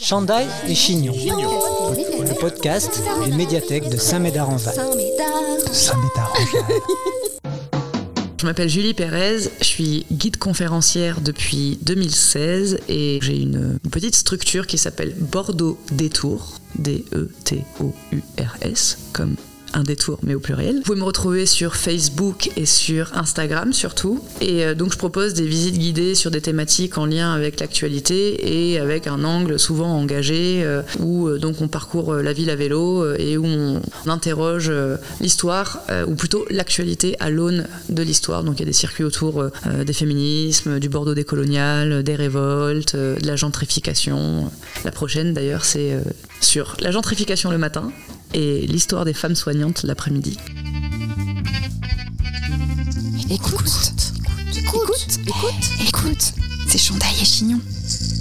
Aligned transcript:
Chandail 0.00 0.46
et 0.68 0.74
Chignon, 0.74 1.14
le 1.14 2.40
podcast 2.40 3.00
d'une 3.24 3.36
médiathèque 3.36 3.88
de 3.88 3.96
Saint-Médard-en-Val. 3.96 4.74
Saint-Médard-en-Val. 5.72 6.80
Je 8.40 8.46
m'appelle 8.46 8.68
Julie 8.68 8.94
Pérez, 8.94 9.38
je 9.60 9.64
suis 9.64 10.06
guide 10.12 10.36
conférencière 10.36 11.20
depuis 11.20 11.78
2016 11.82 12.78
et 12.88 13.18
j'ai 13.22 13.38
une 13.38 13.78
petite 13.90 14.14
structure 14.14 14.66
qui 14.66 14.78
s'appelle 14.78 15.14
Bordeaux 15.16 15.78
Détour, 15.92 16.60
D-E-T-O-U-R-S, 16.76 17.78
comme 19.12 19.36
un 19.74 19.82
détour, 19.82 20.18
mais 20.22 20.34
au 20.34 20.40
pluriel. 20.40 20.76
Vous 20.76 20.82
pouvez 20.82 20.98
me 20.98 21.04
retrouver 21.04 21.46
sur 21.46 21.76
Facebook 21.76 22.50
et 22.56 22.66
sur 22.66 23.16
Instagram 23.16 23.72
surtout. 23.72 24.24
Et 24.40 24.64
euh, 24.64 24.74
donc 24.74 24.92
je 24.92 24.98
propose 24.98 25.34
des 25.34 25.46
visites 25.46 25.78
guidées 25.78 26.14
sur 26.14 26.30
des 26.30 26.40
thématiques 26.40 26.96
en 26.96 27.06
lien 27.06 27.32
avec 27.32 27.60
l'actualité 27.60 28.72
et 28.72 28.78
avec 28.78 29.06
un 29.06 29.24
angle 29.24 29.58
souvent 29.58 29.88
engagé 29.88 30.62
euh, 30.64 30.82
où 31.00 31.28
euh, 31.28 31.38
donc 31.38 31.60
on 31.60 31.68
parcourt 31.68 32.14
la 32.14 32.32
ville 32.32 32.50
à 32.50 32.56
vélo 32.56 33.14
et 33.14 33.36
où 33.36 33.44
on, 33.44 33.80
interroge 34.06 34.70
l'histoire 35.20 35.80
ou 36.06 36.14
plutôt 36.14 36.44
l'actualité 36.50 37.16
à 37.20 37.30
l'aune 37.30 37.66
de 37.88 38.02
l'histoire. 38.02 38.44
Donc 38.44 38.56
il 38.56 38.60
y 38.60 38.62
a 38.62 38.66
des 38.66 38.72
circuits 38.72 39.02
autour 39.02 39.44
des 39.64 39.92
féminismes, 39.92 40.78
du 40.78 40.90
Bordeaux 40.90 41.14
décolonial, 41.14 42.02
des 42.02 42.14
révoltes, 42.14 42.94
de 42.94 43.26
la 43.26 43.36
gentrification. 43.36 44.50
La 44.84 44.90
prochaine 44.90 45.32
d'ailleurs 45.32 45.64
c'est 45.64 45.98
sur 46.40 46.76
la 46.80 46.90
gentrification 46.90 47.50
le 47.50 47.58
matin 47.58 47.92
et 48.34 48.66
l'histoire 48.66 49.04
des 49.04 49.14
femmes 49.14 49.34
soignantes 49.34 49.84
l'après-midi. 49.84 50.36
Écoute, 53.30 53.92
écoute, 54.56 55.18
écoute, 55.26 55.88
écoute, 55.88 56.32
c'est 56.66 56.78
Chandail 56.78 57.14
et 57.22 57.24
Chignon. 57.24 57.60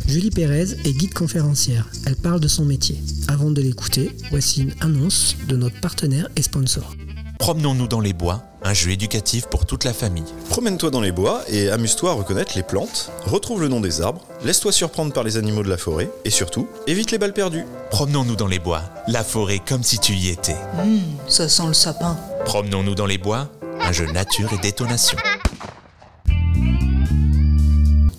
Julie 0.07 0.29
Pérez 0.29 0.73
est 0.85 0.93
guide 0.93 1.13
conférencière. 1.13 1.89
Elle 2.05 2.15
parle 2.15 2.39
de 2.39 2.47
son 2.47 2.65
métier. 2.65 2.97
Avant 3.27 3.51
de 3.51 3.61
l'écouter, 3.61 4.11
voici 4.29 4.61
une 4.61 4.73
annonce 4.79 5.35
de 5.47 5.57
notre 5.57 5.79
partenaire 5.79 6.29
et 6.35 6.43
sponsor. 6.43 6.95
Promenons-nous 7.43 7.89
dans 7.89 7.99
les 7.99 8.13
bois, 8.13 8.41
un 8.63 8.73
jeu 8.73 8.91
éducatif 8.91 9.47
pour 9.47 9.65
toute 9.65 9.83
la 9.83 9.91
famille. 9.91 10.23
Promène-toi 10.47 10.91
dans 10.91 11.01
les 11.01 11.11
bois 11.11 11.43
et 11.49 11.69
amuse-toi 11.69 12.11
à 12.11 12.13
reconnaître 12.13 12.53
les 12.55 12.63
plantes, 12.63 13.11
retrouve 13.25 13.59
le 13.59 13.67
nom 13.67 13.81
des 13.81 13.99
arbres, 13.99 14.21
laisse-toi 14.45 14.71
surprendre 14.71 15.11
par 15.11 15.25
les 15.25 15.35
animaux 15.35 15.61
de 15.61 15.67
la 15.67 15.75
forêt 15.75 16.09
et 16.23 16.29
surtout, 16.29 16.69
évite 16.87 17.11
les 17.11 17.17
balles 17.17 17.33
perdues. 17.33 17.65
Promenons-nous 17.91 18.37
dans 18.37 18.47
les 18.47 18.59
bois, 18.59 18.83
la 19.09 19.25
forêt 19.25 19.59
comme 19.59 19.83
si 19.83 19.99
tu 19.99 20.13
y 20.13 20.29
étais. 20.29 20.55
Hum, 20.81 21.01
ça 21.27 21.49
sent 21.49 21.67
le 21.67 21.73
sapin. 21.73 22.17
Promenons-nous 22.45 22.95
dans 22.95 23.05
les 23.05 23.17
bois, 23.17 23.49
un 23.81 23.91
jeu 23.91 24.09
nature 24.09 24.53
et 24.53 24.57
détonation. 24.59 25.17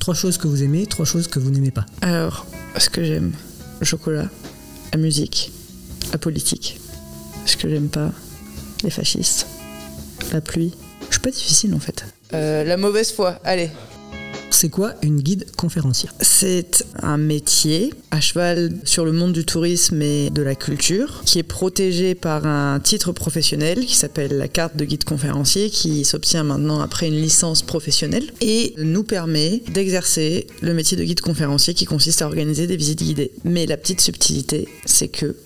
Trois 0.00 0.14
choses 0.14 0.36
que 0.36 0.48
vous 0.48 0.62
aimez, 0.62 0.84
trois 0.84 1.06
choses 1.06 1.28
que 1.28 1.38
vous 1.38 1.50
n'aimez 1.50 1.70
pas. 1.70 1.86
Alors, 2.02 2.44
ce 2.76 2.90
que 2.90 3.02
j'aime, 3.02 3.32
le 3.80 3.86
chocolat, 3.86 4.28
la 4.92 4.98
musique, 4.98 5.50
la 6.12 6.18
politique. 6.18 6.78
Ce 7.46 7.56
que 7.56 7.70
j'aime 7.70 7.88
pas, 7.88 8.10
les 8.84 8.90
fascistes, 8.90 9.46
la 10.32 10.40
pluie. 10.40 10.74
Je 11.08 11.14
suis 11.14 11.20
pas 11.20 11.30
difficile 11.30 11.74
en 11.74 11.80
fait. 11.80 12.04
Euh, 12.32 12.64
la 12.64 12.76
mauvaise 12.76 13.12
foi, 13.12 13.40
allez. 13.44 13.70
C'est 14.50 14.68
quoi 14.68 14.94
une 15.02 15.20
guide 15.20 15.46
conférencière? 15.56 16.14
C'est 16.20 16.86
un 17.02 17.16
métier 17.16 17.92
à 18.12 18.20
cheval 18.20 18.72
sur 18.84 19.04
le 19.04 19.10
monde 19.10 19.32
du 19.32 19.44
tourisme 19.44 20.00
et 20.00 20.30
de 20.30 20.42
la 20.42 20.54
culture 20.54 21.22
qui 21.26 21.40
est 21.40 21.42
protégé 21.42 22.14
par 22.14 22.46
un 22.46 22.78
titre 22.78 23.10
professionnel 23.10 23.84
qui 23.84 23.96
s'appelle 23.96 24.38
la 24.38 24.46
carte 24.46 24.76
de 24.76 24.84
guide 24.84 25.02
conférencier 25.02 25.70
qui 25.70 26.04
s'obtient 26.04 26.44
maintenant 26.44 26.80
après 26.80 27.08
une 27.08 27.20
licence 27.20 27.62
professionnelle 27.62 28.30
et 28.40 28.74
nous 28.78 29.02
permet 29.02 29.60
d'exercer 29.72 30.46
le 30.60 30.72
métier 30.72 30.96
de 30.96 31.02
guide 31.02 31.20
conférencier 31.20 31.74
qui 31.74 31.84
consiste 31.84 32.22
à 32.22 32.26
organiser 32.26 32.68
des 32.68 32.76
visites 32.76 33.02
guidées. 33.02 33.32
Mais 33.42 33.66
la 33.66 33.76
petite 33.76 34.00
subtilité, 34.00 34.68
c'est 34.84 35.08
que 35.08 35.36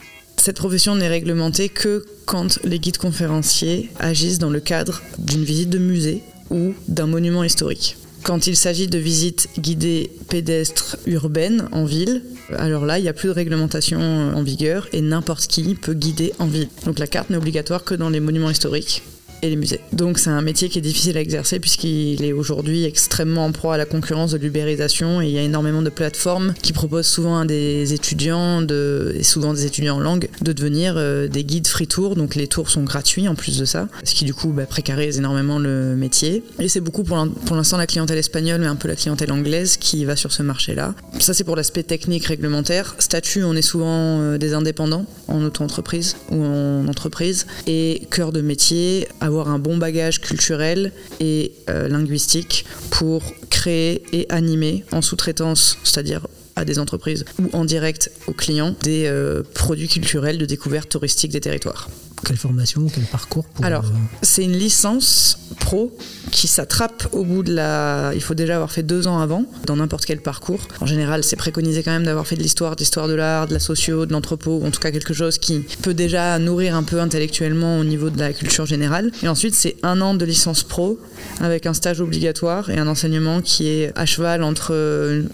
cette 0.48 0.56
profession 0.56 0.94
n'est 0.94 1.08
réglementée 1.08 1.68
que 1.68 2.06
quand 2.24 2.58
les 2.64 2.78
guides 2.78 2.96
conférenciers 2.96 3.90
agissent 3.98 4.38
dans 4.38 4.48
le 4.48 4.60
cadre 4.60 5.02
d'une 5.18 5.44
visite 5.44 5.68
de 5.68 5.76
musée 5.76 6.22
ou 6.48 6.72
d'un 6.88 7.06
monument 7.06 7.44
historique. 7.44 7.98
Quand 8.22 8.46
il 8.46 8.56
s'agit 8.56 8.88
de 8.88 8.96
visites 8.96 9.50
guidées 9.58 10.10
pédestres 10.30 10.96
urbaines 11.04 11.68
en 11.70 11.84
ville, 11.84 12.22
alors 12.56 12.86
là, 12.86 12.98
il 12.98 13.02
n'y 13.02 13.10
a 13.10 13.12
plus 13.12 13.28
de 13.28 13.34
réglementation 13.34 14.00
en 14.00 14.42
vigueur 14.42 14.88
et 14.94 15.02
n'importe 15.02 15.48
qui 15.48 15.74
peut 15.74 15.92
guider 15.92 16.32
en 16.38 16.46
ville. 16.46 16.70
Donc 16.86 16.98
la 16.98 17.06
carte 17.06 17.28
n'est 17.28 17.36
obligatoire 17.36 17.84
que 17.84 17.94
dans 17.94 18.08
les 18.08 18.20
monuments 18.20 18.48
historiques 18.48 19.02
et 19.42 19.50
les 19.50 19.56
musées. 19.56 19.80
Donc 19.92 20.18
c'est 20.18 20.30
un 20.30 20.42
métier 20.42 20.68
qui 20.68 20.78
est 20.78 20.82
difficile 20.82 21.16
à 21.16 21.20
exercer 21.20 21.60
puisqu'il 21.60 22.24
est 22.24 22.32
aujourd'hui 22.32 22.84
extrêmement 22.84 23.44
en 23.44 23.52
proie 23.52 23.74
à 23.74 23.78
la 23.78 23.84
concurrence 23.84 24.32
de 24.32 24.38
l'ubérisation 24.38 25.20
et 25.20 25.26
il 25.26 25.32
y 25.32 25.38
a 25.38 25.42
énormément 25.42 25.82
de 25.82 25.90
plateformes 25.90 26.54
qui 26.62 26.72
proposent 26.72 27.06
souvent 27.06 27.38
à 27.38 27.44
des 27.44 27.92
étudiants, 27.94 28.66
et 28.66 29.22
souvent 29.22 29.52
des 29.52 29.66
étudiants 29.66 29.96
en 29.96 30.00
langue, 30.00 30.28
de 30.42 30.52
devenir 30.52 30.94
euh, 30.96 31.28
des 31.28 31.44
guides 31.44 31.66
free 31.66 31.86
tour. 31.86 32.16
Donc 32.16 32.34
les 32.34 32.48
tours 32.48 32.70
sont 32.70 32.82
gratuits 32.82 33.28
en 33.28 33.34
plus 33.34 33.58
de 33.58 33.64
ça, 33.64 33.88
ce 34.04 34.14
qui 34.14 34.24
du 34.24 34.34
coup 34.34 34.48
bah, 34.48 34.66
précarise 34.66 35.18
énormément 35.18 35.58
le 35.58 35.96
métier. 35.96 36.42
Et 36.58 36.68
c'est 36.68 36.80
beaucoup 36.80 37.04
pour, 37.04 37.26
pour 37.46 37.56
l'instant 37.56 37.76
la 37.76 37.86
clientèle 37.86 38.18
espagnole 38.18 38.60
mais 38.60 38.66
un 38.66 38.76
peu 38.76 38.88
la 38.88 38.96
clientèle 38.96 39.32
anglaise 39.32 39.76
qui 39.76 40.04
va 40.04 40.16
sur 40.16 40.32
ce 40.32 40.42
marché-là. 40.42 40.94
Ça 41.18 41.34
c'est 41.34 41.44
pour 41.44 41.56
l'aspect 41.56 41.82
technique 41.82 42.26
réglementaire. 42.26 42.94
Statut, 42.98 43.44
on 43.44 43.54
est 43.54 43.62
souvent 43.62 44.20
euh, 44.20 44.38
des 44.38 44.54
indépendants 44.54 45.06
en 45.28 45.44
auto-entreprise 45.44 46.16
ou 46.30 46.42
en 46.42 46.86
entreprise 46.88 47.46
et 47.66 48.02
cœur 48.10 48.32
de 48.32 48.40
métier 48.40 49.08
avoir 49.28 49.48
un 49.48 49.58
bon 49.58 49.76
bagage 49.76 50.20
culturel 50.20 50.92
et 51.20 51.52
euh, 51.68 51.86
linguistique 51.86 52.64
pour 52.90 53.22
créer 53.50 54.02
et 54.12 54.26
animer 54.30 54.84
en 54.90 55.02
sous-traitance, 55.02 55.78
c'est-à-dire 55.84 56.26
à 56.56 56.64
des 56.64 56.78
entreprises 56.78 57.24
ou 57.38 57.48
en 57.52 57.64
direct 57.64 58.10
aux 58.26 58.32
clients, 58.32 58.74
des 58.82 59.04
euh, 59.06 59.42
produits 59.54 59.88
culturels 59.88 60.38
de 60.38 60.46
découverte 60.46 60.88
touristique 60.88 61.30
des 61.30 61.40
territoires. 61.40 61.88
Quelle 62.24 62.36
formation, 62.36 62.86
quel 62.92 63.04
parcours 63.04 63.46
Alors, 63.62 63.84
euh, 63.84 64.18
c'est 64.22 64.44
une 64.44 64.56
licence 64.56 65.38
pro 65.60 65.96
qui 66.30 66.46
s'attrape 66.46 67.08
au 67.12 67.24
bout 67.24 67.42
de 67.42 67.54
la. 67.54 68.12
Il 68.14 68.20
faut 68.20 68.34
déjà 68.34 68.56
avoir 68.56 68.70
fait 68.70 68.82
deux 68.82 69.06
ans 69.06 69.18
avant, 69.18 69.44
dans 69.66 69.76
n'importe 69.76 70.04
quel 70.04 70.20
parcours. 70.20 70.60
En 70.80 70.86
général, 70.86 71.24
c'est 71.24 71.36
préconisé 71.36 71.82
quand 71.82 71.90
même 71.90 72.04
d'avoir 72.04 72.26
fait 72.26 72.36
de 72.36 72.42
l'histoire, 72.42 72.76
de 72.76 72.80
l'histoire 72.80 73.08
de 73.08 73.14
l'art, 73.14 73.46
de 73.46 73.54
la 73.54 73.60
socio, 73.60 74.06
de 74.06 74.12
l'anthropo, 74.12 74.58
ou 74.58 74.66
en 74.66 74.70
tout 74.70 74.80
cas 74.80 74.90
quelque 74.90 75.14
chose 75.14 75.38
qui 75.38 75.60
peut 75.82 75.94
déjà 75.94 76.38
nourrir 76.38 76.74
un 76.74 76.82
peu 76.82 77.00
intellectuellement 77.00 77.78
au 77.78 77.84
niveau 77.84 78.10
de 78.10 78.18
la 78.18 78.32
culture 78.32 78.66
générale. 78.66 79.10
Et 79.22 79.28
ensuite, 79.28 79.54
c'est 79.54 79.76
un 79.82 80.00
an 80.00 80.14
de 80.14 80.24
licence 80.24 80.62
pro 80.62 80.98
avec 81.40 81.66
un 81.66 81.74
stage 81.74 82.00
obligatoire 82.00 82.70
et 82.70 82.78
un 82.78 82.86
enseignement 82.86 83.40
qui 83.40 83.68
est 83.68 83.92
à 83.96 84.06
cheval 84.06 84.42
entre 84.42 84.72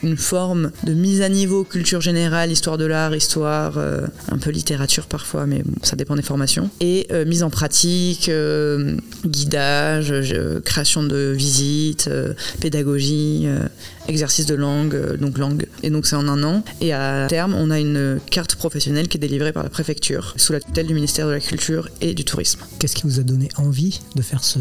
une 0.02 0.16
forme 0.16 0.70
de 0.84 0.92
mise 0.92 1.22
à 1.22 1.28
niveau 1.28 1.64
culture 1.64 2.00
générale, 2.00 2.50
histoire 2.50 2.78
de 2.78 2.84
l'art, 2.84 3.14
histoire, 3.14 3.74
euh, 3.78 4.06
un 4.30 4.38
peu 4.38 4.50
littérature 4.50 5.06
parfois, 5.06 5.46
mais 5.46 5.62
ça 5.82 5.96
dépend 5.96 6.16
des 6.16 6.22
formations, 6.22 6.70
et 6.80 7.06
euh, 7.12 7.24
mise 7.24 7.42
en 7.42 7.50
pratique, 7.50 8.28
euh, 8.28 8.96
guidage, 9.24 10.14
création 10.64 11.02
de 11.02 11.32
visites, 11.36 12.10
pédagogie, 12.60 13.48
exercice 14.08 14.46
de 14.46 14.54
langue, 14.54 15.16
donc 15.16 15.38
langue. 15.38 15.66
Et 15.82 15.90
donc 15.90 16.06
c'est 16.06 16.16
en 16.16 16.28
un 16.28 16.42
an. 16.42 16.62
Et 16.80 16.92
à 16.92 17.26
terme, 17.28 17.54
on 17.54 17.70
a 17.70 17.78
une 17.78 18.18
carte 18.30 18.54
professionnelle 18.56 19.08
qui 19.08 19.18
est 19.18 19.20
délivrée 19.20 19.52
par 19.52 19.62
la 19.62 19.70
préfecture, 19.70 20.34
sous 20.36 20.52
la 20.52 20.60
tutelle 20.60 20.86
du 20.86 20.94
ministère 20.94 21.26
de 21.26 21.32
la 21.32 21.40
Culture 21.40 21.88
et 22.00 22.14
du 22.14 22.24
Tourisme. 22.24 22.60
Qu'est-ce 22.78 22.96
qui 22.96 23.04
vous 23.04 23.20
a 23.20 23.22
donné 23.22 23.48
envie 23.56 24.00
de 24.16 24.22
faire 24.22 24.44
ce 24.44 24.58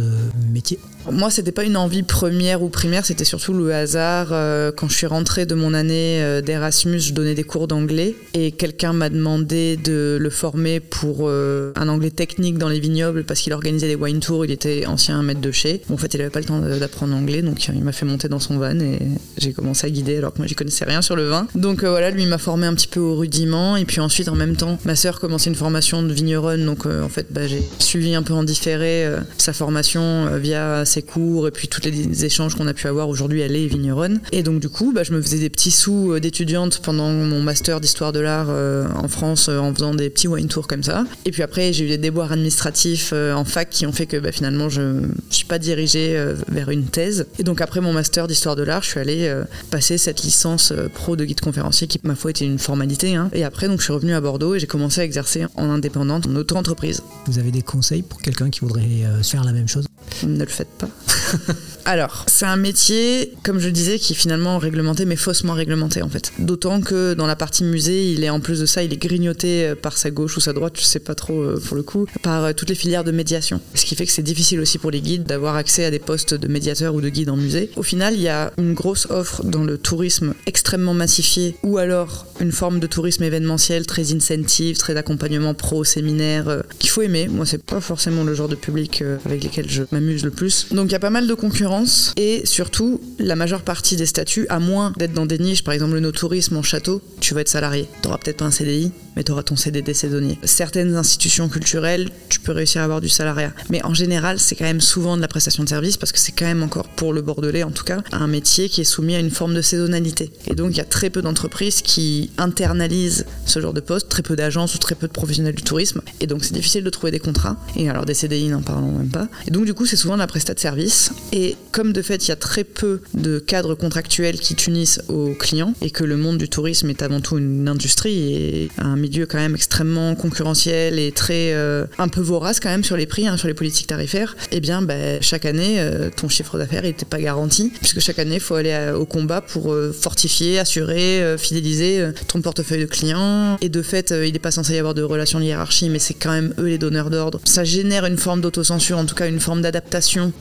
métier? 0.51 0.79
Moi, 1.11 1.29
c'était 1.29 1.51
pas 1.51 1.63
une 1.63 1.75
envie 1.75 2.03
première 2.03 2.63
ou 2.63 2.69
primaire, 2.69 3.05
c'était 3.05 3.25
surtout 3.25 3.53
le 3.53 3.73
hasard. 3.73 4.29
quand 4.75 4.87
je 4.87 4.95
suis 4.95 5.07
rentrée 5.07 5.45
de 5.45 5.55
mon 5.55 5.73
année 5.73 6.41
d'Erasmus, 6.45 6.99
je 6.99 7.13
donnais 7.13 7.35
des 7.35 7.43
cours 7.43 7.67
d'anglais 7.67 8.15
et 8.33 8.51
quelqu'un 8.51 8.93
m'a 8.93 9.09
demandé 9.09 9.77
de 9.77 10.17
le 10.19 10.29
former 10.29 10.79
pour 10.79 11.29
un 11.29 11.87
anglais 11.89 12.11
technique 12.11 12.57
dans 12.57 12.69
les 12.69 12.79
vignobles 12.79 13.23
parce 13.25 13.41
qu'il 13.41 13.53
organisait 13.53 13.87
des 13.87 13.95
wine 13.95 14.19
tours, 14.19 14.45
il 14.45 14.51
était 14.51 14.85
ancien 14.85 15.21
maître 15.23 15.41
de 15.41 15.51
chez. 15.51 15.81
en 15.89 15.97
fait, 15.97 16.13
il 16.13 16.21
avait 16.21 16.29
pas 16.29 16.39
le 16.39 16.45
temps 16.45 16.59
d'apprendre 16.59 17.13
l'anglais, 17.13 17.41
donc 17.41 17.67
il 17.67 17.83
m'a 17.83 17.91
fait 17.91 18.05
monter 18.05 18.29
dans 18.29 18.39
son 18.39 18.57
van 18.57 18.79
et 18.79 18.99
j'ai 19.37 19.53
commencé 19.53 19.87
à 19.87 19.89
guider 19.89 20.17
alors 20.17 20.33
que 20.33 20.39
moi 20.39 20.47
j'y 20.47 20.55
connaissais 20.55 20.85
rien 20.85 21.01
sur 21.01 21.15
le 21.15 21.27
vin. 21.27 21.47
Donc 21.55 21.83
euh, 21.83 21.89
voilà, 21.89 22.11
lui 22.11 22.25
m'a 22.25 22.37
formé 22.37 22.67
un 22.67 22.73
petit 22.73 22.87
peu 22.87 22.99
au 22.99 23.15
rudiment 23.15 23.75
et 23.77 23.85
puis 23.85 23.99
ensuite 23.99 24.27
en 24.27 24.35
même 24.35 24.55
temps, 24.55 24.77
ma 24.85 24.95
sœur 24.95 25.19
commençait 25.19 25.49
une 25.49 25.55
formation 25.55 26.03
de 26.03 26.13
vigneronne, 26.13 26.65
donc 26.65 26.85
euh, 26.85 27.03
en 27.03 27.09
fait 27.09 27.27
bah, 27.31 27.47
j'ai 27.47 27.63
suivi 27.79 28.15
un 28.15 28.23
peu 28.23 28.33
en 28.33 28.43
différé 28.43 29.05
euh, 29.05 29.19
sa 29.37 29.53
formation 29.53 30.37
via 30.37 30.85
ses 30.85 31.01
cours 31.01 31.47
et 31.47 31.51
puis 31.51 31.67
tous 31.67 31.81
les 31.83 32.25
échanges 32.25 32.55
qu'on 32.55 32.67
a 32.67 32.73
pu 32.73 32.87
avoir. 32.87 33.09
Aujourd'hui, 33.09 33.41
elle 33.41 33.55
est 33.55 33.67
vigneronne 33.67 34.19
et 34.31 34.43
donc 34.43 34.59
du 34.59 34.69
coup, 34.69 34.91
bah, 34.93 35.03
je 35.03 35.13
me 35.13 35.21
faisais 35.21 35.39
des 35.39 35.49
petits 35.49 35.71
sous 35.71 36.19
d'étudiante 36.19 36.79
pendant 36.79 37.09
mon 37.09 37.41
master 37.41 37.79
d'histoire 37.79 38.11
de 38.11 38.19
l'art 38.19 38.49
en 38.49 39.07
France 39.07 39.49
en 39.49 39.73
faisant 39.73 39.93
des 39.93 40.09
petits 40.09 40.27
wine 40.27 40.47
tours 40.47 40.67
comme 40.67 40.83
ça. 40.83 41.05
Et 41.25 41.31
puis 41.31 41.43
après, 41.43 41.73
j'ai 41.73 41.85
eu 41.85 41.89
des 41.89 41.97
déboires 41.97 42.31
administratifs 42.31 43.13
en 43.13 43.45
fac 43.45 43.69
qui 43.69 43.85
ont 43.85 43.91
fait 43.91 44.05
que 44.05 44.17
bah, 44.17 44.31
finalement 44.31 44.69
je 44.69 44.81
ne 44.81 45.07
suis 45.29 45.45
pas 45.45 45.59
dirigée 45.59 46.21
vers 46.47 46.69
une 46.69 46.85
thèse. 46.85 47.27
Et 47.39 47.43
donc 47.43 47.61
après 47.61 47.81
mon 47.81 47.93
master 47.93 48.27
d'histoire 48.27 48.55
de 48.55 48.63
l'art, 48.63 48.83
je 48.83 48.89
suis 48.89 48.99
allée 48.99 49.22
euh, 49.27 49.43
passer 49.71 49.97
cette 49.97 50.23
licence 50.23 50.71
euh, 50.71 50.89
pro 50.89 51.15
de 51.15 51.25
guide 51.25 51.41
conférencier 51.41 51.87
qui, 51.87 51.99
ma 52.03 52.15
foi, 52.15 52.31
était 52.31 52.45
une 52.45 52.59
formalité. 52.59 53.15
Hein. 53.15 53.29
Et 53.33 53.43
après, 53.43 53.67
donc, 53.67 53.79
je 53.79 53.85
suis 53.85 53.93
revenue 53.93 54.13
à 54.13 54.21
Bordeaux 54.21 54.55
et 54.55 54.59
j'ai 54.59 54.67
commencé 54.67 55.01
à 55.01 55.03
exercer 55.03 55.45
en 55.55 55.69
indépendante, 55.69 56.27
en 56.27 56.35
auto-entreprise. 56.35 57.01
Vous 57.27 57.39
avez 57.39 57.51
des 57.51 57.61
conseils 57.61 58.01
pour 58.01 58.21
quelqu'un 58.21 58.49
qui 58.49 58.61
voudrait 58.61 59.05
euh, 59.05 59.23
faire 59.23 59.43
la 59.43 59.53
même 59.53 59.67
chose? 59.67 59.85
Ne 60.23 60.39
le 60.39 60.49
faites 60.49 60.69
pas. 60.77 60.89
Alors, 61.85 62.25
c'est 62.27 62.45
un 62.45 62.55
métier, 62.55 63.33
comme 63.43 63.59
je 63.59 63.65
le 63.65 63.73
disais, 63.73 63.99
qui 63.99 64.13
est 64.13 64.15
finalement 64.15 64.57
réglementé, 64.57 65.03
mais 65.05 65.17
faussement 65.17 65.53
réglementé 65.53 66.01
en 66.01 66.07
fait. 66.07 66.31
D'autant 66.39 66.79
que 66.79 67.13
dans 67.13 67.27
la 67.27 67.35
partie 67.35 67.65
musée, 67.65 68.11
il 68.11 68.23
est 68.23 68.29
en 68.29 68.39
plus 68.39 68.61
de 68.61 68.65
ça, 68.65 68.83
il 68.83 68.93
est 68.93 68.97
grignoté 68.97 69.65
euh, 69.65 69.75
par 69.75 69.97
sa 69.97 70.09
gauche 70.09 70.37
ou 70.37 70.39
sa 70.39 70.53
droite, 70.53 70.75
je 70.77 70.83
sais 70.83 70.99
pas 70.99 71.13
trop 71.13 71.41
euh, 71.41 71.61
pour 71.65 71.75
le 71.75 71.83
coup, 71.83 72.05
par 72.21 72.45
euh, 72.45 72.53
toutes 72.53 72.69
les 72.69 72.75
filières 72.75 73.03
de 73.03 73.11
médiation. 73.11 73.59
Ce 73.75 73.83
qui 73.83 73.95
fait 73.95 74.05
que 74.05 74.13
c'est 74.13 74.23
difficile 74.23 74.61
aussi 74.61 74.77
pour 74.77 74.91
les 74.91 75.01
guides 75.01 75.23
d'avoir 75.23 75.55
accès 75.55 75.83
à 75.83 75.91
des 75.91 75.99
postes 75.99 76.33
de 76.33 76.47
médiateur 76.47 76.95
ou 76.95 77.01
de 77.01 77.09
guide 77.09 77.29
en 77.29 77.35
musée. 77.35 77.69
Au 77.75 77.83
final, 77.83 78.13
il 78.13 78.21
y 78.21 78.29
a 78.29 78.53
une 78.57 78.73
grosse 78.73 79.07
offre 79.09 79.43
dans 79.43 79.65
le 79.65 79.77
tourisme 79.77 80.35
extrêmement 80.45 80.93
massifié, 80.93 81.57
ou 81.63 81.79
alors 81.79 82.27
une 82.39 82.53
forme 82.53 82.79
de 82.79 82.87
tourisme 82.87 83.23
événementiel 83.23 83.85
très 83.85 84.13
incentive, 84.13 84.77
très 84.77 84.95
accompagnement 84.95 85.53
pro, 85.53 85.83
séminaire, 85.83 86.63
qu'il 86.79 86.89
faut 86.89 87.01
aimer. 87.01 87.27
Moi, 87.27 87.45
c'est 87.45 87.63
pas 87.63 87.81
forcément 87.81 88.23
le 88.23 88.33
genre 88.33 88.47
de 88.47 88.55
public 88.55 89.03
avec 89.25 89.43
lesquels 89.43 89.69
je 89.69 89.83
m'amuse 89.93 90.23
le 90.23 90.31
plus. 90.31 90.67
Donc 90.71 90.89
il 90.89 90.91
y 90.91 90.95
a 90.95 90.99
pas 90.99 91.09
mal 91.09 91.27
de 91.27 91.33
concurrence 91.33 92.13
et 92.17 92.41
surtout, 92.45 92.99
la 93.19 93.35
majeure 93.35 93.61
partie 93.61 93.95
des 93.95 94.05
statuts, 94.05 94.45
à 94.49 94.59
moins 94.59 94.93
d'être 94.97 95.13
dans 95.13 95.25
des 95.25 95.39
niches, 95.39 95.63
par 95.63 95.73
exemple 95.73 95.93
le 95.93 95.99
no-tourisme 95.99 96.57
en 96.57 96.63
château, 96.63 97.01
tu 97.19 97.33
vas 97.33 97.41
être 97.41 97.49
salarié. 97.49 97.87
Tu 98.01 98.07
n'auras 98.07 98.17
peut-être 98.17 98.37
pas 98.37 98.45
un 98.45 98.51
CDI, 98.51 98.91
mais 99.15 99.23
tu 99.23 99.31
auras 99.31 99.43
ton 99.43 99.55
CDD 99.55 99.93
saisonnier. 99.93 100.37
Certaines 100.43 100.95
institutions 100.95 101.49
culturelles, 101.49 102.09
tu 102.29 102.39
peux 102.39 102.51
réussir 102.51 102.81
à 102.81 102.83
avoir 102.83 103.01
du 103.01 103.09
salariat. 103.09 103.53
Mais 103.69 103.83
en 103.83 103.93
général, 103.93 104.39
c'est 104.39 104.55
quand 104.55 104.65
même 104.65 104.81
souvent 104.81 105.15
de 105.15 105.21
la 105.21 105.27
prestation 105.27 105.63
de 105.63 105.69
service 105.69 105.97
parce 105.97 106.11
que 106.11 106.19
c'est 106.19 106.31
quand 106.31 106.45
même 106.45 106.63
encore, 106.63 106.87
pour 106.89 107.13
le 107.13 107.21
Bordelais 107.21 107.63
en 107.63 107.71
tout 107.71 107.83
cas, 107.83 108.01
un 108.11 108.27
métier 108.27 108.69
qui 108.69 108.81
est 108.81 108.85
soumis 108.85 109.15
à 109.15 109.19
une 109.19 109.31
forme 109.31 109.53
de 109.53 109.61
saisonnalité. 109.61 110.31
Et 110.47 110.55
donc, 110.55 110.71
il 110.71 110.77
y 110.77 110.81
a 110.81 110.85
très 110.85 111.09
peu 111.09 111.21
d'entreprises 111.21 111.81
qui 111.81 112.31
internalisent 112.37 113.25
ce 113.45 113.59
genre 113.59 113.73
de 113.73 113.81
poste, 113.81 114.09
très 114.09 114.23
peu 114.23 114.35
d'agences 114.35 114.75
ou 114.75 114.77
très 114.77 114.95
peu 114.95 115.07
de 115.07 115.13
professionnels 115.13 115.55
du 115.55 115.63
tourisme. 115.63 116.01
Et 116.19 116.27
donc, 116.27 116.43
c'est 116.43 116.53
difficile 116.53 116.83
de 116.83 116.89
trouver 116.89 117.11
des 117.11 117.19
contrats. 117.19 117.57
Et 117.75 117.89
alors, 117.89 118.05
des 118.05 118.13
CDI, 118.13 118.47
n'en 118.47 118.61
parlons 118.61 118.91
même 118.91 119.09
pas. 119.09 119.27
Et 119.47 119.51
donc, 119.51 119.65
du 119.65 119.73
coup, 119.73 119.82
c'est 119.85 119.95
souvent 119.95 120.15
la 120.15 120.27
prestation 120.27 120.53
de 120.53 120.59
service. 120.59 121.11
Et 121.31 121.55
comme 121.71 121.93
de 121.93 122.01
fait, 122.01 122.25
il 122.25 122.29
y 122.29 122.31
a 122.31 122.35
très 122.35 122.63
peu 122.63 123.01
de 123.13 123.39
cadres 123.39 123.75
contractuels 123.75 124.39
qui 124.39 124.55
tunissent 124.55 125.01
aux 125.07 125.33
clients 125.33 125.73
et 125.81 125.89
que 125.89 126.03
le 126.03 126.17
monde 126.17 126.37
du 126.37 126.49
tourisme 126.49 126.89
est 126.89 127.01
avant 127.01 127.21
tout 127.21 127.37
une 127.37 127.67
industrie 127.67 128.33
et 128.33 128.71
un 128.77 128.95
milieu 128.95 129.25
quand 129.25 129.37
même 129.37 129.55
extrêmement 129.55 130.15
concurrentiel 130.15 130.99
et 130.99 131.11
très 131.11 131.53
euh, 131.53 131.85
un 131.97 132.07
peu 132.07 132.21
vorace 132.21 132.59
quand 132.59 132.69
même 132.69 132.83
sur 132.83 132.97
les 132.97 133.05
prix, 133.05 133.27
hein, 133.27 133.37
sur 133.37 133.47
les 133.47 133.53
politiques 133.53 133.87
tarifaires, 133.87 134.35
eh 134.51 134.59
bien 134.59 134.81
bah, 134.81 135.21
chaque 135.21 135.45
année 135.45 135.79
euh, 135.79 136.09
ton 136.15 136.29
chiffre 136.29 136.57
d'affaires 136.57 136.83
n'était 136.83 137.05
pas 137.05 137.19
garanti 137.19 137.71
puisque 137.79 137.99
chaque 137.99 138.19
année 138.19 138.35
il 138.35 138.41
faut 138.41 138.55
aller 138.55 138.93
au 138.95 139.05
combat 139.05 139.41
pour 139.41 139.73
euh, 139.73 139.91
fortifier, 139.91 140.59
assurer, 140.59 141.35
fidéliser 141.37 142.11
ton 142.27 142.41
portefeuille 142.41 142.81
de 142.81 142.85
clients 142.85 143.57
et 143.61 143.69
de 143.69 143.81
fait 143.81 144.11
il 144.11 144.33
n'est 144.33 144.39
pas 144.39 144.51
censé 144.51 144.73
y 144.73 144.77
avoir 144.77 144.93
de 144.93 145.03
relation 145.03 145.39
de 145.39 145.45
hiérarchie 145.45 145.89
mais 145.89 145.99
c'est 145.99 146.13
quand 146.13 146.31
même 146.31 146.53
eux 146.59 146.67
les 146.67 146.77
donneurs 146.77 147.09
d'ordre. 147.09 147.39
Ça 147.45 147.63
génère 147.63 148.05
une 148.05 148.17
forme 148.17 148.41
d'autocensure, 148.41 148.97
en 148.97 149.05
tout 149.05 149.15
cas 149.15 149.27
une 149.27 149.39
forme 149.39 149.61
d'adaptation 149.61 149.72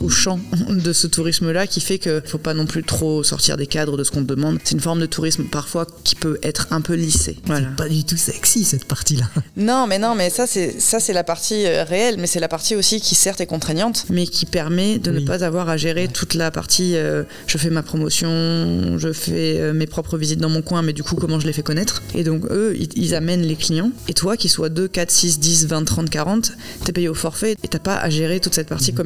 au 0.01 0.09
champ 0.09 0.39
de 0.69 0.93
ce 0.93 1.07
tourisme-là 1.07 1.67
qui 1.67 1.81
fait 1.81 1.99
qu'il 1.99 2.13
ne 2.13 2.21
faut 2.21 2.39
pas 2.39 2.55
non 2.55 2.67
plus 2.67 2.83
trop 2.83 3.23
sortir 3.23 3.57
des 3.57 3.67
cadres 3.67 3.97
de 3.97 4.05
ce 4.05 4.11
qu'on 4.11 4.23
te 4.23 4.29
demande. 4.29 4.59
C'est 4.65 4.75
une 4.75 4.81
forme 4.81 5.01
de 5.01 5.07
tourisme 5.07 5.45
parfois 5.45 5.87
qui 6.05 6.15
peut 6.15 6.39
être 6.43 6.69
un 6.71 6.81
peu 6.81 6.95
lissée. 6.95 7.37
Voilà. 7.47 7.69
pas 7.77 7.89
du 7.89 8.05
tout 8.05 8.17
sexy 8.17 8.65
cette 8.65 8.87
partie-là. 8.87 9.27
Non, 9.57 9.87
mais 9.87 9.99
non, 9.99 10.15
mais 10.15 10.31
ça 10.31 10.47
c'est 10.47 10.81
ça 10.81 10.99
c'est 10.99 11.13
la 11.13 11.25
partie 11.25 11.67
euh, 11.67 11.85
réelle, 11.85 12.17
mais 12.19 12.27
c'est 12.27 12.41
la 12.41 12.49
partie 12.49 12.75
aussi 12.75 13.01
qui 13.01 13.15
certes 13.15 13.41
est 13.41 13.47
contraignante, 13.47 14.07
mais 14.09 14.27
qui 14.27 14.47
permet 14.47 14.99
de 14.99 15.11
ne 15.11 15.21
pas 15.21 15.45
avoir 15.45 15.69
à 15.69 15.77
gérer 15.77 16.09
toute 16.09 16.35
la 16.35 16.51
partie. 16.51 16.97
Euh, 16.97 17.25
je 17.47 17.59
fais 17.59 17.71
ma 17.71 17.83
promotion, 17.83 18.99
je 18.99 19.13
fais 19.13 19.61
euh, 19.61 19.73
mes 19.73 19.87
propres 19.87 20.17
visites 20.17 20.41
dans 20.41 20.49
mon 20.49 20.63
coin, 20.63 20.83
mais 20.83 20.93
du 20.93 21.03
coup 21.03 21.17
comment 21.17 21.39
je 21.39 21.47
les 21.47 21.53
fais 21.53 21.63
connaître? 21.63 22.03
Et 22.15 22.25
donc 22.25 22.45
eux, 22.51 22.77
ils, 22.97 23.15
amènent 23.15 23.43
les 23.43 23.57
clients, 23.57 23.93
et 24.09 24.15
toi, 24.15 24.37
qui 24.37 24.49
sois 24.49 24.69
2, 24.69 24.89
4, 24.89 25.11
6, 25.11 25.39
10, 25.39 25.67
20, 25.67 25.85
30, 25.85 26.11
40, 26.11 26.53
t'es 26.85 26.93
payé 26.93 27.09
au 27.09 27.15
forfait 27.15 27.57
et 27.63 27.69
t'as 27.69 27.79
pas 27.79 27.97
à 27.97 28.11
gérer 28.11 28.41
toute 28.41 28.55
cette 28.55 28.69
partie 28.69 28.93
mhm. 28.93 28.97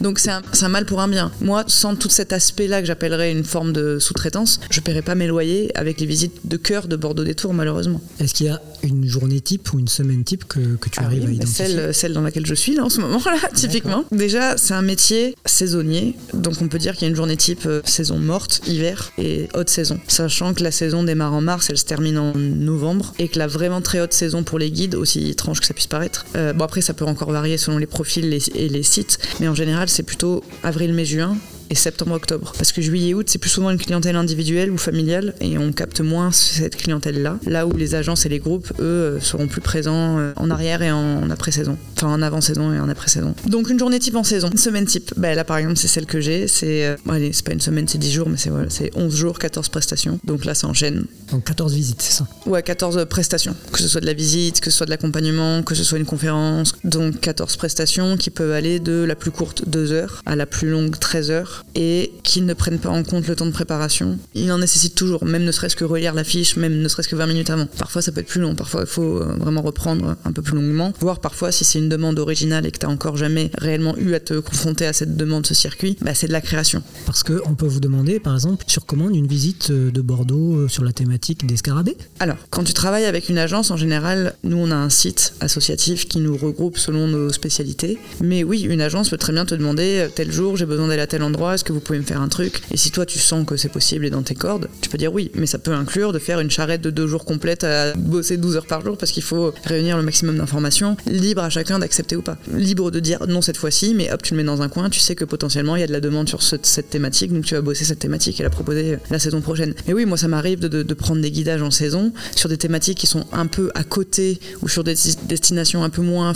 Donc 0.00 0.18
c'est 0.18 0.30
un, 0.30 0.42
un 0.60 0.68
mal 0.68 0.84
pour 0.86 1.00
un 1.00 1.08
bien. 1.08 1.30
Moi, 1.40 1.64
sans 1.66 1.96
tout 1.96 2.08
cet 2.08 2.32
aspect-là 2.32 2.80
que 2.80 2.86
j'appellerais 2.86 3.32
une 3.32 3.44
forme 3.44 3.72
de 3.72 3.98
sous-traitance, 3.98 4.60
je 4.70 4.80
paierais 4.80 5.02
pas 5.02 5.14
mes 5.14 5.26
loyers 5.26 5.70
avec 5.76 6.00
les 6.00 6.06
visites 6.06 6.46
de 6.46 6.56
cœur 6.56 6.88
de 6.88 6.96
Bordeaux 6.96 7.24
des 7.24 7.34
Tours, 7.34 7.54
malheureusement. 7.54 8.00
Est-ce 8.20 8.34
qu'il 8.34 8.46
y 8.46 8.50
a 8.50 8.60
une 8.82 9.06
journée 9.06 9.40
type 9.40 9.72
ou 9.72 9.78
une 9.78 9.88
semaine 9.88 10.24
type 10.24 10.44
que, 10.44 10.76
que 10.76 10.88
tu 10.88 11.00
ah 11.00 11.04
arrives 11.04 11.26
à 11.26 11.32
identifier 11.32 11.66
celle, 11.66 11.94
celle 11.94 12.12
dans 12.12 12.20
laquelle 12.20 12.46
je 12.46 12.54
suis 12.54 12.74
là 12.74 12.84
en 12.84 12.88
ce 12.88 13.00
moment-là, 13.00 13.38
typiquement. 13.54 14.04
Déjà, 14.12 14.56
c'est 14.56 14.74
un 14.74 14.82
métier 14.82 15.34
saisonnier, 15.44 16.16
donc 16.34 16.54
on 16.60 16.68
peut 16.68 16.78
dire 16.78 16.94
qu'il 16.94 17.02
y 17.02 17.06
a 17.06 17.08
une 17.10 17.16
journée 17.16 17.36
type 17.36 17.66
euh, 17.66 17.80
saison 17.84 18.18
morte, 18.18 18.60
hiver 18.66 19.12
et 19.18 19.48
haute 19.54 19.70
saison. 19.70 19.98
Sachant 20.08 20.54
que 20.54 20.62
la 20.62 20.70
saison 20.70 21.04
démarre 21.04 21.34
en 21.34 21.40
mars, 21.40 21.68
elle 21.70 21.78
se 21.78 21.84
termine 21.84 22.18
en 22.18 22.32
novembre, 22.34 23.14
et 23.18 23.28
que 23.28 23.38
la 23.38 23.46
vraiment 23.46 23.80
très 23.80 24.00
haute 24.00 24.12
saison 24.12 24.42
pour 24.42 24.58
les 24.58 24.70
guides, 24.70 24.94
aussi 24.94 25.30
étrange 25.30 25.60
que 25.60 25.66
ça 25.66 25.74
puisse 25.74 25.86
paraître, 25.86 26.26
euh, 26.36 26.52
bon 26.52 26.64
après 26.64 26.80
ça 26.80 26.94
peut 26.94 27.04
encore 27.04 27.30
varier 27.30 27.58
selon 27.58 27.78
les 27.78 27.86
profils 27.86 28.38
et 28.54 28.68
les 28.68 28.82
sites, 28.82 29.18
mais 29.40 29.48
en 29.48 29.54
général 29.54 29.88
c'est 29.88 30.02
plutôt 30.02 30.42
avril, 30.62 30.92
mai, 30.92 31.04
juin, 31.04 31.36
et 31.72 31.74
septembre-octobre. 31.74 32.52
Parce 32.58 32.70
que 32.70 32.82
juillet-août, 32.82 33.26
c'est 33.30 33.38
plus 33.38 33.48
souvent 33.48 33.70
une 33.70 33.78
clientèle 33.78 34.14
individuelle 34.16 34.70
ou 34.70 34.76
familiale 34.76 35.34
et 35.40 35.56
on 35.56 35.72
capte 35.72 36.02
moins 36.02 36.30
cette 36.30 36.76
clientèle-là. 36.76 37.38
Là 37.46 37.66
où 37.66 37.74
les 37.74 37.94
agences 37.94 38.26
et 38.26 38.28
les 38.28 38.38
groupes, 38.38 38.70
eux, 38.78 38.82
euh, 38.82 39.20
seront 39.20 39.48
plus 39.48 39.62
présents 39.62 40.18
euh, 40.18 40.32
en 40.36 40.50
arrière 40.50 40.82
et 40.82 40.92
en 40.92 41.30
après-saison. 41.30 41.78
Enfin, 41.96 42.08
en 42.08 42.20
avant-saison 42.20 42.74
et 42.74 42.78
en 42.78 42.90
après-saison. 42.90 43.34
Donc 43.48 43.70
une 43.70 43.78
journée 43.78 43.98
type 43.98 44.16
en 44.16 44.22
saison. 44.22 44.50
Une 44.50 44.58
semaine 44.58 44.84
type. 44.84 45.14
Bah, 45.16 45.34
là, 45.34 45.44
par 45.44 45.56
exemple, 45.56 45.78
c'est 45.78 45.88
celle 45.88 46.04
que 46.04 46.20
j'ai. 46.20 46.46
C'est, 46.46 46.84
euh, 46.84 46.96
allez, 47.08 47.32
c'est 47.32 47.44
pas 47.44 47.52
une 47.52 47.60
semaine, 47.60 47.88
c'est 47.88 47.96
10 47.96 48.12
jours, 48.12 48.28
mais 48.28 48.36
c'est, 48.36 48.50
voilà, 48.50 48.68
c'est 48.68 48.90
11 48.94 49.16
jours, 49.16 49.38
14 49.38 49.70
prestations. 49.70 50.20
Donc 50.24 50.44
là, 50.44 50.54
ça 50.54 50.66
enchaîne. 50.66 51.06
Donc 51.30 51.44
14 51.44 51.72
visites, 51.72 52.02
c'est 52.02 52.18
ça? 52.18 52.26
Ouais, 52.44 52.62
14 52.62 53.06
prestations. 53.08 53.56
Que 53.72 53.78
ce 53.78 53.88
soit 53.88 54.02
de 54.02 54.06
la 54.06 54.12
visite, 54.12 54.60
que 54.60 54.70
ce 54.70 54.76
soit 54.76 54.86
de 54.86 54.90
l'accompagnement, 54.90 55.62
que 55.62 55.74
ce 55.74 55.84
soit 55.84 55.96
une 55.96 56.04
conférence. 56.04 56.71
Donc 56.84 57.20
14 57.20 57.56
prestations 57.56 58.16
qui 58.16 58.30
peuvent 58.30 58.52
aller 58.52 58.80
de 58.80 59.04
la 59.04 59.14
plus 59.14 59.30
courte 59.30 59.68
2 59.68 59.92
heures 59.92 60.22
à 60.26 60.36
la 60.36 60.46
plus 60.46 60.68
longue 60.68 60.98
13 60.98 61.30
heures 61.30 61.64
et 61.74 62.12
qui 62.22 62.40
ne 62.40 62.54
prennent 62.54 62.78
pas 62.78 62.88
en 62.88 63.02
compte 63.04 63.28
le 63.28 63.36
temps 63.36 63.46
de 63.46 63.52
préparation. 63.52 64.18
Il 64.34 64.50
en 64.50 64.58
nécessite 64.58 64.94
toujours, 64.94 65.24
même 65.24 65.44
ne 65.44 65.52
serait-ce 65.52 65.76
que 65.76 65.84
relire 65.84 66.14
la 66.14 66.24
fiche, 66.24 66.56
même 66.56 66.80
ne 66.80 66.88
serait-ce 66.88 67.08
que 67.08 67.16
20 67.16 67.26
minutes 67.26 67.50
avant. 67.50 67.66
Parfois 67.78 68.02
ça 68.02 68.10
peut 68.10 68.20
être 68.20 68.26
plus 68.26 68.40
long, 68.40 68.54
parfois 68.54 68.82
il 68.82 68.86
faut 68.86 69.18
euh, 69.18 69.36
vraiment 69.38 69.62
reprendre 69.62 70.16
un 70.24 70.32
peu 70.32 70.42
plus 70.42 70.56
longuement, 70.56 70.92
voire 71.00 71.20
parfois 71.20 71.52
si 71.52 71.64
c'est 71.64 71.78
une 71.78 71.88
demande 71.88 72.18
originale 72.18 72.66
et 72.66 72.70
que 72.70 72.78
tu 72.78 72.86
n'as 72.86 72.92
encore 72.92 73.16
jamais 73.16 73.50
réellement 73.58 73.96
eu 73.96 74.14
à 74.14 74.20
te 74.20 74.40
confronter 74.40 74.86
à 74.86 74.92
cette 74.92 75.16
demande, 75.16 75.46
ce 75.46 75.54
circuit, 75.54 75.96
bah, 76.00 76.14
c'est 76.14 76.26
de 76.26 76.32
la 76.32 76.40
création. 76.40 76.82
Parce 77.06 77.22
qu'on 77.22 77.54
peut 77.54 77.66
vous 77.66 77.80
demander 77.80 78.18
par 78.18 78.34
exemple 78.34 78.64
sur 78.66 78.86
commande 78.86 79.14
une 79.14 79.26
visite 79.26 79.70
euh, 79.70 79.90
de 79.90 80.00
Bordeaux 80.00 80.56
euh, 80.56 80.68
sur 80.68 80.84
la 80.84 80.92
thématique 80.92 81.46
des 81.46 81.56
scarabées 81.56 81.96
Alors, 82.18 82.36
quand 82.50 82.64
tu 82.64 82.72
travailles 82.72 83.04
avec 83.04 83.28
une 83.28 83.38
agence, 83.38 83.70
en 83.70 83.76
général, 83.76 84.34
nous 84.42 84.56
on 84.56 84.70
a 84.70 84.76
un 84.76 84.90
site 84.90 85.34
associatif 85.40 86.08
qui 86.08 86.18
nous 86.18 86.36
regroupe 86.36 86.71
selon 86.76 87.08
nos 87.08 87.30
spécialités. 87.30 87.98
Mais 88.20 88.44
oui, 88.44 88.62
une 88.62 88.80
agence 88.80 89.10
peut 89.10 89.16
très 89.16 89.32
bien 89.32 89.44
te 89.44 89.54
demander 89.54 90.06
tel 90.14 90.30
jour 90.30 90.56
j'ai 90.56 90.66
besoin 90.66 90.88
d'aller 90.88 91.02
à 91.02 91.06
tel 91.06 91.22
endroit, 91.22 91.54
est-ce 91.54 91.64
que 91.64 91.72
vous 91.72 91.80
pouvez 91.80 91.98
me 91.98 92.04
faire 92.04 92.20
un 92.20 92.28
truc? 92.28 92.60
Et 92.70 92.76
si 92.76 92.90
toi 92.90 93.06
tu 93.06 93.18
sens 93.18 93.46
que 93.46 93.56
c'est 93.56 93.68
possible 93.68 94.04
et 94.04 94.10
dans 94.10 94.22
tes 94.22 94.34
cordes, 94.34 94.68
tu 94.80 94.88
peux 94.88 94.98
dire 94.98 95.12
oui, 95.12 95.30
mais 95.34 95.46
ça 95.46 95.58
peut 95.58 95.72
inclure 95.72 96.12
de 96.12 96.18
faire 96.18 96.40
une 96.40 96.50
charrette 96.50 96.80
de 96.80 96.90
deux 96.90 97.06
jours 97.06 97.24
complète 97.24 97.64
à 97.64 97.94
bosser 97.94 98.36
12 98.36 98.56
heures 98.56 98.66
par 98.66 98.82
jour 98.82 98.96
parce 98.96 99.12
qu'il 99.12 99.22
faut 99.22 99.52
réunir 99.64 99.96
le 99.96 100.02
maximum 100.02 100.38
d'informations, 100.38 100.96
libre 101.06 101.42
à 101.42 101.50
chacun 101.50 101.78
d'accepter 101.78 102.16
ou 102.16 102.22
pas. 102.22 102.36
Libre 102.54 102.90
de 102.90 103.00
dire 103.00 103.26
non 103.26 103.42
cette 103.42 103.56
fois-ci, 103.56 103.94
mais 103.94 104.12
hop, 104.12 104.22
tu 104.22 104.34
le 104.34 104.38
mets 104.38 104.46
dans 104.46 104.62
un 104.62 104.68
coin, 104.68 104.90
tu 104.90 105.00
sais 105.00 105.14
que 105.14 105.24
potentiellement 105.24 105.76
il 105.76 105.80
y 105.80 105.84
a 105.84 105.86
de 105.86 105.92
la 105.92 106.00
demande 106.00 106.28
sur 106.28 106.42
cette 106.42 106.90
thématique, 106.90 107.32
donc 107.32 107.44
tu 107.44 107.54
vas 107.54 107.60
bosser 107.60 107.84
cette 107.84 107.98
thématique 107.98 108.40
et 108.40 108.42
la 108.42 108.50
proposer 108.50 108.98
la 109.10 109.18
saison 109.18 109.40
prochaine. 109.40 109.74
Mais 109.86 109.92
oui, 109.92 110.04
moi 110.04 110.16
ça 110.16 110.28
m'arrive 110.28 110.60
de, 110.60 110.94
prendre 110.94 111.22
des 111.22 111.30
guidages 111.30 111.62
en 111.62 111.70
saison 111.70 112.12
sur 112.36 112.48
des 112.48 112.58
thématiques 112.58 112.98
qui 112.98 113.06
sont 113.06 113.24
un 113.32 113.46
peu 113.46 113.70
à 113.74 113.82
côté 113.82 114.38
ou 114.60 114.68
sur 114.68 114.84
des 114.84 114.94
destinations 115.24 115.82
un 115.82 115.90
peu 115.90 116.02
moins 116.02 116.28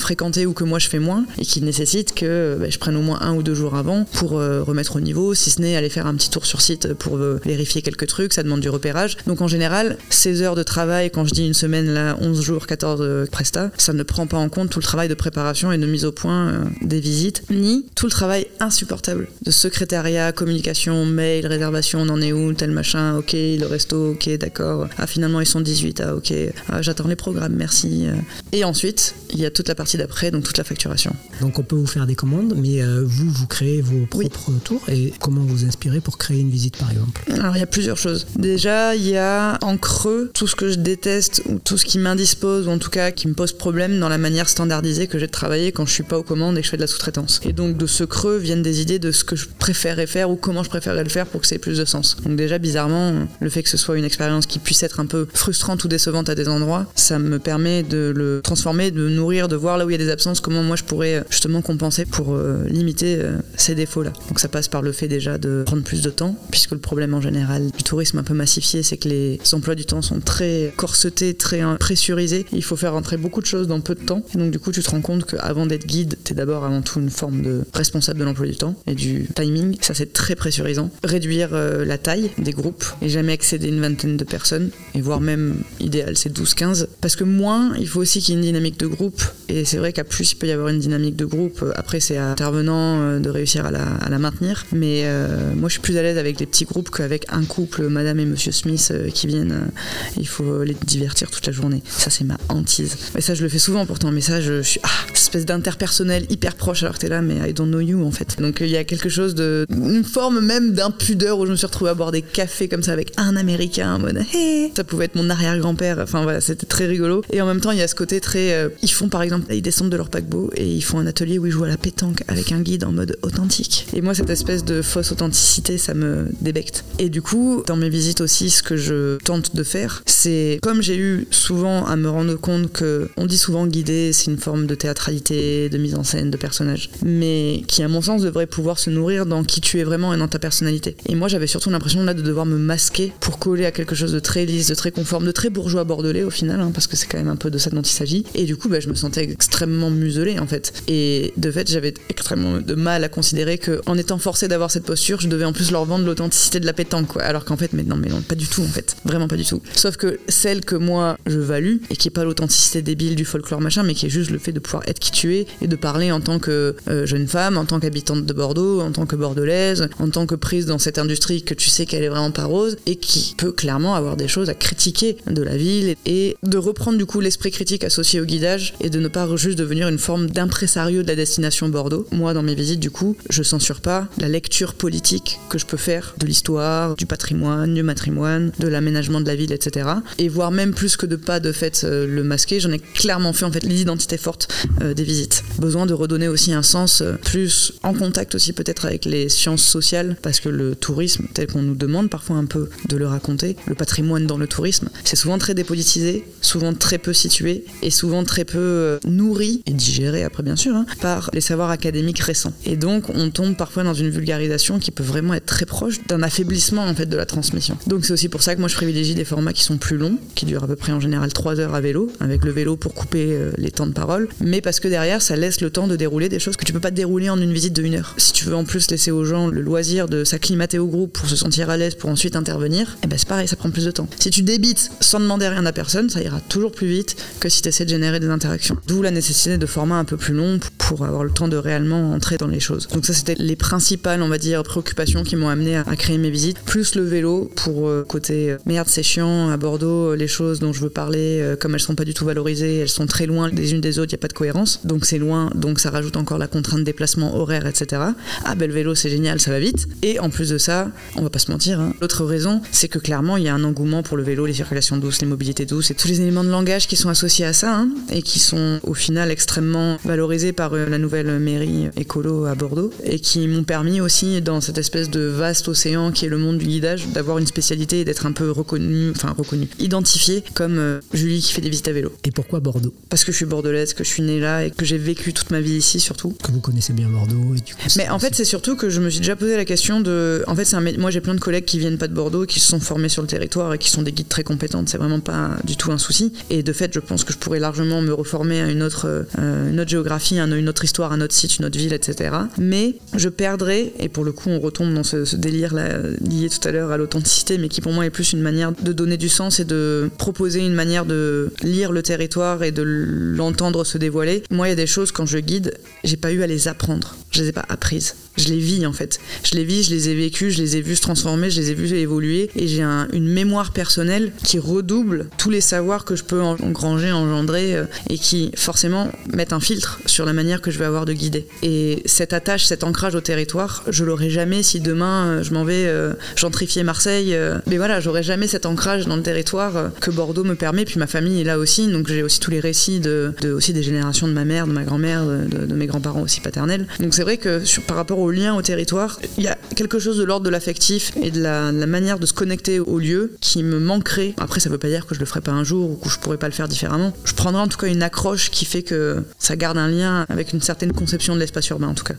ou 0.46 0.52
que 0.52 0.64
moi 0.64 0.78
je 0.78 0.88
fais 0.88 0.98
moins 0.98 1.24
et 1.38 1.44
qui 1.44 1.62
nécessitent 1.62 2.14
que 2.14 2.56
bah, 2.60 2.66
je 2.68 2.78
prenne 2.78 2.96
au 2.96 3.02
moins 3.02 3.20
un 3.20 3.34
ou 3.34 3.42
deux 3.42 3.54
jours 3.54 3.76
avant 3.76 4.04
pour 4.04 4.38
euh, 4.38 4.62
remettre 4.62 4.96
au 4.96 5.00
niveau, 5.00 5.34
si 5.34 5.50
ce 5.50 5.60
n'est 5.60 5.76
aller 5.76 5.88
faire 5.88 6.06
un 6.06 6.14
petit 6.14 6.30
tour 6.30 6.46
sur 6.46 6.60
site 6.60 6.94
pour 6.94 7.16
euh, 7.16 7.40
vérifier 7.44 7.82
quelques 7.82 8.06
trucs, 8.06 8.32
ça 8.32 8.42
demande 8.42 8.60
du 8.60 8.68
repérage. 8.68 9.16
Donc 9.26 9.40
en 9.40 9.48
général, 9.48 9.98
ces 10.10 10.42
heures 10.42 10.54
de 10.54 10.62
travail, 10.62 11.10
quand 11.10 11.24
je 11.24 11.32
dis 11.32 11.46
une 11.46 11.54
semaine, 11.54 11.86
là, 11.86 12.16
11 12.20 12.40
jours, 12.42 12.66
14 12.66 13.00
euh, 13.02 13.26
prestats, 13.26 13.70
ça 13.78 13.92
ne 13.92 14.02
prend 14.02 14.26
pas 14.26 14.38
en 14.38 14.48
compte 14.48 14.70
tout 14.70 14.78
le 14.78 14.84
travail 14.84 15.08
de 15.08 15.14
préparation 15.14 15.72
et 15.72 15.78
de 15.78 15.86
mise 15.86 16.04
au 16.04 16.12
point 16.12 16.48
euh, 16.48 16.64
des 16.82 17.00
visites, 17.00 17.42
ni 17.50 17.86
tout 17.94 18.06
le 18.06 18.10
travail 18.10 18.46
insupportable 18.60 19.28
de 19.44 19.50
secrétariat, 19.50 20.32
communication, 20.32 21.04
mail, 21.04 21.46
réservation, 21.46 22.00
on 22.00 22.08
en 22.08 22.20
est 22.20 22.32
où, 22.32 22.52
tel 22.52 22.70
machin, 22.70 23.16
ok, 23.16 23.32
le 23.32 23.66
resto, 23.66 24.12
ok, 24.12 24.36
d'accord. 24.38 24.88
Ah 24.98 25.06
finalement 25.06 25.40
ils 25.40 25.46
sont 25.46 25.60
18, 25.60 26.00
ah 26.00 26.14
ok, 26.16 26.32
ah, 26.68 26.82
j'attends 26.82 27.08
les 27.08 27.16
programmes, 27.16 27.54
merci. 27.54 28.06
Et 28.52 28.64
ensuite, 28.64 29.14
il 29.30 29.40
y 29.40 29.46
a 29.46 29.50
toute 29.50 29.68
la 29.68 29.74
partie 29.74 29.96
d'après, 29.96 30.15
donc 30.30 30.44
toute 30.44 30.58
la 30.58 30.64
facturation. 30.64 31.14
Donc 31.40 31.58
on 31.58 31.62
peut 31.62 31.76
vous 31.76 31.86
faire 31.86 32.06
des 32.06 32.14
commandes, 32.14 32.54
mais 32.56 32.82
vous, 33.04 33.30
vous 33.30 33.46
créez 33.46 33.80
vos 33.80 34.06
propres 34.06 34.52
tours 34.64 34.82
et 34.88 35.12
comment 35.20 35.42
vous 35.42 35.64
inspirez 35.64 36.00
pour 36.00 36.18
créer 36.18 36.40
une 36.40 36.50
visite 36.50 36.76
par 36.76 36.90
exemple? 36.90 37.22
Alors 37.32 37.56
il 37.56 37.60
y 37.60 37.62
a 37.62 37.66
plusieurs 37.66 37.96
choses. 37.96 38.26
Déjà, 38.36 38.94
il 38.94 39.08
y 39.08 39.16
a 39.16 39.58
en 39.62 39.76
creux 39.76 40.30
tout 40.34 40.46
ce 40.46 40.56
que 40.56 40.70
je 40.70 40.76
déteste 40.76 41.42
ou 41.46 41.58
tout 41.58 41.76
ce 41.76 41.84
qui 41.84 41.98
m'indispose 41.98 42.66
ou 42.66 42.70
en 42.70 42.78
tout 42.78 42.90
cas 42.90 43.10
qui 43.10 43.28
me 43.28 43.34
pose 43.34 43.52
problème 43.52 43.98
dans 44.00 44.08
la 44.08 44.18
manière 44.18 44.48
standardisée 44.48 45.06
que 45.06 45.18
j'ai 45.18 45.26
de 45.26 45.32
travailler 45.32 45.72
quand 45.72 45.86
je 45.86 45.92
suis 45.92 46.02
pas 46.02 46.18
aux 46.18 46.22
commandes 46.22 46.56
et 46.56 46.60
que 46.60 46.66
je 46.66 46.70
fais 46.70 46.76
de 46.76 46.82
la 46.82 46.86
sous-traitance. 46.86 47.40
Et 47.44 47.52
donc 47.52 47.76
de 47.76 47.86
ce 47.86 48.04
creux 48.04 48.38
viennent 48.38 48.62
des 48.62 48.80
idées 48.80 48.98
de 48.98 49.12
ce 49.12 49.24
que 49.24 49.36
je 49.36 49.46
préférerais 49.58 50.06
faire 50.06 50.30
ou 50.30 50.36
comment 50.36 50.62
je 50.62 50.70
préférerais 50.70 51.04
le 51.04 51.10
faire 51.10 51.26
pour 51.26 51.40
que 51.40 51.46
ça 51.46 51.54
ait 51.54 51.58
plus 51.58 51.78
de 51.78 51.84
sens. 51.84 52.16
Donc 52.24 52.36
déjà 52.36 52.58
bizarrement, 52.58 53.26
le 53.40 53.50
fait 53.50 53.62
que 53.62 53.68
ce 53.68 53.76
soit 53.76 53.96
une 53.98 54.04
expérience 54.04 54.46
qui 54.46 54.58
puisse 54.58 54.82
être 54.82 55.00
un 55.00 55.06
peu 55.06 55.26
frustrante 55.32 55.84
ou 55.84 55.88
décevante 55.88 56.28
à 56.28 56.34
des 56.34 56.48
endroits, 56.48 56.86
ça 56.94 57.18
me 57.18 57.38
permet 57.38 57.82
de 57.82 58.12
le 58.14 58.40
transformer, 58.42 58.90
de 58.90 59.08
nourrir, 59.08 59.48
de 59.48 59.56
voir 59.56 59.78
là 59.78 59.86
où 59.86 59.90
il 59.90 59.92
y 59.92 59.96
a 59.96 60.04
des 60.04 60.05
absences, 60.10 60.40
comment 60.40 60.62
moi 60.62 60.76
je 60.76 60.84
pourrais 60.84 61.24
justement 61.30 61.62
compenser 61.62 62.04
pour 62.04 62.34
euh, 62.34 62.64
limiter 62.68 63.16
euh, 63.16 63.38
ces 63.56 63.74
défauts-là. 63.74 64.12
Donc 64.28 64.40
ça 64.40 64.48
passe 64.48 64.68
par 64.68 64.82
le 64.82 64.92
fait 64.92 65.08
déjà 65.08 65.38
de 65.38 65.62
prendre 65.66 65.82
plus 65.82 66.02
de 66.02 66.10
temps, 66.10 66.36
puisque 66.50 66.72
le 66.72 66.78
problème 66.78 67.14
en 67.14 67.20
général 67.20 67.70
du 67.70 67.82
tourisme 67.82 68.18
un 68.18 68.22
peu 68.22 68.34
massifié, 68.34 68.82
c'est 68.82 68.96
que 68.96 69.08
les 69.08 69.38
emplois 69.52 69.74
du 69.74 69.84
temps 69.84 70.02
sont 70.02 70.20
très 70.20 70.72
corsetés, 70.76 71.34
très 71.34 71.62
euh, 71.62 71.76
pressurisés. 71.76 72.46
Il 72.52 72.64
faut 72.64 72.76
faire 72.76 72.92
rentrer 72.92 73.16
beaucoup 73.16 73.40
de 73.40 73.46
choses 73.46 73.66
dans 73.66 73.80
peu 73.80 73.94
de 73.94 74.00
temps. 74.00 74.22
Donc 74.34 74.50
du 74.50 74.58
coup, 74.58 74.72
tu 74.72 74.82
te 74.82 74.90
rends 74.90 75.00
compte 75.00 75.26
qu'avant 75.26 75.66
d'être 75.66 75.86
guide, 75.86 76.16
tu 76.24 76.32
es 76.32 76.36
d'abord 76.36 76.64
avant 76.64 76.82
tout 76.82 77.00
une 77.00 77.10
forme 77.10 77.42
de 77.42 77.64
responsable 77.74 78.20
de 78.20 78.24
l'emploi 78.24 78.46
du 78.46 78.56
temps 78.56 78.74
et 78.86 78.94
du 78.94 79.28
timing. 79.34 79.76
Ça, 79.80 79.94
c'est 79.94 80.12
très 80.12 80.34
pressurisant. 80.34 80.90
Réduire 81.04 81.50
la 81.52 81.98
taille 81.98 82.30
des 82.38 82.52
groupes 82.52 82.84
et 83.02 83.08
jamais 83.08 83.32
excéder 83.32 83.68
une 83.68 83.80
vingtaine 83.80 84.16
de 84.16 84.24
personnes, 84.24 84.70
et 84.94 85.00
voire 85.00 85.20
même 85.20 85.56
idéal, 85.80 86.16
c'est 86.16 86.32
12-15. 86.36 86.86
Parce 87.00 87.16
que 87.16 87.24
moins, 87.24 87.74
il 87.78 87.88
faut 87.88 88.00
aussi 88.00 88.20
qu'il 88.20 88.34
y 88.34 88.36
ait 88.36 88.40
une 88.40 88.46
dynamique 88.46 88.78
de 88.78 88.86
groupe. 88.86 89.22
Et 89.48 89.64
c'est 89.64 89.78
vrai 89.78 89.85
qu'à 89.92 90.04
plus, 90.04 90.32
il 90.32 90.36
peut 90.36 90.46
y 90.46 90.52
avoir 90.52 90.68
une 90.68 90.78
dynamique 90.78 91.16
de 91.16 91.24
groupe. 91.24 91.64
Après, 91.76 92.00
c'est 92.00 92.16
à 92.16 92.30
intervenant 92.30 93.20
de 93.20 93.30
réussir 93.30 93.66
à 93.66 93.70
la, 93.70 94.18
maintenir. 94.18 94.64
Mais 94.72 95.02
euh, 95.04 95.54
moi, 95.54 95.68
je 95.68 95.72
suis 95.74 95.80
plus 95.80 95.96
à 95.96 96.02
l'aise 96.02 96.18
avec 96.18 96.40
les 96.40 96.46
petits 96.46 96.64
groupes 96.64 96.90
qu'avec 96.90 97.26
un 97.28 97.44
couple, 97.44 97.88
Madame 97.88 98.18
et 98.20 98.24
Monsieur 98.24 98.52
Smith, 98.52 98.88
euh, 98.90 99.10
qui 99.10 99.26
viennent. 99.26 99.52
Euh, 99.52 100.18
il 100.18 100.28
faut 100.28 100.62
les 100.62 100.76
divertir 100.86 101.30
toute 101.30 101.46
la 101.46 101.52
journée. 101.52 101.82
Ça, 101.86 102.10
c'est 102.10 102.24
ma 102.24 102.38
hantise. 102.48 102.96
Mais 103.14 103.20
ça, 103.20 103.34
je 103.34 103.42
le 103.42 103.48
fais 103.48 103.58
souvent 103.58 103.86
pourtant. 103.86 104.10
Mais 104.10 104.20
ça, 104.20 104.40
je, 104.40 104.62
suis 104.62 104.80
ah, 104.82 104.88
espèce 105.12 105.44
d'interpersonnel 105.44 106.26
hyper 106.30 106.54
proche 106.54 106.82
alors 106.82 106.94
que 106.94 107.00
t'es 107.00 107.08
là, 107.08 107.22
mais 107.22 107.48
I 107.48 107.52
don't 107.52 107.68
know 107.68 107.80
you 107.80 108.04
en 108.04 108.10
fait. 108.10 108.36
Donc 108.40 108.58
il 108.60 108.68
y 108.68 108.76
a 108.76 108.84
quelque 108.84 109.08
chose 109.08 109.34
de. 109.34 109.66
une 109.70 110.04
forme 110.04 110.40
même 110.40 110.72
d'impudeur 110.72 111.38
où 111.38 111.46
je 111.46 111.50
me 111.50 111.56
suis 111.56 111.66
retrouvée 111.66 111.90
à 111.90 111.94
boire 111.94 112.12
des 112.12 112.22
cafés 112.22 112.68
comme 112.68 112.82
ça 112.82 112.92
avec 112.92 113.12
un 113.16 113.36
Américain 113.36 113.94
en 113.94 113.98
mode 113.98 114.22
hey 114.34 114.72
Ça 114.76 114.84
pouvait 114.84 115.06
être 115.06 115.16
mon 115.16 115.28
arrière-grand-père. 115.30 115.98
Enfin 116.00 116.22
voilà, 116.22 116.40
c'était 116.40 116.66
très 116.66 116.86
rigolo. 116.86 117.22
Et 117.32 117.40
en 117.40 117.46
même 117.46 117.60
temps, 117.60 117.72
il 117.72 117.78
y 117.78 117.82
a 117.82 117.88
ce 117.88 117.94
côté 117.94 118.20
très. 118.20 118.70
ils 118.82 118.90
font 118.90 119.08
par 119.08 119.22
exemple, 119.22 119.52
ils 119.52 119.62
de 119.84 119.96
leur 119.96 120.08
paquebot 120.08 120.50
et 120.56 120.66
ils 120.66 120.82
font 120.82 120.98
un 120.98 121.06
atelier 121.06 121.38
où 121.38 121.46
ils 121.46 121.52
jouent 121.52 121.64
à 121.64 121.68
la 121.68 121.76
pétanque 121.76 122.22
avec 122.28 122.52
un 122.52 122.60
guide 122.60 122.84
en 122.84 122.92
mode 122.92 123.18
authentique. 123.22 123.86
Et 123.92 124.00
moi, 124.00 124.14
cette 124.14 124.30
espèce 124.30 124.64
de 124.64 124.82
fausse 124.82 125.12
authenticité, 125.12 125.78
ça 125.78 125.94
me 125.94 126.28
débecte. 126.40 126.84
Et 126.98 127.08
du 127.08 127.22
coup, 127.22 127.62
dans 127.66 127.76
mes 127.76 127.88
visites 127.88 128.20
aussi, 128.20 128.50
ce 128.50 128.62
que 128.62 128.76
je 128.76 129.18
tente 129.18 129.54
de 129.54 129.62
faire, 129.62 130.02
c'est 130.06 130.58
comme 130.62 130.82
j'ai 130.82 130.96
eu 130.96 131.26
souvent 131.30 131.84
à 131.84 131.96
me 131.96 132.08
rendre 132.08 132.34
compte 132.36 132.72
que 132.72 133.08
on 133.16 133.26
dit 133.26 133.38
souvent 133.38 133.66
guider, 133.66 134.12
c'est 134.12 134.30
une 134.30 134.38
forme 134.38 134.66
de 134.66 134.74
théâtralité, 134.74 135.68
de 135.68 135.78
mise 135.78 135.94
en 135.94 136.04
scène, 136.04 136.30
de 136.30 136.36
personnage, 136.36 136.90
mais 137.04 137.62
qui 137.66 137.82
à 137.82 137.88
mon 137.88 138.00
sens 138.00 138.22
devrait 138.22 138.46
pouvoir 138.46 138.78
se 138.78 138.90
nourrir 138.90 139.26
dans 139.26 139.44
qui 139.44 139.60
tu 139.60 139.78
es 139.78 139.84
vraiment 139.84 140.14
et 140.14 140.18
dans 140.18 140.28
ta 140.28 140.38
personnalité. 140.38 140.96
Et 141.06 141.14
moi, 141.14 141.28
j'avais 141.28 141.46
surtout 141.46 141.70
l'impression 141.70 142.02
là 142.02 142.14
de 142.14 142.22
devoir 142.22 142.46
me 142.46 142.56
masquer 142.56 143.12
pour 143.20 143.38
coller 143.38 143.66
à 143.66 143.72
quelque 143.72 143.94
chose 143.94 144.12
de 144.12 144.20
très 144.20 144.46
lisse, 144.46 144.68
de 144.68 144.74
très 144.74 144.90
conforme, 144.90 145.26
de 145.26 145.32
très 145.32 145.50
bourgeois 145.50 145.84
bordelais 145.84 146.22
au 146.22 146.30
final, 146.30 146.60
hein, 146.60 146.70
parce 146.72 146.86
que 146.86 146.96
c'est 146.96 147.06
quand 147.06 147.18
même 147.18 147.28
un 147.28 147.36
peu 147.36 147.50
de 147.50 147.58
ça 147.58 147.70
dont 147.70 147.82
il 147.82 147.86
s'agit. 147.86 148.24
Et 148.34 148.44
du 148.44 148.56
coup, 148.56 148.68
bah, 148.68 148.80
je 148.80 148.88
me 148.88 148.94
sentais 148.94 149.24
extrêmement 149.24 149.65
muselée 149.66 150.38
en 150.38 150.46
fait. 150.46 150.72
Et 150.88 151.32
de 151.36 151.50
fait, 151.50 151.70
j'avais 151.70 151.94
extrêmement 152.08 152.58
de 152.58 152.74
mal 152.74 153.04
à 153.04 153.08
considérer 153.08 153.58
que 153.58 153.80
en 153.86 153.96
étant 153.96 154.18
forcée 154.18 154.48
d'avoir 154.48 154.70
cette 154.70 154.84
posture, 154.84 155.20
je 155.20 155.28
devais 155.28 155.44
en 155.44 155.52
plus 155.52 155.70
leur 155.70 155.84
vendre 155.84 156.04
l'authenticité 156.04 156.60
de 156.60 156.66
la 156.66 156.72
pétanque, 156.72 157.08
quoi. 157.08 157.22
Alors 157.22 157.44
qu'en 157.44 157.56
fait, 157.56 157.72
mais 157.72 157.82
non, 157.82 157.96
mais 157.96 158.08
non, 158.08 158.20
pas 158.22 158.34
du 158.34 158.46
tout, 158.46 158.62
en 158.62 158.68
fait. 158.68 158.96
Vraiment 159.04 159.28
pas 159.28 159.36
du 159.36 159.44
tout. 159.44 159.62
Sauf 159.74 159.96
que 159.96 160.18
celle 160.28 160.64
que 160.64 160.76
moi, 160.76 161.18
je 161.26 161.38
value, 161.38 161.76
et 161.90 161.96
qui 161.96 162.08
est 162.08 162.10
pas 162.10 162.24
l'authenticité 162.24 162.82
débile 162.82 163.16
du 163.16 163.24
folklore 163.24 163.60
machin, 163.60 163.82
mais 163.82 163.94
qui 163.94 164.06
est 164.06 164.10
juste 164.10 164.30
le 164.30 164.38
fait 164.38 164.52
de 164.52 164.60
pouvoir 164.60 164.82
être 164.86 164.98
qui 164.98 165.10
tu 165.10 165.36
es, 165.36 165.46
et 165.60 165.66
de 165.66 165.76
parler 165.76 166.12
en 166.12 166.20
tant 166.20 166.38
que 166.38 166.76
euh, 166.88 167.06
jeune 167.06 167.26
femme, 167.26 167.56
en 167.58 167.64
tant 167.64 167.80
qu'habitante 167.80 168.26
de 168.26 168.32
Bordeaux, 168.32 168.80
en 168.80 168.92
tant 168.92 169.06
que 169.06 169.16
bordelaise, 169.16 169.88
en 169.98 170.10
tant 170.10 170.26
que 170.26 170.34
prise 170.34 170.66
dans 170.66 170.78
cette 170.78 170.98
industrie 170.98 171.42
que 171.42 171.54
tu 171.54 171.68
sais 171.68 171.86
qu'elle 171.86 172.02
est 172.02 172.08
vraiment 172.08 172.30
pas 172.30 172.44
rose, 172.44 172.76
et 172.86 172.96
qui 172.96 173.34
peut 173.36 173.52
clairement 173.52 173.94
avoir 173.94 174.16
des 174.16 174.28
choses 174.28 174.50
à 174.50 174.54
critiquer 174.54 175.16
de 175.26 175.42
la 175.42 175.56
ville, 175.56 175.96
et 176.06 176.36
de 176.42 176.58
reprendre 176.58 176.98
du 176.98 177.06
coup 177.06 177.20
l'esprit 177.20 177.50
critique 177.50 177.84
associé 177.84 178.20
au 178.20 178.24
guidage, 178.24 178.74
et 178.80 178.90
de 178.90 178.98
ne 178.98 179.08
pas 179.08 179.26
juste 179.36 179.55
devenir 179.56 179.88
une 179.88 179.98
forme 179.98 180.30
d'impresario 180.30 181.02
de 181.02 181.08
la 181.08 181.16
destination 181.16 181.68
Bordeaux. 181.68 182.06
Moi, 182.12 182.34
dans 182.34 182.42
mes 182.42 182.54
visites, 182.54 182.80
du 182.80 182.90
coup, 182.90 183.16
je 183.30 183.42
censure 183.42 183.80
pas 183.80 184.08
la 184.18 184.28
lecture 184.28 184.74
politique 184.74 185.40
que 185.48 185.58
je 185.58 185.66
peux 185.66 185.76
faire 185.76 186.14
de 186.18 186.26
l'histoire, 186.26 186.94
du 186.96 187.06
patrimoine, 187.06 187.74
du 187.74 187.82
matrimoine, 187.82 188.52
de 188.58 188.68
l'aménagement 188.68 189.20
de 189.20 189.26
la 189.26 189.34
ville, 189.34 189.52
etc. 189.52 189.88
Et 190.18 190.28
voire 190.28 190.50
même 190.50 190.74
plus 190.74 190.96
que 190.96 191.06
de 191.06 191.16
pas 191.16 191.40
de 191.40 191.52
fait 191.52 191.82
euh, 191.84 192.06
le 192.06 192.22
masquer, 192.22 192.60
j'en 192.60 192.70
ai 192.70 192.78
clairement 192.78 193.32
fait 193.32 193.44
en 193.44 193.52
fait 193.52 193.64
l'identité 193.64 194.16
forte 194.18 194.48
euh, 194.82 194.94
des 194.94 195.04
visites. 195.04 195.42
Besoin 195.58 195.86
de 195.86 195.94
redonner 195.94 196.28
aussi 196.28 196.52
un 196.52 196.62
sens 196.62 197.00
euh, 197.00 197.14
plus 197.14 197.72
en 197.82 197.94
contact 197.94 198.34
aussi 198.34 198.52
peut-être 198.52 198.84
avec 198.84 199.04
les 199.04 199.28
sciences 199.28 199.64
sociales, 199.64 200.16
parce 200.22 200.40
que 200.40 200.48
le 200.48 200.74
tourisme, 200.74 201.26
tel 201.34 201.46
qu'on 201.46 201.62
nous 201.62 201.74
demande 201.74 202.10
parfois 202.10 202.36
un 202.36 202.46
peu 202.46 202.68
de 202.88 202.96
le 202.96 203.06
raconter, 203.06 203.56
le 203.66 203.74
patrimoine 203.74 204.26
dans 204.26 204.38
le 204.38 204.46
tourisme, 204.46 204.90
c'est 205.04 205.16
souvent 205.16 205.38
très 205.38 205.54
dépolitisé, 205.54 206.24
souvent 206.40 206.74
très 206.74 206.98
peu 206.98 207.12
situé 207.12 207.64
et 207.82 207.90
souvent 207.90 208.24
très 208.24 208.44
peu 208.44 208.98
nourri 209.06 209.45
et 209.66 209.72
digéré 209.72 210.24
après 210.24 210.42
bien 210.42 210.56
sûr 210.56 210.74
hein, 210.74 210.86
par 211.00 211.30
les 211.32 211.40
savoirs 211.40 211.70
académiques 211.70 212.20
récents. 212.20 212.52
Et 212.64 212.76
donc 212.76 213.04
on 213.14 213.30
tombe 213.30 213.56
parfois 213.56 213.82
dans 213.82 213.94
une 213.94 214.10
vulgarisation 214.10 214.78
qui 214.78 214.90
peut 214.90 215.02
vraiment 215.02 215.34
être 215.34 215.46
très 215.46 215.66
proche 215.66 216.04
d'un 216.06 216.22
affaiblissement 216.22 216.84
en 216.84 216.94
fait 216.94 217.06
de 217.06 217.16
la 217.16 217.26
transmission. 217.26 217.76
Donc 217.86 218.04
c'est 218.04 218.12
aussi 218.12 218.28
pour 218.28 218.42
ça 218.42 218.54
que 218.54 218.60
moi 218.60 218.68
je 218.68 218.74
privilégie 218.74 219.14
des 219.14 219.24
formats 219.24 219.52
qui 219.52 219.64
sont 219.64 219.78
plus 219.78 219.96
longs, 219.96 220.18
qui 220.34 220.46
durent 220.46 220.64
à 220.64 220.66
peu 220.66 220.76
près 220.76 220.92
en 220.92 221.00
général 221.00 221.32
3 221.32 221.60
heures 221.60 221.74
à 221.74 221.80
vélo, 221.80 222.10
avec 222.20 222.44
le 222.44 222.52
vélo 222.52 222.76
pour 222.76 222.94
couper 222.94 223.28
euh, 223.30 223.52
les 223.58 223.70
temps 223.70 223.86
de 223.86 223.92
parole, 223.92 224.28
mais 224.40 224.60
parce 224.60 224.80
que 224.80 224.88
derrière 224.88 225.22
ça 225.22 225.36
laisse 225.36 225.60
le 225.60 225.70
temps 225.70 225.86
de 225.86 225.96
dérouler 225.96 226.28
des 226.28 226.38
choses 226.38 226.56
que 226.56 226.64
tu 226.64 226.72
peux 226.72 226.80
pas 226.80 226.90
dérouler 226.90 227.30
en 227.30 227.40
une 227.40 227.52
visite 227.52 227.74
de 227.74 227.82
une 227.82 227.94
heure. 227.94 228.14
Si 228.16 228.32
tu 228.32 228.44
veux 228.44 228.56
en 228.56 228.64
plus 228.64 228.90
laisser 228.90 229.10
aux 229.10 229.24
gens 229.24 229.48
le 229.48 229.60
loisir 229.60 230.08
de 230.08 230.24
s'acclimater 230.24 230.78
au 230.78 230.86
groupe 230.86 231.12
pour 231.12 231.28
se 231.28 231.36
sentir 231.36 231.70
à 231.70 231.76
l'aise 231.76 231.94
pour 231.94 232.10
ensuite 232.10 232.36
intervenir, 232.36 232.96
et 232.96 233.04
eh 233.04 233.06
ben 233.06 233.18
c'est 233.18 233.28
pareil, 233.28 233.48
ça 233.48 233.56
prend 233.56 233.70
plus 233.70 233.84
de 233.84 233.90
temps. 233.90 234.08
Si 234.18 234.30
tu 234.30 234.42
débites 234.42 234.90
sans 235.00 235.20
demander 235.20 235.48
rien 235.48 235.64
à 235.66 235.72
personne, 235.72 236.10
ça 236.10 236.22
ira 236.22 236.40
toujours 236.40 236.72
plus 236.72 236.88
vite 236.88 237.16
que 237.40 237.48
si 237.48 237.62
tu 237.62 237.68
essaies 237.68 237.84
de 237.84 237.90
générer 237.90 238.20
des 238.20 238.28
interactions. 238.28 238.76
D'où 238.86 239.02
la 239.02 239.10
nécessité 239.10 239.35
de 239.44 239.66
formats 239.66 239.98
un 239.98 240.04
peu 240.04 240.16
plus 240.16 240.34
longs 240.34 240.58
pour 240.78 241.04
avoir 241.04 241.22
le 241.22 241.30
temps 241.30 241.46
de 241.46 241.56
réellement 241.56 242.12
entrer 242.12 242.38
dans 242.38 242.46
les 242.46 242.58
choses. 242.58 242.88
Donc 242.88 243.04
ça 243.04 243.12
c'était 243.12 243.34
les 243.38 243.54
principales, 243.54 244.22
on 244.22 244.28
va 244.28 244.38
dire, 244.38 244.62
préoccupations 244.62 245.24
qui 245.24 245.36
m'ont 245.36 245.48
amené 245.48 245.76
à, 245.76 245.84
créer 245.96 246.16
mes 246.16 246.30
visites, 246.30 246.58
plus 246.60 246.94
le 246.94 247.02
vélo 247.02 247.50
pour 247.54 247.88
euh, 247.88 248.04
côté 248.08 248.52
euh, 248.52 248.58
merde, 248.66 248.88
c'est 248.88 249.02
chiant 249.02 249.50
à 249.50 249.56
Bordeaux, 249.56 250.12
euh, 250.12 250.16
les 250.16 250.26
choses 250.26 250.58
dont 250.58 250.72
je 250.72 250.80
veux 250.80 250.90
parler, 250.90 251.54
comme 251.60 251.74
elles 251.74 251.80
sont 251.80 251.94
pas 251.94 252.04
du 252.04 252.14
tout 252.14 252.24
valorisées, 252.24 252.78
elles 252.78 252.88
sont 252.88 253.06
très 253.06 253.26
loin 253.26 253.50
les 253.50 253.72
unes 253.72 253.80
des 253.80 253.98
autres, 253.98 254.12
il 254.12 254.16
n'y 254.16 254.20
a 254.20 254.22
pas 254.22 254.28
de 254.28 254.32
cohérence, 254.32 254.80
donc 254.84 255.04
c'est 255.04 255.18
loin, 255.18 255.50
donc 255.54 255.80
ça 255.80 255.90
rajoute 255.90 256.16
encore 256.16 256.38
la 256.38 256.46
contrainte 256.46 256.80
de 256.80 256.84
déplacement 256.84 257.36
horaire, 257.36 257.66
etc. 257.66 258.02
Ah 258.44 258.54
le 258.54 258.72
vélo 258.72 258.94
c'est 258.94 259.10
génial, 259.10 259.38
ça 259.38 259.50
va 259.50 259.60
vite. 259.60 259.86
Et 260.02 260.18
en 260.18 260.30
plus 260.30 260.48
de 260.48 260.58
ça, 260.58 260.90
on 261.16 261.22
va 261.22 261.30
pas 261.30 261.38
se 261.38 261.50
mentir, 261.50 261.78
hein, 261.78 261.92
l'autre 262.00 262.24
raison, 262.24 262.62
c'est 262.72 262.88
que 262.88 262.98
clairement 262.98 263.36
il 263.36 263.44
y 263.44 263.48
a 263.48 263.54
un 263.54 263.64
engouement 263.64 264.02
pour 264.02 264.16
le 264.16 264.22
vélo, 264.22 264.46
les 264.46 264.54
circulations 264.54 264.96
douces, 264.96 265.20
les 265.20 265.28
mobilités 265.28 265.66
douces 265.66 265.90
et 265.90 265.94
tous 265.94 266.08
les 266.08 266.20
éléments 266.20 266.44
de 266.44 266.50
langage 266.50 266.88
qui 266.88 266.96
sont 266.96 267.10
associés 267.10 267.44
à 267.44 267.52
ça, 267.52 267.76
hein, 267.76 267.88
et 268.10 268.22
qui 268.22 268.38
sont 268.38 268.80
au 268.82 268.94
final 268.94 269.25
extrêmement 269.30 269.98
valorisés 270.04 270.52
par 270.52 270.74
la 270.74 270.98
nouvelle 270.98 271.38
mairie 271.38 271.88
écolo 271.96 272.44
à 272.44 272.54
Bordeaux, 272.54 272.90
et 273.04 273.20
qui 273.20 273.46
m'ont 273.48 273.64
permis 273.64 274.00
aussi, 274.00 274.40
dans 274.42 274.60
cette 274.60 274.78
espèce 274.78 275.10
de 275.10 275.20
vaste 275.20 275.68
océan 275.68 276.12
qui 276.12 276.26
est 276.26 276.28
le 276.28 276.38
monde 276.38 276.58
du 276.58 276.66
guidage, 276.66 277.08
d'avoir 277.08 277.38
une 277.38 277.46
spécialité 277.46 278.00
et 278.00 278.04
d'être 278.04 278.26
un 278.26 278.32
peu 278.32 278.50
reconnu, 278.50 279.10
enfin 279.10 279.34
reconnu, 279.36 279.68
identifié 279.78 280.42
comme 280.54 280.78
euh, 280.78 281.00
Julie 281.12 281.40
qui 281.40 281.52
fait 281.52 281.60
des 281.60 281.70
visites 281.70 281.88
à 281.88 281.92
vélo. 281.92 282.12
Et 282.24 282.30
pourquoi 282.30 282.60
Bordeaux? 282.60 282.94
Parce 283.08 283.24
que 283.24 283.32
je 283.32 283.36
suis 283.36 283.46
bordelaise, 283.46 283.94
que 283.94 284.04
je 284.04 284.08
suis 284.08 284.22
née 284.22 284.40
là 284.40 284.64
et 284.64 284.70
que 284.70 284.84
j'ai 284.84 284.98
vécu 284.98 285.32
toute 285.32 285.50
ma 285.50 285.60
vie 285.60 285.76
ici 285.76 286.00
surtout. 286.00 286.36
Que 286.42 286.52
vous 286.52 286.60
connaissez 286.60 286.92
bien 286.92 287.08
Bordeaux 287.08 287.54
et 287.54 287.60
du 287.60 287.74
coup, 287.74 287.80
Mais 287.96 288.08
en 288.08 288.18
fait, 288.18 288.34
c'est 288.34 288.44
surtout 288.44 288.76
que 288.76 288.90
je 288.90 289.00
me 289.00 289.10
suis 289.10 289.20
déjà 289.20 289.36
posé 289.36 289.56
la 289.56 289.64
question 289.64 290.00
de. 290.00 290.44
En 290.46 290.54
fait, 290.54 290.64
c'est 290.64 290.76
un... 290.76 290.84
moi 290.98 291.10
j'ai 291.10 291.20
plein 291.20 291.34
de 291.34 291.40
collègues 291.40 291.64
qui 291.64 291.78
viennent 291.78 291.98
pas 291.98 292.08
de 292.08 292.14
Bordeaux, 292.14 292.46
qui 292.46 292.60
se 292.60 292.68
sont 292.68 292.80
formés 292.80 293.08
sur 293.08 293.22
le 293.22 293.28
territoire 293.28 293.74
et 293.74 293.78
qui 293.78 293.90
sont 293.90 294.02
des 294.02 294.12
guides 294.12 294.28
très 294.28 294.44
compétentes. 294.44 294.88
C'est 294.88 294.98
vraiment 294.98 295.20
pas 295.20 295.50
du 295.64 295.76
tout 295.76 295.92
un 295.92 295.98
souci. 295.98 296.32
Et 296.50 296.62
de 296.62 296.72
fait, 296.72 296.92
je 296.94 297.00
pense 297.00 297.24
que 297.24 297.32
je 297.32 297.38
pourrais 297.38 297.60
largement 297.60 298.02
me 298.02 298.12
reformer 298.12 298.60
à 298.60 298.68
une 298.68 298.82
autre, 298.82 299.06
euh, 299.06 299.15
une 299.38 299.80
autre 299.80 299.90
géographie, 299.90 300.38
une 300.38 300.68
autre 300.68 300.84
histoire, 300.84 301.12
un 301.12 301.20
autre 301.20 301.34
site, 301.34 301.58
une 301.58 301.66
autre 301.66 301.78
ville, 301.78 301.92
etc. 301.92 302.30
Mais 302.58 302.96
je 303.16 303.28
perdrais, 303.28 303.92
et 303.98 304.08
pour 304.08 304.24
le 304.24 304.32
coup, 304.32 304.50
on 304.50 304.60
retombe 304.60 304.92
dans 304.94 305.04
ce, 305.04 305.36
délire 305.36 305.74
lié 305.74 306.48
tout 306.48 306.66
à 306.66 306.72
l'heure 306.72 306.90
à 306.90 306.96
l'authenticité, 306.96 307.58
mais 307.58 307.68
qui 307.68 307.80
pour 307.80 307.92
moi 307.92 308.06
est 308.06 308.10
plus 308.10 308.32
une 308.32 308.40
manière 308.40 308.72
de 308.72 308.92
donner 308.92 309.16
du 309.16 309.28
sens 309.28 309.60
et 309.60 309.64
de 309.64 310.10
proposer 310.18 310.60
une 310.60 310.74
manière 310.74 311.06
de 311.06 311.52
lire 311.62 311.92
le 311.92 312.02
territoire 312.02 312.62
et 312.62 312.72
de 312.72 312.82
l'entendre 312.82 313.84
se 313.84 313.98
dévoiler. 313.98 314.42
Moi, 314.50 314.68
il 314.68 314.70
y 314.70 314.72
a 314.72 314.76
des 314.76 314.86
choses, 314.86 315.12
quand 315.12 315.26
je 315.26 315.38
guide, 315.38 315.74
j'ai 316.04 316.16
pas 316.16 316.32
eu 316.32 316.42
à 316.42 316.46
les 316.46 316.68
apprendre. 316.68 317.16
Je 317.30 317.42
les 317.42 317.48
ai 317.48 317.52
pas 317.52 317.64
apprises. 317.68 318.14
Je 318.36 318.48
les 318.48 318.58
vis 318.58 318.86
en 318.86 318.92
fait. 318.92 319.20
Je 319.44 319.54
les 319.56 319.64
vis, 319.64 319.84
je 319.84 319.90
les 319.90 320.08
ai 320.08 320.14
vécus, 320.14 320.54
je 320.54 320.62
les 320.62 320.76
ai 320.76 320.80
vus 320.80 320.96
se 320.96 321.02
transformer, 321.02 321.50
je 321.50 321.60
les 321.60 321.70
ai 321.70 321.74
vus 321.74 321.94
évoluer 321.94 322.50
et 322.56 322.66
j'ai 322.66 322.82
une 322.82 323.28
mémoire 323.28 323.72
personnelle 323.72 324.32
qui 324.44 324.58
redouble 324.58 325.26
tous 325.38 325.50
les 325.50 325.60
savoirs 325.60 326.04
que 326.04 326.16
je 326.16 326.24
peux 326.24 326.40
engranger, 326.40 327.12
engendrer 327.12 327.74
euh, 327.74 327.84
et 328.10 328.18
qui 328.18 328.50
forcément 328.56 329.10
mettent 329.32 329.52
un 329.52 329.60
filtre 329.60 330.00
sur 330.06 330.24
la 330.24 330.32
manière 330.32 330.60
que 330.60 330.70
je 330.70 330.78
vais 330.78 330.84
avoir 330.84 331.04
de 331.04 331.12
guider. 331.12 331.46
Et 331.62 332.02
cette 332.04 332.32
attache, 332.32 332.64
cet 332.64 332.84
ancrage 332.84 333.14
au 333.14 333.20
territoire, 333.20 333.84
je 333.88 334.04
l'aurai 334.04 334.30
jamais 334.30 334.62
si 334.62 334.80
demain 334.80 335.26
euh, 335.26 335.42
je 335.42 335.52
m'en 335.52 335.64
vais 335.64 335.86
euh, 335.86 336.14
gentrifier 336.36 336.82
Marseille. 336.82 337.36
mais 337.66 337.76
voilà, 337.76 338.00
j'aurai 338.00 338.22
jamais 338.22 338.46
cet 338.46 338.66
ancrage 338.66 339.06
dans 339.06 339.16
le 339.16 339.22
territoire 339.22 339.90
que 340.00 340.10
Bordeaux 340.10 340.44
me 340.44 340.54
permet. 340.54 340.84
Puis 340.84 340.98
ma 340.98 341.06
famille 341.06 341.40
est 341.40 341.44
là 341.44 341.58
aussi, 341.58 341.86
donc 341.88 342.08
j'ai 342.08 342.22
aussi 342.22 342.40
tous 342.40 342.50
les 342.50 342.60
récits 342.60 343.00
de, 343.00 343.34
aussi 343.54 343.72
des 343.72 343.82
générations 343.82 344.28
de 344.28 344.32
ma 344.32 344.44
mère, 344.44 344.66
de 344.66 344.72
ma 344.72 344.84
grand-mère, 344.84 345.24
de, 345.26 345.74
mes 345.74 345.86
grands-parents 345.86 346.22
aussi 346.22 346.40
paternels. 346.40 346.86
Donc 347.00 347.14
c'est 347.14 347.22
vrai 347.22 347.36
que 347.36 347.62
par 347.86 347.96
rapport 347.96 348.18
au 348.18 348.25
lien 348.30 348.54
au 348.54 348.62
territoire, 348.62 349.18
il 349.38 349.44
y 349.44 349.48
a 349.48 349.56
quelque 349.74 349.98
chose 349.98 350.18
de 350.18 350.24
l'ordre 350.24 350.44
de 350.44 350.50
l'affectif 350.50 351.12
et 351.20 351.30
de 351.30 351.40
la, 351.40 351.72
manière 351.72 352.18
de 352.18 352.26
se 352.26 352.32
connecter 352.32 352.80
au 352.80 352.98
lieu 352.98 353.36
qui 353.40 353.62
me 353.62 353.78
manquerait. 353.78 354.34
Après, 354.38 354.60
ça 354.60 354.70
veut 354.70 354.78
pas 354.78 354.88
dire 354.88 355.06
que 355.06 355.14
je 355.14 355.20
le 355.20 355.26
ferai 355.26 355.40
pas 355.40 355.52
un 355.52 355.64
jour 355.64 355.90
ou 355.90 355.96
que 355.96 356.08
je 356.08 356.18
pourrais 356.18 356.38
pas 356.38 356.48
le 356.48 356.52
faire 356.52 356.68
différemment. 356.68 357.12
Je 357.24 357.34
prendrai 357.34 357.62
en 357.62 357.68
tout 357.68 357.78
cas 357.78 357.86
une 357.86 358.02
accroche 358.02 358.50
qui 358.50 358.64
fait 358.64 358.82
que 358.82 359.24
ça 359.38 359.56
garde 359.56 359.78
un 359.78 359.88
lien 359.88 360.26
avec 360.28 360.52
une 360.52 360.60
certaine 360.60 360.92
conception 360.92 361.34
de 361.34 361.40
l'espace 361.40 361.68
urbain 361.68 361.88
en 361.88 361.94
tout 361.94 362.04
cas. 362.04 362.14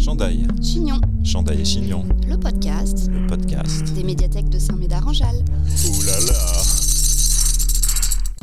Chandail. 0.00 0.46
Chignon. 0.60 1.00
Chandail 1.22 1.60
et 1.60 1.64
Chignon. 1.64 2.04
Le 2.28 2.36
podcast. 2.36 3.08
Le 3.12 3.24
podcast. 3.28 3.84
Des 3.94 4.02
médiathèques 4.02 4.48
de 4.48 4.58
Saint-Médard-en-Jalles. 4.58 5.44
Ouh 5.86 6.06
là 6.06 6.18
là 6.26 6.51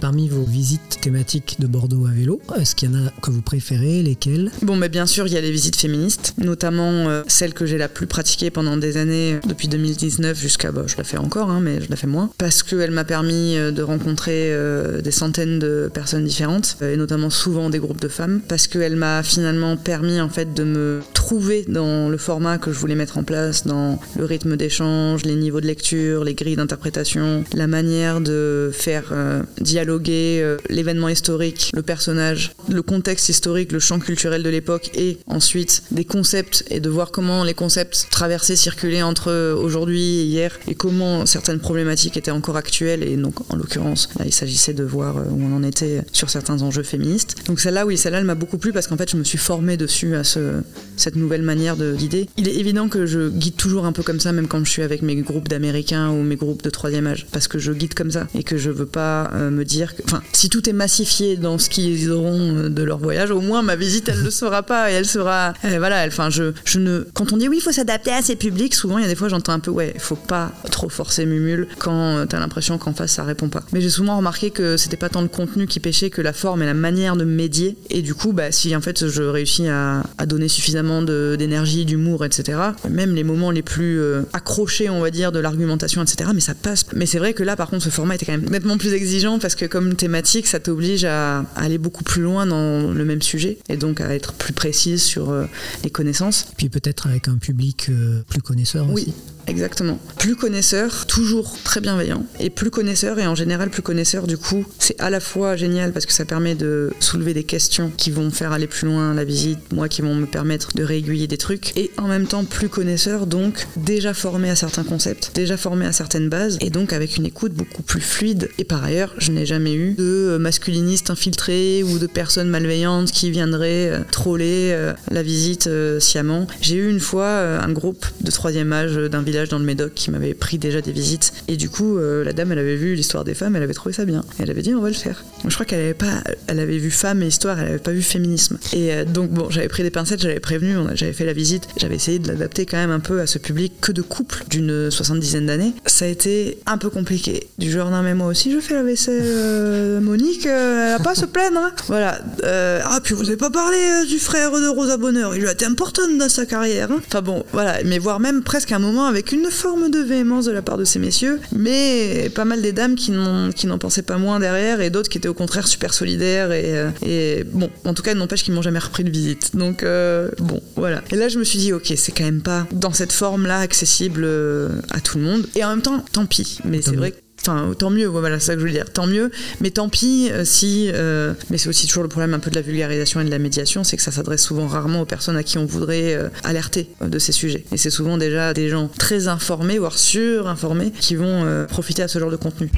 Parmi 0.02 0.30
vos 0.30 0.44
visites 0.44 1.00
thématiques 1.02 1.58
de 1.60 1.68
Bordeaux 1.68 2.06
à 2.06 2.12
vélo, 2.12 2.40
est-ce 2.58 2.74
qu'il 2.74 2.90
y 2.90 2.96
en 2.96 3.06
a 3.06 3.12
que 3.22 3.32
vous 3.32 3.42
préférez 3.42 4.02
Lesquelles? 4.02 4.50
Bon, 4.62 4.78
mais 4.78 4.88
bien 4.88 5.06
sûr, 5.06 5.28
il 5.28 5.34
y 5.34 5.38
a 5.38 5.42
les 5.42 5.52
visites 5.52 5.76
féministes, 5.76 6.36
notamment 6.38 7.10
euh, 7.10 7.24
celle 7.28 7.54
que 7.54 7.66
j'ai 7.66 7.78
la 7.78 7.90
plus 7.90 8.08
pratiquée 8.08 8.50
pendant 8.50 8.78
des 8.78 8.96
années, 8.96 9.40
depuis 9.46 9.68
2019 9.68 10.40
jusqu'à. 10.40 10.72
Bah, 10.72 10.84
je 10.88 10.96
la 10.96 11.04
fais 11.04 11.18
encore, 11.18 11.50
hein, 11.50 11.60
mais 11.62 11.82
je 11.82 11.90
la 11.90 11.98
fais 11.98 12.08
moins. 12.08 12.30
Parce 12.38 12.64
qu'elle 12.64 12.92
m'a 12.92 13.04
permis 13.04 13.58
euh, 13.58 13.72
de 13.72 13.84
rencontrer 13.84 14.54
euh, 14.54 15.02
des 15.02 15.12
centaines 15.12 15.60
de 15.60 15.92
personnes 15.94 16.24
différentes, 16.24 16.78
et 16.82 16.96
notamment 16.96 17.30
souvent 17.30 17.70
des 17.70 17.80
groupes 17.80 18.02
de 18.02 18.08
femmes. 18.08 18.40
Parce 18.48 18.68
qu'elle 18.68 18.96
m'a 18.96 19.22
finalement 19.22 19.76
permis, 19.76 20.22
en 20.22 20.30
fait, 20.30 20.54
de 20.54 20.64
me 20.64 21.02
trouver 21.14 21.66
dans 21.68 22.08
le 22.08 22.18
format 22.18 22.58
que 22.58 22.72
je 22.72 22.80
voulais 22.80 22.96
mettre 22.96 23.18
en 23.18 23.24
place, 23.24 23.68
dans 23.68 24.00
le 24.18 24.24
rythme 24.24 24.56
d'échange, 24.56 25.26
les 25.26 25.36
niveaux 25.36 25.60
de 25.60 25.68
lecture, 25.68 26.24
les 26.24 26.36
grilles 26.36 26.56
d'interprétation, 26.56 27.44
la 27.54 27.68
manière 27.68 28.22
de 28.22 28.72
faire 28.74 29.14
dialoguer 29.60 29.89
euh, 29.90 30.58
l'événement 30.70 31.10
historique, 31.10 31.72
le 31.74 31.82
personnage, 31.82 32.52
le 32.70 32.82
contexte 32.82 33.30
historique, 33.30 33.72
le 33.72 33.80
champ 33.80 34.00
culturel 34.00 34.44
de 34.44 34.50
l'époque 34.50 34.92
et 34.96 35.18
ensuite 35.28 35.84
des 35.92 36.06
concepts 36.06 36.64
et 36.70 36.80
de 36.80 36.90
voir 36.90 37.12
comment 37.12 37.44
les 37.44 37.54
concepts 37.54 38.08
traversaient, 38.12 38.56
circulaient 38.56 39.02
entre 39.02 39.54
aujourd'hui 39.54 40.20
et 40.20 40.24
hier 40.24 40.60
et 40.68 40.76
comment 40.76 41.26
certaines 41.26 41.60
problématiques 41.60 42.18
étaient 42.18 42.32
encore 42.32 42.58
actuelles 42.58 43.04
et 43.04 43.16
donc 43.16 43.36
en 43.52 43.56
l'occurrence 43.56 44.10
il 44.26 44.34
s'agissait 44.34 44.74
de 44.74 44.84
voir 44.84 45.18
euh, 45.18 45.24
où 45.30 45.42
on 45.44 45.56
en 45.56 45.64
était 45.64 46.02
sur 46.12 46.30
certains 46.30 46.62
enjeux 46.62 46.84
féministes. 46.84 47.36
Donc 47.48 47.60
celle-là 47.60 47.86
oui 47.86 47.98
celle-là 47.98 48.20
elle 48.20 48.26
m'a 48.26 48.36
beaucoup 48.36 48.58
plu 48.58 48.72
parce 48.72 48.88
qu'en 48.88 48.98
fait 48.98 49.10
je 49.10 49.18
me 49.18 49.24
suis 49.24 49.38
formée 49.38 49.78
dessus 49.78 50.16
à 50.16 50.24
ce, 50.24 50.62
cette 50.98 51.16
nouvelle 51.16 51.42
manière 51.42 51.78
de 51.78 51.96
guider. 51.96 52.28
Il 52.38 52.48
est 52.48 52.56
évident 52.56 52.90
que 52.90 53.06
je 53.06 53.30
guide 53.30 53.56
toujours 53.56 53.86
un 53.86 53.92
peu 53.92 54.04
comme 54.04 54.20
ça 54.20 54.32
même 54.32 54.48
quand 54.48 54.64
je 54.64 54.70
suis 54.70 54.84
avec 54.84 55.02
mes 55.02 55.16
groupes 55.16 55.48
d'américains 55.48 56.10
ou 56.10 56.24
mes 56.24 56.36
groupes 56.36 56.64
de 56.64 56.70
troisième 56.70 57.08
âge 57.08 57.28
parce 57.32 57.48
que 57.48 57.60
je 57.60 57.72
guide 57.72 57.94
comme 57.94 58.12
ça 58.12 58.28
et 58.36 58.44
que 58.44 58.58
je 58.58 58.70
veux 58.70 58.86
pas 58.86 59.32
euh, 59.34 59.50
me 59.50 59.64
dire 59.64 59.79
enfin, 60.06 60.22
si 60.34 60.50
tout 60.50 60.70
est 60.70 60.74
massifié 60.74 61.38
dans 61.38 61.58
ce 61.58 61.70
qu'ils 61.70 62.12
auront 62.12 62.56
euh, 62.56 62.70
de 62.70 62.84
leur 62.84 62.98
voyage, 62.98 63.32
au 63.32 63.42
moins 63.42 63.62
ma 63.62 63.76
visite, 63.76 64.10
elle 64.10 64.22
le 64.24 64.32
sera 64.32 64.64
pas 64.64 64.92
et 64.92 64.96
elle 64.96 65.06
sera, 65.06 65.54
euh, 65.66 65.78
voilà, 65.78 66.06
enfin, 66.08 66.30
je, 66.30 66.54
ne, 66.78 67.06
quand 67.14 67.34
on 67.34 67.38
dit 67.38 67.48
oui, 67.48 67.58
il 67.58 67.62
faut 67.62 67.72
s'adapter 67.72 68.12
à 68.12 68.22
ces 68.22 68.36
publics, 68.36 68.76
souvent 68.76 68.98
il 68.98 69.04
y 69.04 69.06
a 69.06 69.08
des 69.08 69.16
fois 69.16 69.30
j'entends 69.30 69.54
un 69.54 69.60
peu 69.60 69.72
ouais, 69.72 69.92
il 69.96 70.02
faut 70.02 70.16
pas 70.16 70.52
trop 70.72 70.90
forcer 70.90 71.26
Mumule 71.26 71.68
quand 71.78 72.18
euh, 72.18 72.26
tu 72.26 72.36
as 72.36 72.40
l'impression 72.40 72.78
qu'en 72.78 72.94
face 72.94 73.14
ça 73.14 73.24
répond 73.24 73.50
pas. 73.50 73.64
Mais 73.74 73.82
j'ai 73.82 73.90
souvent 73.90 74.18
remarqué 74.18 74.52
que 74.52 74.78
c'était 74.78 74.98
pas 74.98 75.10
tant 75.10 75.22
le 75.22 75.28
contenu 75.28 75.68
qui 75.68 75.80
pêchait 75.80 76.10
que 76.10 76.22
la 76.22 76.34
forme 76.34 76.64
et 76.64 76.66
la 76.66 76.74
manière 76.74 77.16
de 77.16 77.26
médier. 77.26 77.78
Et 77.90 78.02
du 78.02 78.14
coup, 78.14 78.34
bah, 78.34 78.52
si 78.52 78.76
en 78.76 78.82
fait 78.82 79.08
je 79.08 79.24
réussis 79.24 79.68
à, 79.68 80.04
à 80.18 80.26
donner 80.26 80.48
suffisamment 80.48 81.02
d'énergie, 81.02 81.86
d'humour, 81.86 82.26
etc., 82.26 82.58
même 82.90 83.16
les 83.16 83.24
moments 83.24 83.52
les 83.52 83.62
plus 83.62 84.00
accrochés, 84.34 84.90
on 84.90 85.02
va 85.02 85.12
dire, 85.12 85.32
de 85.32 85.40
l'argumentation, 85.40 86.02
etc., 86.02 86.30
mais 86.34 86.40
ça 86.40 86.54
passe. 86.56 86.86
Mais 86.94 87.06
c'est 87.06 87.20
vrai 87.20 87.34
que 87.34 87.44
là, 87.44 87.56
par 87.56 87.70
contre, 87.70 87.84
ce 87.84 87.90
format 87.90 88.16
était 88.16 88.26
quand 88.26 88.34
même 88.34 88.50
nettement 88.50 88.78
plus 88.78 88.94
exigeant 88.94 89.40
parce 89.40 89.56
que 89.56 89.66
comme 89.70 89.96
thématique, 89.96 90.48
ça 90.48 90.60
t'oblige 90.60 91.06
à 91.06 91.46
aller 91.56 91.78
beaucoup 91.78 92.04
plus 92.04 92.22
loin 92.22 92.46
dans 92.46 92.92
le 92.92 93.06
même 93.06 93.22
sujet 93.22 93.58
et 93.70 93.78
donc 93.78 94.02
à 94.02 94.14
être 94.14 94.34
plus 94.34 94.54
précise 94.54 95.04
sur 95.04 95.30
euh, 95.30 95.46
les 95.84 95.90
connaissances. 95.90 96.48
Puis 96.58 96.70
peut-être 96.70 97.08
avec 97.08 97.28
un 97.28 97.38
public 97.38 97.88
euh, 97.90 98.22
plus 98.28 98.42
connaisseur 98.42 98.88
oui. 98.90 99.04
aussi. 99.04 99.14
Exactement. 99.50 100.00
Plus 100.18 100.36
connaisseur, 100.36 101.06
toujours 101.06 101.58
très 101.64 101.82
bienveillant. 101.82 102.26
Et 102.40 102.50
plus 102.50 102.70
connaisseur, 102.70 103.20
et 103.20 103.28
en 103.28 103.36
général 103.36 103.70
plus 103.70 103.82
connaisseur, 103.82 104.28
du 104.28 104.38
coup, 104.38 104.66
c'est 104.78 105.00
à 105.00 105.10
la 105.10 105.20
fois 105.20 105.56
génial 105.56 105.92
parce 105.92 106.06
que 106.06 106.14
ça 106.14 106.26
permet 106.26 106.56
de 106.56 106.94
soulever 107.00 107.34
des 107.34 107.44
questions 107.44 107.92
qui 107.96 108.12
vont 108.12 108.30
faire 108.32 108.52
aller 108.52 108.68
plus 108.68 108.88
loin 108.88 109.14
la 109.14 109.24
visite, 109.24 109.60
moi 109.74 109.90
qui 109.90 110.02
vont 110.02 110.16
me 110.16 110.26
permettre 110.26 110.74
de 110.76 110.84
réaiguiller 110.84 111.28
des 111.28 111.38
trucs. 111.38 111.76
Et 111.78 111.92
en 111.98 112.08
même 112.08 112.28
temps, 112.28 112.44
plus 112.44 112.70
connaisseur, 112.70 113.26
donc 113.26 113.68
déjà 113.76 114.14
formé 114.14 114.50
à 114.50 114.56
certains 114.56 114.84
concepts, 114.84 115.32
déjà 115.34 115.58
formé 115.58 115.86
à 115.86 115.92
certaines 115.92 116.30
bases, 116.30 116.58
et 116.62 116.70
donc 116.70 116.94
avec 116.94 117.18
une 117.18 117.26
écoute 117.26 117.54
beaucoup 117.54 117.82
plus 117.82 118.02
fluide. 118.02 118.50
Et 118.60 118.64
par 118.64 118.84
ailleurs, 118.84 119.14
je 119.18 119.32
n'ai 119.32 119.46
jamais 119.46 119.74
eu 119.74 119.94
de 119.94 120.38
masculinistes 120.40 121.10
infiltrés 121.10 121.84
ou 121.84 121.98
de 122.00 122.08
personnes 122.08 122.50
malveillantes 122.50 123.12
qui 123.12 123.32
viendraient 123.32 123.90
euh, 123.90 124.00
troller 124.12 124.72
euh, 124.72 124.94
la 125.12 125.24
visite 125.24 125.68
euh, 125.68 126.00
sciemment. 126.00 126.48
J'ai 126.62 126.76
eu 126.76 126.90
une 126.90 127.00
fois 127.00 127.28
un 127.30 127.72
groupe 127.72 128.06
de 128.22 128.32
troisième 128.32 128.74
âge 128.74 128.96
d'un 128.96 129.22
village 129.22 129.39
dans 129.48 129.60
le 129.60 129.66
Médoc 129.66 129.94
qui 129.94 130.12
m'avait 130.12 130.34
pris 130.34 130.58
déjà 130.58 130.82
des 130.82 130.92
visites. 130.92 131.34
Et 131.48 131.58
du 131.58 131.70
coup, 131.70 131.98
euh, 131.98 132.24
la 132.24 132.34
dame, 132.34 132.52
elle 132.52 132.60
avait 132.60 132.76
vu 132.76 132.96
l'histoire 132.96 133.24
des 133.24 133.34
femmes, 133.34 133.56
elle 133.56 133.64
avait 133.64 133.74
trouvé 133.74 133.94
ça 133.94 134.06
bien. 134.06 134.24
elle 134.40 134.50
avait 134.50 134.62
dit, 134.62 134.74
on 134.74 134.82
va 134.82 134.90
le 134.90 134.96
faire. 134.96 135.24
Je 135.48 135.54
crois 135.54 135.66
qu'elle 135.66 135.80
avait 135.80 135.94
pas, 135.94 136.24
elle 136.48 136.60
avait 136.60 136.78
vu 136.78 136.92
femme 136.92 137.22
et 137.22 137.28
histoire, 137.28 137.60
elle 137.60 137.68
avait 137.68 137.80
pas 137.80 137.92
vu 137.92 138.02
féminisme. 138.02 138.58
Et 138.74 138.94
euh, 138.94 139.06
donc, 139.06 139.32
bon, 139.32 139.50
j'avais 139.50 139.68
pris 139.68 139.84
des 139.84 139.90
pincettes, 139.90 140.22
j'avais 140.22 140.40
prévenu, 140.40 140.76
j'avais 140.94 141.14
fait 141.14 141.26
la 141.26 141.34
visite, 141.34 141.68
j'avais 141.78 141.96
essayé 141.96 142.20
de 142.20 142.28
l'adapter 142.28 142.66
quand 142.66 142.78
même 142.78 142.92
un 142.92 143.00
peu 143.00 143.20
à 143.22 143.28
ce 143.28 143.38
public 143.38 143.74
que 143.82 143.92
de 143.92 144.02
couples 144.02 144.44
d'une 144.50 144.92
soixante-dizaine 144.92 145.46
d'années. 145.46 145.74
Ça 145.86 146.06
a 146.06 146.08
été 146.08 146.60
un 146.66 146.78
peu 146.78 146.90
compliqué. 146.90 147.48
Du 147.58 147.72
genre, 147.72 147.90
non, 147.90 148.02
mais 148.02 148.16
moi 148.16 148.28
aussi, 148.28 148.52
je 148.52 148.60
fais 148.60 148.74
la 148.74 148.84
vaisselle, 148.84 149.22
euh, 149.24 150.02
Monique, 150.02 150.46
elle 150.46 150.94
a 150.94 151.00
pas 151.00 151.12
à 151.12 151.16
se 151.16 151.26
plaindre. 151.26 151.60
Hein. 151.60 151.72
Voilà. 151.88 152.20
ah, 152.44 153.00
puis 153.04 153.14
vous 153.14 153.28
avez 153.28 153.38
pas 153.38 153.50
parlé 153.50 153.78
du 154.08 154.20
frère 154.20 154.52
de 154.52 154.68
Rosa 154.68 154.98
Bonheur, 154.98 155.36
il 155.36 155.46
a 155.48 155.52
été 155.52 155.66
important 155.66 156.04
dans 156.18 156.30
sa 156.30 156.46
carrière. 156.46 156.92
Hein. 156.92 157.02
Enfin 157.08 157.22
bon, 157.22 157.44
voilà. 157.54 157.84
Mais 157.86 158.00
voire 158.00 158.20
même 158.20 158.44
presque 158.44 158.72
un 158.72 158.80
moment 158.80 159.06
avec 159.06 159.29
une 159.32 159.50
forme 159.50 159.90
de 159.90 160.00
véhémence 160.00 160.46
de 160.46 160.52
la 160.52 160.62
part 160.62 160.78
de 160.78 160.86
ces 160.86 161.00
messieurs, 161.00 161.40
mais 161.52 162.30
pas 162.34 162.46
mal 162.46 162.62
des 162.62 162.72
dames 162.72 162.96
qui 162.96 163.12
n'en 163.12 163.78
pensaient 163.78 164.02
pas 164.02 164.18
moins 164.18 164.40
derrière 164.40 164.82
et 164.82 164.90
d'autres 164.90 165.10
qui 165.10 165.18
étaient 165.18 165.28
au 165.28 165.34
contraire 165.34 165.68
super 165.68 165.94
solidaires 165.94 166.52
et, 166.52 166.78
euh, 166.78 166.90
et 167.06 167.44
bon, 167.44 167.70
en 167.86 167.94
tout 167.94 168.04
cas, 168.04 168.14
n'empêche 168.14 168.44
qu'ils 168.44 168.54
m'ont 168.54 168.62
jamais 168.62 168.80
repris 168.80 169.04
de 169.04 169.10
visite. 169.10 169.56
Donc 169.56 169.84
euh, 169.84 170.30
bon, 170.40 170.62
voilà. 170.76 171.02
Et 171.12 171.16
là, 171.16 171.30
je 171.30 171.40
me 171.40 171.44
suis 171.44 171.60
dit, 171.60 171.74
ok, 171.74 171.94
c'est 171.96 172.12
quand 172.12 172.24
même 172.24 172.42
pas 172.42 172.68
dans 172.72 172.94
cette 172.94 173.12
forme-là 173.12 173.60
accessible 173.60 174.24
euh, 174.26 174.70
à 174.92 175.00
tout 175.00 175.18
le 175.18 175.24
monde. 175.24 175.48
Et 175.56 175.64
en 175.64 175.70
même 175.70 175.82
temps, 175.82 176.04
tant 176.12 176.26
pis. 176.26 176.60
Mais 176.66 176.82
c'est 176.82 176.96
vrai 176.96 177.12
que 177.12 177.18
Enfin, 177.42 177.74
tant 177.78 177.90
mieux, 177.90 178.06
voilà, 178.06 178.40
c'est 178.40 178.48
ça 178.48 178.54
que 178.56 178.62
je 178.62 178.66
veux 178.66 178.72
dire. 178.72 178.92
Tant 178.92 179.08
mieux, 179.08 179.32
mais 179.62 179.72
tant 179.72 179.90
pis 179.90 180.30
euh, 180.32 180.44
si. 180.46 180.90
Euh, 180.94 181.34
mais 181.50 181.58
c'est 181.58 181.70
aussi 181.70 181.88
toujours 181.88 182.04
le 182.04 182.10
problème 182.10 182.34
un 182.34 182.40
peu 182.40 182.50
de 182.50 182.56
la 182.56 182.62
vulgarisation 182.62 183.22
et 183.22 183.24
de 183.24 183.30
la 183.30 183.40
médiation, 183.40 183.84
c'est 183.84 183.98
que 183.98 184.04
ça 184.04 184.12
s'adresse 184.12 184.44
souvent 184.44 184.68
rarement 184.68 185.02
aux 185.02 185.06
personnes 185.06 185.38
à 185.38 185.44
qui 185.44 185.58
on 185.58 185.66
voudrait 185.66 186.14
euh, 186.16 186.30
alerter 186.44 186.90
de 187.02 187.20
ces 187.20 187.32
sujets. 187.32 187.66
Et 187.72 187.78
c'est 187.78 187.90
souvent 187.90 188.18
déjà 188.18 188.54
des 188.54 188.70
gens 188.70 188.88
très 188.88 189.28
informés, 189.28 189.80
voire 189.80 189.98
surinformés, 189.98 190.92
qui 190.92 191.16
vont 191.16 191.46
profiter 191.68 192.04
à 192.04 192.08
ce 192.08 192.20
genre 192.20 192.32
de 192.32 192.36
contenu. 192.36 192.70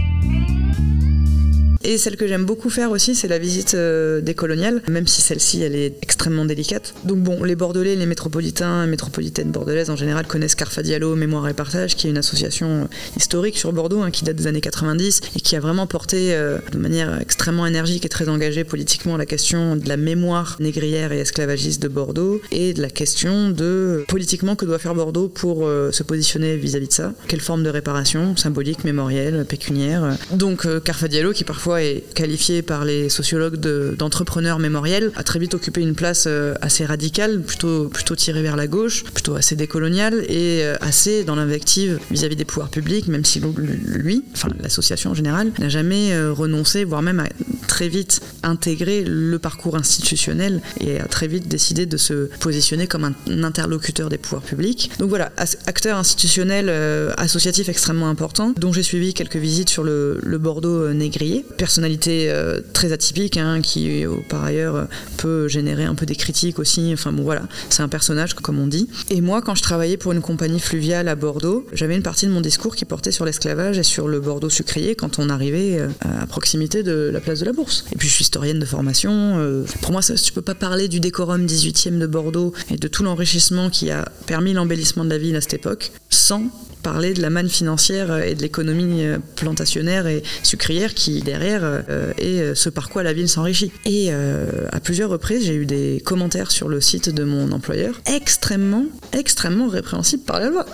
Et 1.83 1.97
celle 1.97 2.15
que 2.15 2.27
j'aime 2.27 2.45
beaucoup 2.45 2.69
faire 2.69 2.91
aussi, 2.91 3.15
c'est 3.15 3.27
la 3.27 3.39
visite 3.39 3.73
euh, 3.73 4.21
des 4.21 4.35
coloniales, 4.35 4.81
même 4.87 5.07
si 5.07 5.21
celle-ci, 5.21 5.63
elle 5.63 5.75
est 5.75 5.95
extrêmement 6.01 6.45
délicate. 6.45 6.93
Donc 7.05 7.19
bon, 7.19 7.43
les 7.43 7.55
Bordelais, 7.55 7.95
les 7.95 8.05
métropolitains 8.05 8.85
métropolitaines 8.85 9.51
bordelaises 9.51 9.89
en 9.89 9.95
général 9.95 10.27
connaissent 10.27 10.55
Carfa 10.55 10.83
Diallo, 10.83 11.15
Mémoire 11.15 11.47
et 11.49 11.53
Partage, 11.53 11.95
qui 11.95 12.07
est 12.07 12.09
une 12.11 12.17
association 12.17 12.67
euh, 12.67 12.85
historique 13.17 13.57
sur 13.57 13.73
Bordeaux, 13.73 14.01
hein, 14.01 14.11
qui 14.11 14.23
date 14.23 14.35
des 14.35 14.47
années 14.47 14.61
90 14.61 15.21
et 15.35 15.39
qui 15.39 15.55
a 15.55 15.59
vraiment 15.59 15.87
porté 15.87 16.33
euh, 16.35 16.59
de 16.71 16.77
manière 16.77 17.19
extrêmement 17.19 17.65
énergique 17.65 18.05
et 18.05 18.09
très 18.09 18.29
engagée 18.29 18.63
politiquement 18.63 19.17
la 19.17 19.25
question 19.25 19.75
de 19.75 19.87
la 19.87 19.97
mémoire 19.97 20.57
négrière 20.59 21.11
et 21.11 21.19
esclavagiste 21.19 21.81
de 21.81 21.87
Bordeaux 21.87 22.41
et 22.51 22.73
de 22.73 22.81
la 22.81 22.89
question 22.89 23.49
de 23.49 24.05
politiquement 24.07 24.55
que 24.55 24.65
doit 24.65 24.79
faire 24.79 24.93
Bordeaux 24.93 25.29
pour 25.29 25.67
se 25.91 26.03
positionner 26.03 26.57
vis-à-vis 26.57 26.85
-vis 26.85 26.89
de 26.89 26.93
ça. 26.93 27.13
Quelle 27.27 27.41
forme 27.41 27.63
de 27.63 27.69
réparation 27.69 28.35
symbolique, 28.35 28.83
mémorielle, 28.83 29.45
pécuniaire. 29.47 30.17
Donc 30.31 30.67
Carfa 30.83 31.07
Diallo 31.07 31.31
qui 31.33 31.43
parfois 31.43 31.70
est 31.77 32.03
qualifié 32.13 32.61
par 32.61 32.85
les 32.85 33.09
sociologues 33.09 33.57
de- 33.57 33.95
d'entrepreneur 33.97 34.59
mémoriel, 34.59 35.11
a 35.15 35.23
très 35.23 35.39
vite 35.39 35.53
occupé 35.53 35.81
une 35.81 35.95
place 35.95 36.25
euh, 36.27 36.53
assez 36.61 36.85
radicale, 36.85 37.41
plutôt, 37.41 37.89
plutôt 37.89 38.15
tirée 38.15 38.41
vers 38.41 38.55
la 38.55 38.67
gauche, 38.67 39.03
plutôt 39.03 39.35
assez 39.35 39.55
décoloniale 39.55 40.23
et 40.29 40.63
euh, 40.63 40.75
assez 40.81 41.23
dans 41.23 41.35
l'invective 41.35 41.99
vis-à-vis 42.09 42.35
des 42.35 42.45
pouvoirs 42.45 42.69
publics, 42.69 43.07
même 43.07 43.25
si 43.25 43.41
lui, 43.41 44.23
enfin 44.33 44.49
l'association 44.61 45.11
en 45.11 45.13
général, 45.13 45.51
n'a 45.59 45.69
jamais 45.69 46.13
euh, 46.13 46.31
renoncé, 46.33 46.83
voire 46.83 47.01
même 47.01 47.19
a 47.19 47.27
très 47.67 47.87
vite 47.87 48.21
intégré 48.43 49.03
le 49.05 49.39
parcours 49.39 49.75
institutionnel 49.75 50.61
et 50.79 50.99
a 50.99 51.05
très 51.05 51.27
vite 51.27 51.47
décidé 51.47 51.85
de 51.85 51.97
se 51.97 52.29
positionner 52.39 52.87
comme 52.87 53.05
un, 53.05 53.43
interlocuteur 53.43 54.09
des 54.09 54.17
pouvoirs 54.17 54.41
publics. 54.41 54.91
Donc 54.99 55.09
voilà, 55.09 55.31
acteur 55.65 55.97
institutionnel 55.97 56.69
associatif 57.17 57.69
extrêmement 57.69 58.09
important, 58.09 58.53
dont 58.57 58.73
j'ai 58.73 58.83
suivi 58.83 59.13
quelques 59.13 59.37
visites 59.37 59.69
sur 59.69 59.83
le, 59.83 60.19
Bordeaux 60.41 60.91
négrier. 60.91 61.45
Personnalité 61.61 62.31
euh, 62.31 62.59
très 62.73 62.91
atypique, 62.91 63.37
hein, 63.37 63.61
qui 63.61 64.03
euh, 64.03 64.15
par 64.29 64.43
ailleurs 64.43 64.75
euh, 64.75 64.85
peut 65.17 65.47
générer 65.47 65.83
un 65.83 65.93
peu 65.93 66.07
des 66.07 66.15
critiques 66.15 66.57
aussi. 66.57 66.89
Enfin 66.91 67.11
bon 67.11 67.21
voilà, 67.21 67.43
c'est 67.69 67.83
un 67.83 67.87
personnage 67.87 68.33
comme 68.33 68.57
on 68.57 68.65
dit. 68.65 68.89
Et 69.11 69.21
moi, 69.21 69.43
quand 69.43 69.53
je 69.53 69.61
travaillais 69.61 69.95
pour 69.95 70.11
une 70.11 70.21
compagnie 70.21 70.59
fluviale 70.59 71.07
à 71.07 71.13
Bordeaux, 71.13 71.67
j'avais 71.71 71.95
une 71.95 72.01
partie 72.01 72.25
de 72.25 72.31
mon 72.31 72.41
discours 72.41 72.75
qui 72.75 72.83
portait 72.85 73.11
sur 73.11 73.25
l'esclavage 73.25 73.77
et 73.77 73.83
sur 73.83 74.07
le 74.07 74.19
Bordeaux 74.19 74.49
sucrier 74.49 74.95
quand 74.95 75.19
on 75.19 75.29
arrivait 75.29 75.79
à 75.99 76.25
proximité 76.25 76.81
de 76.81 77.11
la 77.13 77.19
place 77.19 77.41
de 77.41 77.45
la 77.45 77.53
Bourse. 77.53 77.85
Et 77.91 77.95
puis 77.95 78.07
je 78.07 78.13
suis 78.15 78.23
historienne 78.23 78.57
de 78.57 78.65
formation. 78.65 79.63
pour 79.81 79.91
moi, 79.91 80.01
ça, 80.01 80.15
tu 80.15 80.33
peux 80.33 80.41
pas 80.41 80.55
parler 80.55 80.87
du 80.87 80.99
décorum 80.99 81.45
18e 81.45 81.99
de 81.99 82.07
Bordeaux 82.07 82.53
et 82.71 82.77
de 82.77 82.87
tout 82.87 83.03
l'enrichissement 83.03 83.69
qui 83.69 83.91
a 83.91 84.05
permis 84.25 84.53
l'embellissement 84.53 85.05
de 85.05 85.11
la 85.11 85.19
ville 85.19 85.35
à 85.35 85.41
cette 85.41 85.53
époque 85.53 85.91
sans 86.09 86.49
parler 86.81 87.13
de 87.13 87.21
la 87.21 87.29
manne 87.29 87.49
financière 87.49 88.23
et 88.23 88.35
de 88.35 88.41
l'économie 88.41 89.03
euh, 89.03 89.17
plantationnaire 89.35 90.07
et 90.07 90.23
sucrière 90.43 90.93
qui 90.93 91.21
derrière 91.21 91.61
euh, 91.63 92.13
est 92.17 92.41
euh, 92.41 92.55
ce 92.55 92.69
par 92.69 92.89
quoi 92.89 93.03
la 93.03 93.13
ville 93.13 93.29
s'enrichit. 93.29 93.71
Et 93.85 94.07
euh, 94.11 94.67
à 94.71 94.79
plusieurs 94.79 95.09
reprises, 95.09 95.45
j'ai 95.45 95.55
eu 95.55 95.65
des 95.65 96.01
commentaires 96.05 96.51
sur 96.51 96.67
le 96.67 96.81
site 96.81 97.09
de 97.09 97.23
mon 97.23 97.51
employeur 97.51 98.01
extrêmement, 98.05 98.85
extrêmement 99.13 99.67
répréhensibles 99.67 100.23
par 100.23 100.39
la 100.39 100.49
loi, 100.49 100.65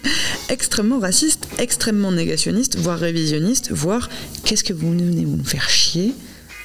extrêmement 0.48 0.98
racistes, 0.98 1.48
extrêmement 1.58 2.12
négationnistes, 2.12 2.76
voire 2.76 2.98
révisionnistes, 2.98 3.70
voire 3.70 4.08
qu'est-ce 4.44 4.64
que 4.64 4.72
vous 4.72 4.90
venez 4.90 5.24
vous 5.24 5.44
faire 5.44 5.68
chier? 5.68 6.14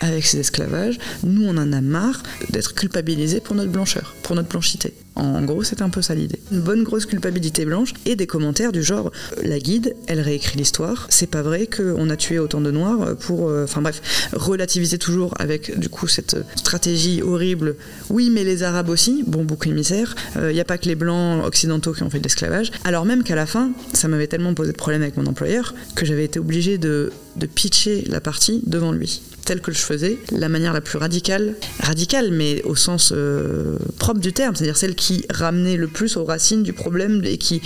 Avec 0.01 0.25
ces 0.25 0.39
esclavages, 0.39 0.97
nous 1.23 1.45
on 1.45 1.57
en 1.57 1.71
a 1.73 1.81
marre 1.81 2.21
d'être 2.49 2.73
culpabilisés 2.75 3.39
pour 3.39 3.55
notre 3.55 3.71
blancheur, 3.71 4.15
pour 4.23 4.35
notre 4.35 4.49
blanchité. 4.49 4.93
En 5.15 5.41
gros, 5.43 5.61
c'est 5.63 5.81
un 5.81 5.89
peu 5.89 6.01
ça 6.01 6.15
l'idée. 6.15 6.39
Une 6.53 6.61
bonne 6.61 6.83
grosse 6.83 7.05
culpabilité 7.05 7.65
blanche 7.65 7.93
et 8.05 8.15
des 8.15 8.27
commentaires 8.27 8.71
du 8.71 8.81
genre 8.81 9.11
euh, 9.37 9.41
la 9.43 9.59
guide, 9.59 9.93
elle 10.07 10.21
réécrit 10.21 10.57
l'histoire. 10.57 11.05
C'est 11.09 11.29
pas 11.29 11.41
vrai 11.41 11.67
qu'on 11.67 12.09
a 12.09 12.15
tué 12.15 12.39
autant 12.39 12.61
de 12.61 12.71
noirs 12.71 13.17
pour. 13.17 13.49
euh, 13.49 13.65
Enfin 13.65 13.81
bref, 13.81 14.01
relativiser 14.33 14.97
toujours 14.97 15.33
avec 15.37 15.77
du 15.77 15.89
coup 15.89 16.07
cette 16.07 16.37
stratégie 16.55 17.21
horrible. 17.21 17.75
Oui, 18.09 18.29
mais 18.29 18.43
les 18.45 18.63
arabes 18.63 18.89
aussi, 18.89 19.23
bon 19.27 19.43
bouc 19.43 19.67
émissaire. 19.67 20.15
Il 20.37 20.53
n'y 20.53 20.59
a 20.61 20.65
pas 20.65 20.77
que 20.77 20.87
les 20.87 20.95
blancs 20.95 21.45
occidentaux 21.45 21.91
qui 21.91 22.03
ont 22.03 22.09
fait 22.09 22.19
de 22.19 22.23
l'esclavage. 22.23 22.71
Alors 22.85 23.05
même 23.05 23.23
qu'à 23.23 23.35
la 23.35 23.45
fin, 23.45 23.71
ça 23.93 24.07
m'avait 24.07 24.27
tellement 24.27 24.53
posé 24.53 24.71
de 24.71 24.77
problème 24.77 25.01
avec 25.01 25.17
mon 25.17 25.25
employeur 25.25 25.75
que 25.95 26.05
j'avais 26.05 26.23
été 26.25 26.39
obligée 26.39 26.77
de, 26.77 27.11
de 27.35 27.45
pitcher 27.45 28.05
la 28.07 28.21
partie 28.21 28.61
devant 28.65 28.91
lui 28.93 29.21
telle 29.45 29.61
que 29.61 29.71
je 29.71 29.79
faisais, 29.79 30.17
la 30.31 30.49
manière 30.49 30.73
la 30.73 30.81
plus 30.81 30.97
radicale, 30.97 31.55
radicale 31.79 32.31
mais 32.31 32.61
au 32.63 32.75
sens 32.75 33.13
euh, 33.15 33.77
propre 33.97 34.19
du 34.19 34.33
terme, 34.33 34.55
c'est-à-dire 34.55 34.77
celle 34.77 34.95
qui 34.95 35.25
ramenait 35.29 35.77
le 35.77 35.87
plus 35.87 36.17
aux 36.17 36.25
racines 36.25 36.63
du 36.63 36.73
problème 36.73 37.21
et 37.23 37.37
qui, 37.37 37.61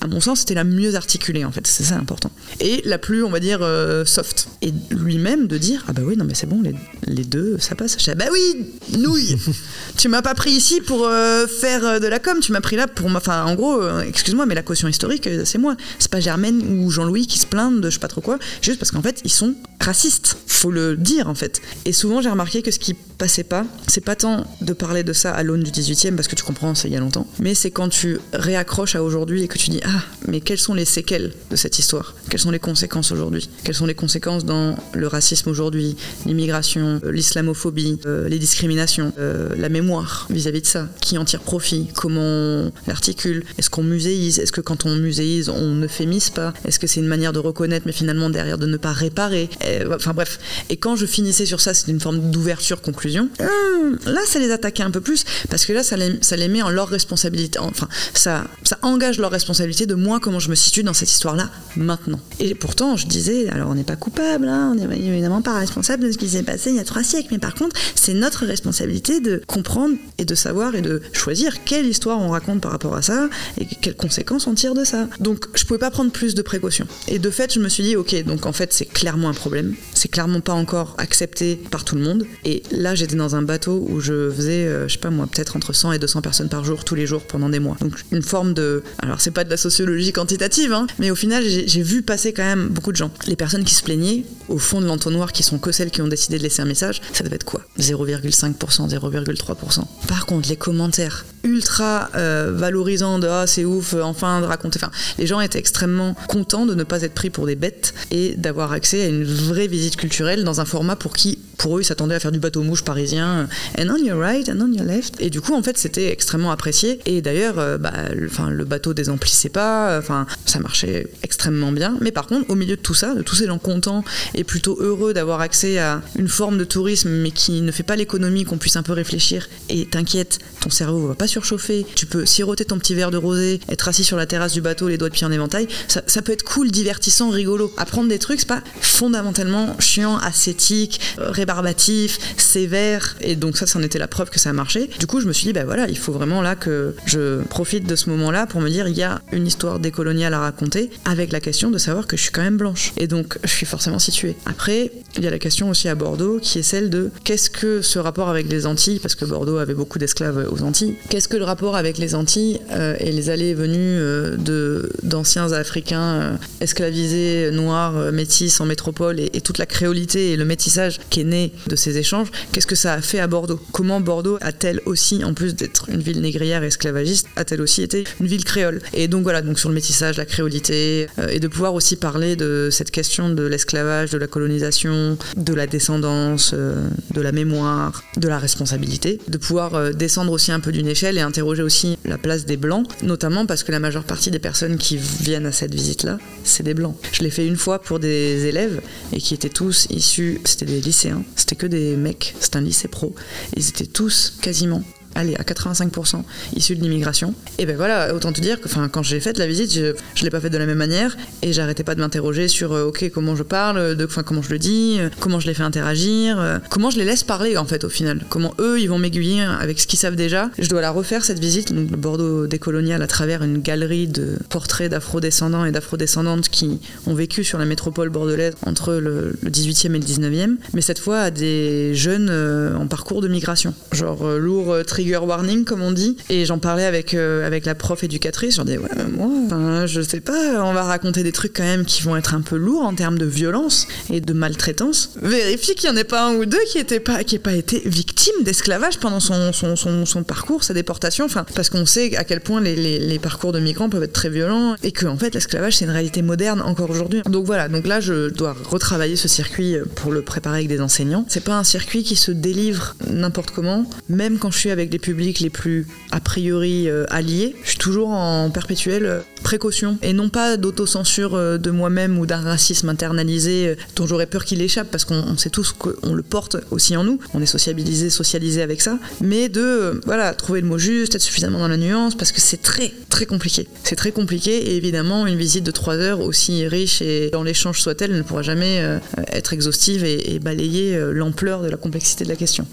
à 0.00 0.06
mon 0.06 0.20
sens, 0.20 0.40
c'était 0.40 0.54
la 0.54 0.64
mieux 0.64 0.94
articulée 0.94 1.44
en 1.44 1.52
fait, 1.52 1.66
c'est 1.66 1.84
ça 1.84 1.96
important. 1.96 2.30
Et 2.60 2.82
la 2.84 2.98
plus, 2.98 3.22
on 3.24 3.30
va 3.30 3.40
dire, 3.40 3.60
euh, 3.62 4.04
soft. 4.04 4.48
Et 4.62 4.72
lui-même 4.90 5.46
de 5.46 5.58
dire, 5.58 5.84
ah 5.88 5.92
bah 5.92 6.02
oui, 6.04 6.16
non 6.16 6.24
mais 6.24 6.34
c'est 6.34 6.46
bon, 6.46 6.62
les, 6.62 6.74
les 7.06 7.24
deux, 7.24 7.58
ça 7.58 7.74
passe. 7.74 7.96
Je 7.98 8.04
dis, 8.04 8.10
ah 8.10 8.14
bah 8.14 8.26
oui, 8.32 8.66
nouille 8.98 9.36
Tu 9.96 10.08
m'as 10.08 10.22
pas 10.22 10.34
pris 10.34 10.52
ici 10.52 10.80
pour 10.80 11.06
euh, 11.06 11.46
faire 11.46 11.84
euh, 11.84 11.98
de 11.98 12.06
la 12.06 12.18
com, 12.18 12.38
tu 12.40 12.52
m'as 12.52 12.60
pris 12.60 12.76
là 12.76 12.86
pour... 12.86 13.06
Enfin, 13.06 13.44
en 13.44 13.54
gros, 13.54 13.82
euh, 13.82 14.02
excuse-moi, 14.02 14.46
mais 14.46 14.54
la 14.54 14.62
caution 14.62 14.88
historique, 14.88 15.28
c'est 15.44 15.58
moi. 15.58 15.76
C'est 15.98 16.10
pas 16.10 16.20
Germaine 16.20 16.62
ou 16.62 16.90
Jean-Louis 16.90 17.26
qui 17.26 17.38
se 17.38 17.46
plaignent 17.46 17.80
de 17.80 17.90
je 17.90 17.94
sais 17.94 18.00
pas 18.00 18.08
trop 18.08 18.20
quoi, 18.20 18.38
juste 18.62 18.78
parce 18.78 18.90
qu'en 18.90 19.02
fait, 19.02 19.20
ils 19.24 19.32
sont 19.32 19.54
racistes. 19.80 20.36
Faut 20.46 20.70
le 20.70 20.96
dire 20.96 21.28
en 21.28 21.34
fait. 21.34 21.60
Et 21.84 21.92
souvent, 21.92 22.20
j'ai 22.22 22.30
remarqué 22.30 22.62
que 22.62 22.70
ce 22.70 22.78
qui 22.78 22.94
passait 22.94 23.44
pas, 23.44 23.64
c'est 23.88 24.04
pas 24.04 24.14
tant 24.14 24.46
de 24.60 24.72
parler 24.72 25.02
de 25.02 25.12
ça 25.12 25.32
à 25.32 25.42
l'aune 25.42 25.62
du 25.62 25.70
18e, 25.70 26.14
parce 26.14 26.28
que 26.28 26.36
tu 26.36 26.44
comprends, 26.44 26.74
c'est 26.74 26.88
il 26.88 26.94
y 26.94 26.96
a 26.96 27.00
longtemps, 27.00 27.26
mais 27.40 27.54
c'est 27.54 27.70
quand 27.70 27.88
tu 27.88 28.18
réaccroches 28.32 28.94
à 28.94 29.02
aujourd'hui 29.02 29.42
et 29.42 29.48
que 29.48 29.58
tu 29.58 29.70
dis 29.70 29.80
Ah, 29.90 30.02
mais 30.26 30.42
quelles 30.42 30.58
sont 30.58 30.74
les 30.74 30.84
séquelles 30.84 31.32
de 31.50 31.56
cette 31.56 31.78
histoire? 31.78 32.14
Quelles 32.28 32.40
sont 32.40 32.50
les 32.50 32.58
conséquences 32.58 33.10
aujourd'hui? 33.10 33.48
Quelles 33.64 33.74
sont 33.74 33.86
les 33.86 33.94
conséquences 33.94 34.44
dans 34.44 34.76
le 34.92 35.06
racisme 35.06 35.48
aujourd'hui, 35.48 35.96
l'immigration, 36.26 37.00
euh, 37.04 37.10
l'islamophobie, 37.10 37.98
euh, 38.04 38.28
les 38.28 38.38
discriminations, 38.38 39.14
euh, 39.18 39.48
la 39.56 39.70
mémoire 39.70 40.26
vis-à-vis 40.28 40.60
de 40.60 40.66
ça? 40.66 40.88
Qui 41.00 41.16
en 41.16 41.24
tire 41.24 41.40
profit? 41.40 41.88
Comment 41.94 42.70
l'articule 42.86 43.44
Est-ce 43.56 43.70
qu'on 43.70 43.82
muséise? 43.82 44.38
Est-ce 44.40 44.52
que 44.52 44.60
quand 44.60 44.84
on 44.84 44.94
muséise, 44.96 45.48
on 45.48 45.80
euphémise 45.82 46.28
pas? 46.28 46.52
Est-ce 46.66 46.78
que 46.78 46.86
c'est 46.86 47.00
une 47.00 47.06
manière 47.06 47.32
de 47.32 47.38
reconnaître, 47.38 47.86
mais 47.86 47.92
finalement 47.92 48.28
derrière 48.28 48.58
de 48.58 48.66
ne 48.66 48.76
pas 48.76 48.92
réparer? 48.92 49.48
Enfin 49.90 50.12
bref. 50.12 50.38
Et 50.68 50.76
quand 50.76 50.96
je 50.96 51.06
finissais 51.06 51.46
sur 51.46 51.62
ça, 51.62 51.72
c'est 51.72 51.90
une 51.90 52.00
forme 52.00 52.30
d'ouverture-conclusion. 52.30 53.30
Hum, 53.40 53.98
là, 54.04 54.20
ça 54.26 54.38
les 54.38 54.50
attaquait 54.50 54.82
un 54.82 54.90
peu 54.90 55.00
plus, 55.00 55.24
parce 55.48 55.64
que 55.64 55.72
là, 55.72 55.82
ça 55.82 55.96
les, 55.96 56.48
met 56.48 56.60
en 56.60 56.68
leur 56.68 56.88
responsabilité. 56.88 57.58
Enfin, 57.58 57.88
ça 58.12 58.44
engage 58.82 59.18
leur 59.18 59.30
responsabilité 59.30 59.77
de 59.86 59.94
moi, 59.94 60.20
comment 60.20 60.40
je 60.40 60.50
me 60.50 60.54
situe 60.54 60.82
dans 60.82 60.92
cette 60.92 61.10
histoire-là 61.10 61.50
maintenant. 61.76 62.20
Et 62.40 62.54
pourtant, 62.54 62.96
je 62.96 63.06
disais, 63.06 63.48
alors 63.48 63.70
on 63.70 63.74
n'est 63.74 63.84
pas 63.84 63.96
coupable, 63.96 64.48
hein, 64.48 64.72
on 64.72 64.74
n'est 64.74 64.98
évidemment 64.98 65.42
pas 65.42 65.58
responsable 65.58 66.04
de 66.04 66.12
ce 66.12 66.18
qui 66.18 66.28
s'est 66.28 66.42
passé 66.42 66.70
il 66.70 66.76
y 66.76 66.80
a 66.80 66.84
trois 66.84 67.02
siècles, 67.02 67.28
mais 67.32 67.38
par 67.38 67.54
contre, 67.54 67.76
c'est 67.94 68.14
notre 68.14 68.46
responsabilité 68.46 69.20
de 69.20 69.42
comprendre 69.46 69.96
et 70.18 70.24
de 70.24 70.34
savoir 70.34 70.74
et 70.74 70.82
de 70.82 71.02
choisir 71.12 71.64
quelle 71.64 71.86
histoire 71.86 72.18
on 72.20 72.30
raconte 72.30 72.60
par 72.60 72.72
rapport 72.72 72.94
à 72.94 73.02
ça 73.02 73.28
et 73.58 73.66
quelles 73.66 73.96
conséquences 73.96 74.46
on 74.46 74.54
tire 74.54 74.74
de 74.74 74.84
ça. 74.84 75.08
Donc, 75.20 75.46
je 75.54 75.64
pouvais 75.64 75.78
pas 75.78 75.90
prendre 75.90 76.10
plus 76.10 76.34
de 76.34 76.42
précautions. 76.42 76.86
Et 77.06 77.18
de 77.18 77.30
fait, 77.30 77.52
je 77.52 77.60
me 77.60 77.68
suis 77.68 77.82
dit, 77.82 77.96
ok, 77.96 78.24
donc 78.24 78.46
en 78.46 78.52
fait, 78.52 78.72
c'est 78.72 78.86
clairement 78.86 79.28
un 79.28 79.34
problème. 79.34 79.74
C'est 79.94 80.08
clairement 80.08 80.40
pas 80.40 80.52
encore 80.52 80.94
accepté 80.98 81.56
par 81.56 81.84
tout 81.84 81.94
le 81.94 82.02
monde. 82.02 82.26
Et 82.44 82.62
là, 82.70 82.94
j'étais 82.94 83.16
dans 83.16 83.36
un 83.36 83.42
bateau 83.42 83.86
où 83.88 84.00
je 84.00 84.30
faisais, 84.30 84.66
euh, 84.66 84.88
je 84.88 84.94
sais 84.94 84.98
pas 84.98 85.10
moi, 85.10 85.26
peut-être 85.26 85.56
entre 85.56 85.72
100 85.72 85.92
et 85.92 85.98
200 85.98 86.22
personnes 86.22 86.48
par 86.48 86.64
jour, 86.64 86.84
tous 86.84 86.94
les 86.94 87.06
jours, 87.06 87.22
pendant 87.22 87.48
des 87.48 87.58
mois. 87.60 87.76
Donc, 87.80 87.94
une 88.10 88.22
forme 88.22 88.54
de. 88.54 88.82
Alors, 89.02 89.20
c'est 89.20 89.30
pas 89.30 89.44
de 89.44 89.50
la 89.50 89.56
sociologie 89.70 90.12
quantitative, 90.12 90.72
hein, 90.72 90.86
mais 90.98 91.10
au 91.10 91.14
final, 91.14 91.44
j'ai 91.44 91.82
vu 91.82 92.02
passer 92.02 92.32
quand 92.32 92.44
même 92.44 92.68
beaucoup 92.68 92.92
de 92.92 92.96
gens. 92.96 93.10
Les 93.26 93.36
personnes 93.36 93.64
qui 93.64 93.74
se 93.74 93.82
plaignaient, 93.82 94.24
au 94.48 94.58
fond 94.58 94.80
de 94.80 94.86
l'entonnoir, 94.86 95.32
qui 95.32 95.42
sont 95.42 95.58
que 95.58 95.72
celles 95.72 95.90
qui 95.90 96.02
ont 96.02 96.08
décidé 96.08 96.38
de 96.38 96.42
laisser 96.42 96.62
un 96.62 96.66
message, 96.66 97.00
ça 97.12 97.24
devait 97.24 97.36
être 97.36 97.44
quoi? 97.44 97.62
0,5%, 97.78 98.88
0,3%. 98.88 99.84
Par 100.06 100.26
contre, 100.26 100.48
les 100.48 100.56
commentaires 100.56 101.24
ultra 101.44 102.10
euh, 102.14 102.52
valorisants 102.54 103.18
de 103.18 103.28
ah 103.28 103.46
c'est 103.46 103.64
ouf 103.64 103.94
enfin 104.02 104.40
de 104.40 104.46
raconter 104.46 104.78
enfin 104.82 104.90
les 105.18 105.26
gens 105.26 105.40
étaient 105.40 105.58
extrêmement 105.58 106.14
contents 106.28 106.66
de 106.66 106.74
ne 106.74 106.84
pas 106.84 107.02
être 107.02 107.14
pris 107.14 107.30
pour 107.30 107.46
des 107.46 107.56
bêtes 107.56 107.94
et 108.10 108.34
d'avoir 108.36 108.72
accès 108.72 109.02
à 109.02 109.06
une 109.06 109.24
vraie 109.24 109.66
visite 109.66 109.96
culturelle 109.96 110.44
dans 110.44 110.60
un 110.60 110.64
format 110.64 110.96
pour 110.96 111.14
qui 111.14 111.38
pour 111.56 111.76
eux 111.76 111.82
ils 111.82 111.84
s'attendaient 111.84 112.14
à 112.14 112.20
faire 112.20 112.32
du 112.32 112.38
bateau 112.38 112.62
mouche 112.62 112.84
parisien 112.84 113.48
euh, 113.78 113.82
and 113.82 113.88
on 113.90 114.04
your 114.04 114.18
right 114.18 114.48
and 114.48 114.60
on 114.60 114.72
your 114.72 114.84
left. 114.84 115.14
Et 115.20 115.30
du 115.30 115.40
coup 115.40 115.54
en 115.54 115.62
fait 115.62 115.76
c'était 115.78 116.10
extrêmement 116.10 116.50
apprécié. 116.50 117.00
Et 117.06 117.20
d'ailleurs 117.20 117.58
euh, 117.58 117.78
bah, 117.78 117.92
le, 118.14 118.30
le 118.50 118.64
bateau 118.64 118.94
désemplissait 118.94 119.48
pas 119.48 119.98
enfin 119.98 120.26
ça 120.44 120.60
marchait 120.60 121.08
extrêmement 121.22 121.72
bien. 121.72 121.96
Mais 122.00 122.12
par 122.12 122.26
contre 122.26 122.50
au 122.50 122.54
milieu 122.54 122.76
de 122.76 122.80
tout 122.80 122.94
ça 122.94 123.14
de 123.14 123.22
tous 123.22 123.36
ces 123.36 123.46
gens 123.46 123.58
contents 123.58 124.04
et 124.34 124.44
plutôt 124.44 124.78
heureux 124.80 125.12
d'avoir 125.12 125.40
accès 125.40 125.78
à 125.78 126.02
une 126.16 126.28
forme 126.28 126.58
de 126.58 126.64
tourisme 126.64 127.10
mais 127.10 127.30
qui 127.30 127.60
ne 127.60 127.72
fait 127.72 127.82
pas 127.82 127.96
l'économie 127.96 128.44
qu'on 128.44 128.58
puisse 128.58 128.76
un 128.76 128.82
peu 128.82 128.92
réfléchir 128.92 129.48
et 129.68 129.86
t'inquiète 129.86 130.38
ton 130.60 130.70
cerveau 130.70 131.08
va 131.08 131.14
pas 131.14 131.27
surchauffer 131.28 131.86
tu 131.94 132.06
peux 132.06 132.26
siroter 132.26 132.64
ton 132.64 132.78
petit 132.78 132.94
verre 132.94 133.10
de 133.10 133.16
rosé 133.16 133.60
être 133.68 133.88
assis 133.88 134.04
sur 134.04 134.16
la 134.16 134.26
terrasse 134.26 134.52
du 134.52 134.60
bateau 134.60 134.88
les 134.88 134.98
doigts 134.98 135.08
de 135.08 135.14
pied 135.14 135.26
en 135.26 135.32
éventail 135.32 135.68
ça, 135.88 136.22
peut 136.22 136.32
être 136.32 136.42
cool 136.42 136.70
divertissant 136.70 137.30
rigolo. 137.30 137.72
Apprendre 137.76 138.08
des 138.08 138.18
trucs 138.18 138.40
c'est 138.40 138.48
pas 138.48 138.62
fondamentalement 138.80 139.76
chiant 139.78 140.18
ascétique 140.18 141.00
euh, 141.18 141.30
rébarbatif 141.30 142.18
sévère. 142.36 143.16
Et 143.20 143.36
donc 143.36 143.56
ça 143.56 143.66
c'en 143.66 143.82
était 143.82 143.98
la 143.98 144.08
preuve 144.08 144.30
que 144.30 144.38
ça 144.38 144.50
a 144.50 144.54
du 144.98 145.06
coup 145.06 145.20
je 145.20 145.26
me 145.26 145.32
suis 145.32 145.46
dit 145.46 145.52
bah 145.52 145.64
voilà 145.64 145.88
il 145.88 145.96
faut 145.96 146.12
vraiment 146.12 146.42
là 146.42 146.56
que 146.56 146.94
je 147.06 147.42
profite 147.44 147.86
de 147.86 147.94
ce 147.94 148.10
moment 148.10 148.30
là 148.32 148.46
pour 148.46 148.60
me 148.60 148.68
dire 148.68 148.88
il 148.88 148.96
y 148.96 149.04
a 149.04 149.22
une 149.32 149.46
histoire 149.46 149.78
décoloniale 149.78 150.34
à 150.34 150.40
raconter 150.40 150.90
avec 151.04 151.30
la 151.32 151.38
question 151.40 151.70
de 151.70 151.78
savoir 151.78 152.06
que 152.06 152.16
je 152.16 152.22
suis 152.22 152.32
quand 152.32 152.42
même 152.42 152.56
blanche. 152.56 152.92
Et 152.96 153.06
donc 153.06 153.38
je 153.44 153.48
suis 153.50 153.66
forcément 153.66 154.00
située. 154.00 154.36
Après 154.46 154.90
il 155.16 155.24
y 155.24 155.26
a 155.26 155.30
la 155.30 155.38
question 155.38 155.70
aussi 155.70 155.88
à 155.88 155.94
Bordeaux 155.94 156.40
qui 156.40 156.58
est 156.58 156.62
celle 156.62 156.90
de 156.90 157.10
qu'est-ce 157.24 157.50
que 157.50 157.82
ce 157.82 157.98
rapport 157.98 158.28
avec 158.28 158.50
les 158.50 158.66
Antilles 158.66 158.98
parce 158.98 159.14
que 159.14 159.24
Bordeaux 159.24 159.58
avait 159.58 159.74
beaucoup 159.74 159.98
d'esclaves 159.98 160.48
aux 160.50 160.62
Antilles 160.62 160.96
qu'est-ce 161.18 161.26
que 161.26 161.36
le 161.36 161.42
rapport 161.42 161.74
avec 161.74 161.98
les 161.98 162.14
Antilles 162.14 162.60
euh, 162.70 162.94
et 163.00 163.10
les 163.10 163.28
allées 163.28 163.48
et 163.48 163.54
venues 163.54 163.76
euh, 163.76 164.86
d'anciens 165.02 165.50
Africains 165.52 166.00
euh, 166.00 166.36
esclavisés 166.60 167.50
noirs 167.50 168.12
métis 168.12 168.60
en 168.60 168.66
métropole 168.66 169.18
et, 169.18 169.40
toute 169.40 169.58
la 169.58 169.66
créolité 169.66 170.30
et 170.30 170.36
le 170.36 170.44
métissage 170.44 171.00
qui 171.10 171.22
est 171.22 171.24
né 171.24 171.52
de 171.66 171.74
ces 171.74 171.98
échanges, 171.98 172.28
qu'est-ce 172.52 172.68
que 172.68 172.76
ça 172.76 172.92
a 172.92 173.00
fait 173.00 173.18
à 173.18 173.26
Bordeaux? 173.26 173.58
Comment 173.72 174.00
Bordeaux 174.00 174.38
a-t-elle 174.42 174.80
aussi, 174.86 175.24
en 175.24 175.34
plus 175.34 175.56
d'être 175.56 175.88
une 175.88 176.02
ville 176.02 176.20
négrière 176.20 176.62
et 176.62 176.68
esclavagiste, 176.68 177.26
a-t-elle 177.34 177.62
aussi 177.62 177.82
été 177.82 178.04
une 178.20 178.28
ville 178.28 178.44
créole? 178.44 178.80
Et 178.94 179.08
donc 179.08 179.24
voilà, 179.24 179.42
donc 179.42 179.58
sur 179.58 179.70
le 179.70 179.74
métissage, 179.74 180.18
la 180.18 180.24
créolité, 180.24 181.08
et 181.30 181.40
de 181.40 181.48
pouvoir 181.48 181.74
aussi 181.74 181.96
parler 181.96 182.36
de 182.36 182.68
cette 182.70 182.92
question 182.92 183.30
de 183.30 183.42
l'esclavage, 183.42 184.10
de 184.10 184.18
la 184.18 184.28
colonisation, 184.28 185.18
de 185.36 185.54
la 185.54 185.66
descendance, 185.66 186.54
de 186.54 187.20
la 187.20 187.32
mémoire, 187.32 188.04
de 188.16 188.28
la 188.28 188.38
responsabilité, 188.38 189.18
de 189.26 189.38
pouvoir 189.38 189.92
descendre 189.94 190.30
aussi 190.30 190.52
un 190.52 190.60
peu 190.60 190.70
d'une 190.70 190.86
échelle 190.86 191.07
et 191.16 191.22
interroger 191.22 191.62
aussi 191.62 191.96
la 192.04 192.18
place 192.18 192.44
des 192.44 192.56
blancs, 192.56 192.86
notamment 193.02 193.46
parce 193.46 193.62
que 193.62 193.72
la 193.72 193.80
majeure 193.80 194.04
partie 194.04 194.30
des 194.30 194.38
personnes 194.38 194.76
qui 194.76 194.98
viennent 194.98 195.46
à 195.46 195.52
cette 195.52 195.74
visite-là, 195.74 196.18
c'est 196.44 196.62
des 196.62 196.74
blancs. 196.74 196.96
Je 197.12 197.22
l'ai 197.22 197.30
fait 197.30 197.46
une 197.46 197.56
fois 197.56 197.80
pour 197.80 197.98
des 197.98 198.46
élèves 198.46 198.80
et 199.12 199.18
qui 199.18 199.34
étaient 199.34 199.48
tous 199.48 199.86
issus, 199.90 200.40
c'était 200.44 200.66
des 200.66 200.80
lycéens, 200.80 201.22
c'était 201.36 201.56
que 201.56 201.66
des 201.66 201.96
mecs, 201.96 202.34
c'était 202.40 202.58
un 202.58 202.62
lycée 202.62 202.88
pro, 202.88 203.14
ils 203.56 203.68
étaient 203.68 203.86
tous 203.86 204.34
quasiment 204.42 204.82
allez, 205.18 205.34
à 205.36 205.42
85% 205.42 206.22
issus 206.56 206.76
de 206.76 206.82
l'immigration. 206.82 207.34
Et 207.58 207.66
ben 207.66 207.76
voilà, 207.76 208.14
autant 208.14 208.32
te 208.32 208.40
dire 208.40 208.60
que 208.60 208.68
quand 208.88 209.02
j'ai 209.02 209.20
fait 209.20 209.38
la 209.38 209.46
visite, 209.46 209.72
je 209.72 209.80
ne 209.80 210.22
l'ai 210.22 210.30
pas 210.30 210.40
faite 210.40 210.52
de 210.52 210.58
la 210.58 210.66
même 210.66 210.78
manière 210.78 211.16
et 211.42 211.52
j'arrêtais 211.52 211.84
pas 211.84 211.94
de 211.94 212.00
m'interroger 212.00 212.48
sur 212.48 212.72
euh, 212.72 212.84
ok 212.84 213.10
comment 213.12 213.36
je 213.36 213.42
parle, 213.42 213.96
de, 213.96 214.06
comment 214.06 214.42
je 214.42 214.50
le 214.50 214.58
dis, 214.58 214.96
euh, 214.98 215.08
comment 215.20 215.40
je 215.40 215.46
les 215.46 215.54
fais 215.54 215.62
interagir, 215.62 216.38
euh, 216.40 216.58
comment 216.70 216.90
je 216.90 216.98
les 216.98 217.04
laisse 217.04 217.24
parler 217.24 217.56
en 217.56 217.64
fait 217.64 217.84
au 217.84 217.88
final, 217.88 218.24
comment 218.28 218.54
eux 218.60 218.80
ils 218.80 218.86
vont 218.86 218.98
m'aiguiller 218.98 219.42
avec 219.42 219.80
ce 219.80 219.86
qu'ils 219.86 219.98
savent 219.98 220.16
déjà. 220.16 220.50
Je 220.58 220.68
dois 220.68 220.80
la 220.80 220.90
refaire 220.90 221.24
cette 221.24 221.38
visite, 221.38 221.72
donc 221.72 221.90
le 221.90 221.96
Bordeaux 221.96 222.46
décolonial 222.46 223.02
à 223.02 223.06
travers 223.06 223.42
une 223.42 223.58
galerie 223.60 224.06
de 224.06 224.38
portraits 224.48 224.90
d'afro-descendants 224.90 225.64
et 225.64 225.72
d'afro-descendantes 225.72 226.48
qui 226.48 226.80
ont 227.06 227.14
vécu 227.14 227.44
sur 227.44 227.58
la 227.58 227.64
métropole 227.64 228.08
bordelaise 228.08 228.54
entre 228.66 228.94
le, 228.94 229.38
18e 229.44 229.94
et 229.94 229.98
le 229.98 230.04
19e, 230.04 230.56
mais 230.74 230.80
cette 230.80 230.98
fois 230.98 231.20
à 231.20 231.30
des 231.30 231.94
jeunes 231.94 232.30
en 232.76 232.86
parcours 232.86 233.20
de 233.20 233.28
migration, 233.28 233.74
genre 233.92 234.24
lourd, 234.38 234.76
trigger 234.86 235.07
warning, 235.16 235.64
comme 235.64 235.82
on 235.82 235.92
dit. 235.92 236.16
Et 236.28 236.44
j'en 236.44 236.58
parlais 236.58 236.84
avec, 236.84 237.14
euh, 237.14 237.46
avec 237.46 237.66
la 237.66 237.74
prof 237.74 238.02
éducatrice. 238.04 238.56
J'en 238.56 238.64
disais, 238.64 238.78
ouais, 238.78 238.88
moi, 239.16 239.86
je 239.86 240.00
sais 240.00 240.20
pas, 240.20 240.64
on 240.64 240.72
va 240.72 240.82
raconter 240.82 241.22
des 241.22 241.32
trucs 241.32 241.54
quand 241.54 241.64
même 241.64 241.84
qui 241.84 242.02
vont 242.02 242.16
être 242.16 242.34
un 242.34 242.40
peu 242.40 242.56
lourds 242.56 242.84
en 242.84 242.94
termes 242.94 243.18
de 243.18 243.26
violence 243.26 243.86
et 244.10 244.20
de 244.20 244.32
maltraitance. 244.32 245.10
Vérifie 245.22 245.74
qu'il 245.74 245.90
n'y 245.90 245.96
en 245.96 245.98
ait 245.98 246.04
pas 246.04 246.28
un 246.28 246.34
ou 246.34 246.46
deux 246.46 246.58
qui 246.70 246.78
n'ait 246.78 247.00
pas, 247.00 247.24
qui 247.24 247.38
pas 247.38 247.54
été 247.54 247.82
victime 247.84 248.42
d'esclavage 248.42 248.98
pendant 248.98 249.20
son, 249.20 249.52
son, 249.52 249.76
son, 249.76 250.22
parcours, 250.22 250.64
sa 250.64 250.74
déportation. 250.74 251.24
Enfin, 251.24 251.44
parce 251.54 251.70
qu'on 251.70 251.86
sait 251.86 252.16
à 252.16 252.24
quel 252.24 252.40
point 252.40 252.60
les, 252.60 252.98
les, 252.98 253.18
parcours 253.18 253.52
de 253.52 253.60
migrants 253.60 253.88
peuvent 253.88 254.02
être 254.02 254.12
très 254.12 254.30
violents 254.30 254.76
et 254.82 254.92
que, 254.92 255.06
en 255.06 255.16
fait, 255.16 255.34
l'esclavage, 255.34 255.76
c'est 255.76 255.84
une 255.84 255.90
réalité 255.90 256.22
moderne 256.22 256.60
encore 256.60 256.90
aujourd'hui. 256.90 257.22
Donc 257.28 257.46
voilà, 257.46 257.68
donc 257.68 257.86
là, 257.86 258.00
je 258.00 258.28
dois 258.30 258.56
retravailler 258.64 259.16
ce 259.16 259.28
circuit 259.28 259.76
pour 259.96 260.12
le 260.12 260.22
préparer 260.22 260.58
avec 260.58 260.68
des 260.68 260.80
enseignants. 260.80 261.24
C'est 261.28 261.44
pas 261.44 261.56
un 261.56 261.64
circuit 261.64 262.02
qui 262.02 262.16
se 262.16 262.30
délivre 262.30 262.94
n'importe 263.10 263.50
comment, 263.50 263.84
même 264.08 264.38
quand 264.38 264.50
je 264.50 264.58
suis 264.58 264.70
avec 264.70 264.87
des 264.88 264.98
publics 264.98 265.40
les 265.40 265.50
plus 265.50 265.86
a 266.10 266.20
priori 266.20 266.88
euh, 266.88 267.04
alliés, 267.10 267.54
je 267.62 267.70
suis 267.70 267.78
toujours 267.78 268.10
en 268.10 268.50
perpétuelle 268.50 269.06
euh, 269.06 269.20
précaution 269.42 269.98
et 270.02 270.12
non 270.12 270.28
pas 270.28 270.56
d'autocensure 270.56 271.34
euh, 271.34 271.58
de 271.58 271.70
moi-même 271.70 272.18
ou 272.18 272.26
d'un 272.26 272.40
racisme 272.40 272.88
internalisé 272.88 273.76
dont 273.96 274.06
j'aurais 274.06 274.26
peur 274.26 274.44
qu'il 274.44 274.60
échappe 274.62 274.90
parce 274.90 275.04
qu'on 275.04 275.36
sait 275.36 275.50
tous 275.50 275.72
qu'on 275.72 276.14
le 276.14 276.22
porte 276.22 276.56
aussi 276.70 276.96
en 276.96 277.04
nous, 277.04 277.18
on 277.34 277.42
est 277.42 277.46
sociabilisé, 277.46 278.10
socialisé 278.10 278.62
avec 278.62 278.80
ça, 278.80 278.98
mais 279.20 279.48
de 279.48 280.00
voilà 280.06 280.34
trouver 280.34 280.60
le 280.60 280.66
mot 280.66 280.78
juste, 280.78 281.14
être 281.14 281.22
suffisamment 281.22 281.58
dans 281.58 281.68
la 281.68 281.76
nuance 281.76 282.14
parce 282.14 282.32
que 282.32 282.40
c'est 282.40 282.62
très 282.62 282.92
très 283.08 283.26
compliqué. 283.26 283.68
C'est 283.84 283.96
très 283.96 284.12
compliqué 284.12 284.70
et 284.70 284.76
évidemment 284.76 285.26
une 285.26 285.36
visite 285.36 285.64
de 285.64 285.70
trois 285.70 285.96
heures 285.96 286.20
aussi 286.20 286.66
riche 286.66 287.02
et 287.02 287.30
dans 287.30 287.42
l'échange 287.42 287.80
soit-elle 287.80 288.12
ne 288.12 288.22
pourra 288.22 288.42
jamais 288.42 288.82
être 289.28 289.52
exhaustive 289.52 290.04
et 290.04 290.38
balayer 290.38 290.98
l'ampleur 291.12 291.62
de 291.62 291.68
la 291.68 291.76
complexité 291.76 292.24
de 292.24 292.28
la 292.28 292.36
question. 292.36 292.66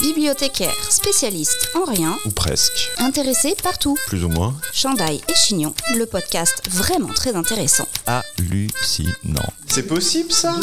Bibliothécaire, 0.00 0.71
spécialiste 0.90 1.70
en 1.74 1.84
rien. 1.84 2.16
Ou 2.24 2.30
presque. 2.30 2.90
Intéressé 2.98 3.54
partout. 3.62 3.96
Plus 4.06 4.24
ou 4.24 4.28
moins. 4.28 4.54
Chandail 4.72 5.20
et 5.28 5.34
Chignon, 5.34 5.74
le 5.96 6.06
podcast 6.06 6.62
vraiment 6.70 7.12
très 7.12 7.34
intéressant. 7.34 7.86
Hallucinant. 8.06 9.52
C'est 9.66 9.86
possible 9.86 10.32
ça? 10.32 10.54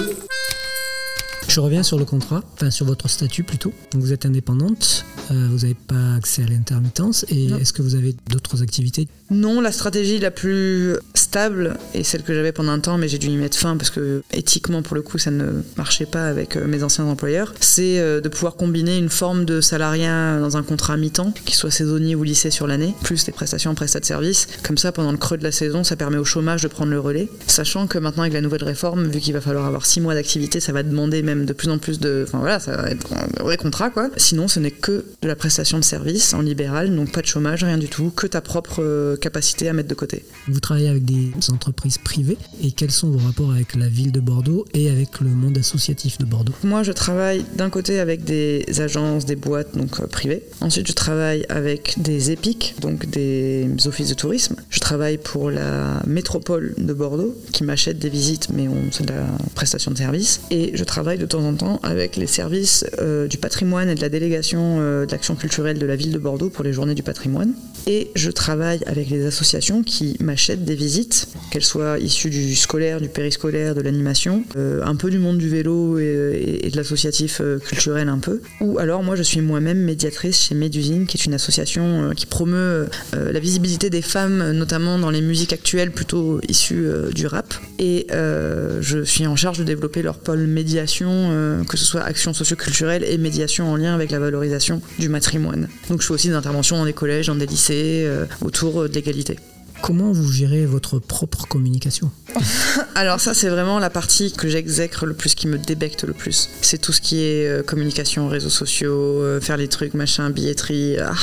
Je 1.50 1.60
reviens 1.60 1.84
sur 1.84 1.98
le 1.98 2.06
contrat, 2.06 2.44
enfin 2.54 2.70
sur 2.70 2.86
votre 2.86 3.10
statut 3.10 3.44
plutôt. 3.44 3.74
Donc 3.92 4.02
vous 4.02 4.14
êtes 4.14 4.26
indépendante, 4.26 5.06
euh, 5.32 5.48
vous 5.52 5.60
n'avez 5.60 5.74
pas 5.74 6.16
accès 6.16 6.44
à 6.44 6.48
l'intermittence 6.48 7.26
et 7.30 7.48
est-ce 7.60 7.74
que 7.74 7.82
vous 7.82 7.96
avez 7.96 8.16
d'autres 8.30 8.62
activités? 8.62 9.08
Non, 9.32 9.62
la 9.62 9.72
stratégie 9.72 10.20
la 10.20 10.32
plus 10.32 10.96
stable 11.14 11.78
et 11.94 12.04
celle 12.04 12.24
que 12.24 12.34
j'avais 12.34 12.52
pendant 12.52 12.72
un 12.72 12.80
temps, 12.80 12.98
mais 12.98 13.08
j'ai 13.08 13.18
dû 13.18 13.28
y 13.28 13.36
mettre 13.36 13.58
fin 13.58 13.78
parce 13.78 13.90
que 13.90 14.22
éthiquement 14.32 14.82
pour 14.82 14.96
le 14.96 15.02
coup 15.02 15.18
ça 15.18 15.32
ne 15.32 15.64
marchait 15.78 16.06
pas 16.06 16.28
avec 16.28 16.56
euh, 16.56 16.68
mes 16.68 16.84
anciens 16.84 17.06
employeurs, 17.06 17.54
c'est 17.60 18.00
euh, 18.00 18.22
de 18.22 18.30
pouvoir 18.30 18.56
combiner 18.56 18.98
une 18.98 19.10
forme 19.10 19.46
de 19.46 19.62
salariat 19.62 20.40
dans 20.40 20.58
un 20.58 20.64
contrat 20.64 20.94
à 20.94 20.98
mi-temps, 20.98 21.34
qui 21.46 21.56
soit 21.56 21.72
saisonnier 21.72 22.16
ou 22.16 22.24
lycée 22.24 22.52
sur 22.52 22.68
l'année, 22.68 22.94
plus 23.04 23.26
des 23.26 23.32
prestations 23.32 23.72
en 23.72 23.76
prestat 23.76 24.00
de 24.00 24.06
service. 24.06 24.48
Comme 24.64 24.78
ça, 24.78 24.92
pendant 24.92 25.12
le 25.12 25.18
creux 25.18 25.38
de 25.38 25.44
la 25.44 25.52
saison, 25.52 25.84
ça 25.84 25.96
permet 25.96 26.18
au 26.18 26.26
chômage 26.26 26.62
de 26.62 26.68
prendre 26.68 26.92
le 26.92 27.00
relais, 27.00 27.28
sachant 27.48 27.88
que 27.88 27.98
maintenant 27.98 28.24
avec 28.24 28.34
la 28.34 28.42
nouvelle 28.42 28.64
réforme, 28.64 29.08
vu 29.08 29.20
qu'il 29.20 29.34
va 29.34 29.42
falloir 29.42 29.66
avoir 29.66 29.86
six 29.86 30.02
mois 30.02 30.14
d'activité, 30.14 30.60
ça 30.60 30.72
va 30.74 30.84
demander 30.84 31.22
même 31.22 31.39
de 31.46 31.54
plus 31.54 31.70
en 31.70 31.78
plus 31.78 32.00
de. 32.00 32.26
Enfin 32.28 32.40
voilà, 32.40 32.60
ça 32.60 32.76
va 32.76 32.90
être 32.90 33.08
un 33.14 33.44
vrai 33.44 33.58
contrat 33.58 33.90
quoi. 33.90 34.10
Sinon, 34.18 34.48
ce 34.48 34.60
n'est 34.60 34.72
que 34.72 35.06
de 35.22 35.28
la 35.28 35.36
prestation 35.36 35.78
de 35.78 35.84
service 35.84 36.34
en 36.34 36.42
libéral, 36.42 36.96
donc 36.96 37.12
pas 37.12 37.22
de 37.22 37.28
chômage, 37.28 37.64
rien 37.64 37.78
du 37.78 37.88
tout, 37.88 38.12
que 38.16 38.28
ta 38.28 38.42
propre 38.42 38.82
euh, 38.82 39.18
capacité 39.18 39.70
à 39.70 39.74
mettre 39.74 39.90
de 39.90 39.96
côté. 39.96 40.26
Vous 40.48 40.60
travaillez 40.60 40.90
avec 40.90 41.06
des 41.06 41.32
entreprises 41.52 41.98
privées 41.98 42.38
et 42.62 42.72
quels 42.72 42.92
sont 42.92 43.10
vos 43.10 43.26
rapports 43.26 43.52
avec 43.52 43.76
la 43.76 43.88
ville 43.88 44.12
de 44.12 44.20
Bordeaux 44.20 44.66
et 44.74 44.90
avec 44.90 45.20
le 45.22 45.30
monde 45.30 45.58
associatif 45.58 46.18
de 46.18 46.26
Bordeaux? 46.26 46.54
Moi, 46.64 46.84
je 46.84 46.92
travaille 46.92 47.46
d'un 47.56 47.70
côté 47.70 48.00
avec 48.00 48.24
des 48.24 48.66
agences, 48.80 49.26
des 49.26 49.36
boîtes 49.36 49.76
donc 49.76 50.00
euh, 50.00 50.08
privées. 50.08 50.44
Ensuite, 50.62 50.88
je 50.88 50.94
travaille 50.94 51.46
avec 51.50 51.96
des 51.98 52.32
EPIC, 52.32 52.76
donc 52.82 53.10
des 53.10 53.68
offices 53.86 54.10
de 54.10 54.14
tourisme. 54.14 54.56
Je 54.70 54.80
travaille 54.80 55.18
pour 55.18 55.52
la 55.52 56.02
métropole 56.06 56.74
de 56.78 56.94
Bordeaux 56.94 57.36
qui 57.52 57.64
m'achète 57.64 58.00
des 58.00 58.10
visites, 58.10 58.50
mais 58.54 58.68
c'est 58.92 59.06
de 59.06 59.14
la 59.14 59.28
prestation 59.56 59.92
de 59.92 59.98
service. 59.98 60.42
Et 60.52 60.72
je 60.74 60.84
travaille 60.84 61.18
de 61.18 61.26
temps 61.30 61.46
en 61.46 61.54
temps 61.54 61.80
avec 61.84 62.18
les 62.18 62.28
services 62.28 62.86
euh, 63.00 63.28
du 63.28 63.38
patrimoine 63.38 63.88
et 63.90 63.96
de 63.96 64.02
la 64.02 64.10
délégation 64.10 64.78
euh, 64.80 65.06
d'action 65.06 65.36
culturelle 65.36 65.78
de 65.78 65.86
la 65.86 65.96
ville 65.96 66.12
de 66.12 66.18
Bordeaux 66.18 66.50
pour 66.50 66.64
les 66.64 66.74
journées 66.74 66.96
du 66.96 67.04
patrimoine. 67.04 67.54
Et 67.88 68.12
je 68.16 68.30
travaille 68.32 68.82
avec 68.86 69.10
les 69.10 69.26
associations 69.26 69.84
qui 69.84 70.18
m'achètent 70.20 70.66
des 70.66 70.76
visites, 70.76 71.28
qu'elles 71.52 71.64
soient 71.64 71.98
issues 72.00 72.30
du 72.30 72.56
scolaire, 72.56 73.00
du 73.00 73.08
périscolaire, 73.08 73.76
de 73.76 73.82
l'animation, 73.82 74.44
euh, 74.58 74.82
un 74.84 74.96
peu 74.96 75.10
du 75.10 75.20
monde 75.20 75.38
du 75.38 75.50
vélo 75.50 75.98
et, 76.00 76.70
de 76.72 76.76
l'associatif 76.76 77.42
culturel 77.66 78.10
un 78.10 78.20
peu. 78.20 78.42
Ou 78.62 78.80
alors 78.80 79.04
moi 79.04 79.16
je 79.16 79.24
suis 79.24 79.42
moi-même 79.42 79.80
médiatrice 79.80 80.48
chez 80.48 80.56
Médusine, 80.56 81.06
qui 81.06 81.18
est 81.18 81.26
une 81.26 81.34
association 81.34 82.12
qui 82.16 82.26
promeut 82.26 82.88
la 83.14 83.40
visibilité 83.40 83.90
des 83.90 84.02
femmes, 84.02 84.52
notamment 84.52 85.00
dans 85.00 85.10
les 85.10 85.22
musiques 85.22 85.54
actuelles 85.54 85.92
plutôt 85.92 86.40
issues 86.48 86.88
du 87.14 87.28
rap. 87.28 87.54
Et 87.80 88.08
je 88.12 89.04
suis 89.04 89.26
en 89.26 89.36
charge 89.36 89.60
de 89.60 89.64
développer 89.64 90.02
leur 90.02 90.18
pôle 90.18 90.40
médiation 90.40 91.19
euh, 91.32 91.64
que 91.64 91.78
ce 91.78 91.86
soit 91.86 92.02
action 92.02 92.34
socioculturelle 92.34 93.04
et 93.04 93.18
médiation 93.18 93.72
en 93.72 93.76
lien 93.76 93.94
avec 93.94 94.12
la 94.12 94.20
valorisation 94.20 94.82
du 94.98 95.10
matrimoine. 95.10 95.68
Donc 95.90 96.02
je 96.02 96.08
fais 96.08 96.14
aussi 96.14 96.30
des 96.30 96.34
interventions 96.34 96.78
dans 96.78 96.86
des 96.86 96.94
collèges, 96.94 97.28
dans 97.28 97.36
des 97.36 97.46
lycées, 97.46 98.04
euh, 98.06 98.26
autour 98.42 98.84
de 98.84 98.94
l'égalité. 98.94 99.38
Comment 99.82 100.12
vous 100.12 100.30
gérez 100.30 100.66
votre 100.66 101.00
propre 101.00 101.48
communication? 101.48 102.12
Alors 102.96 103.22
ça 103.22 103.34
c'est 103.34 103.48
vraiment 103.48 103.80
la 103.80 103.90
partie 103.90 104.34
que 104.34 104.50
j'exècre 104.50 105.06
le 105.06 105.14
plus, 105.14 105.36
qui 105.36 105.48
me 105.48 105.58
débecte 105.58 106.04
le 106.04 106.14
plus. 106.14 106.50
C'est 106.62 106.80
tout 106.80 106.92
ce 106.92 107.00
qui 107.00 107.22
est 107.22 107.48
euh, 107.48 107.64
communication, 107.64 108.28
réseaux 108.28 108.50
sociaux, 108.50 109.24
faire 109.40 109.58
les 109.58 109.68
trucs, 109.68 109.94
machin, 109.94 110.30
billetterie. 110.30 110.98
Ah. 111.00 111.14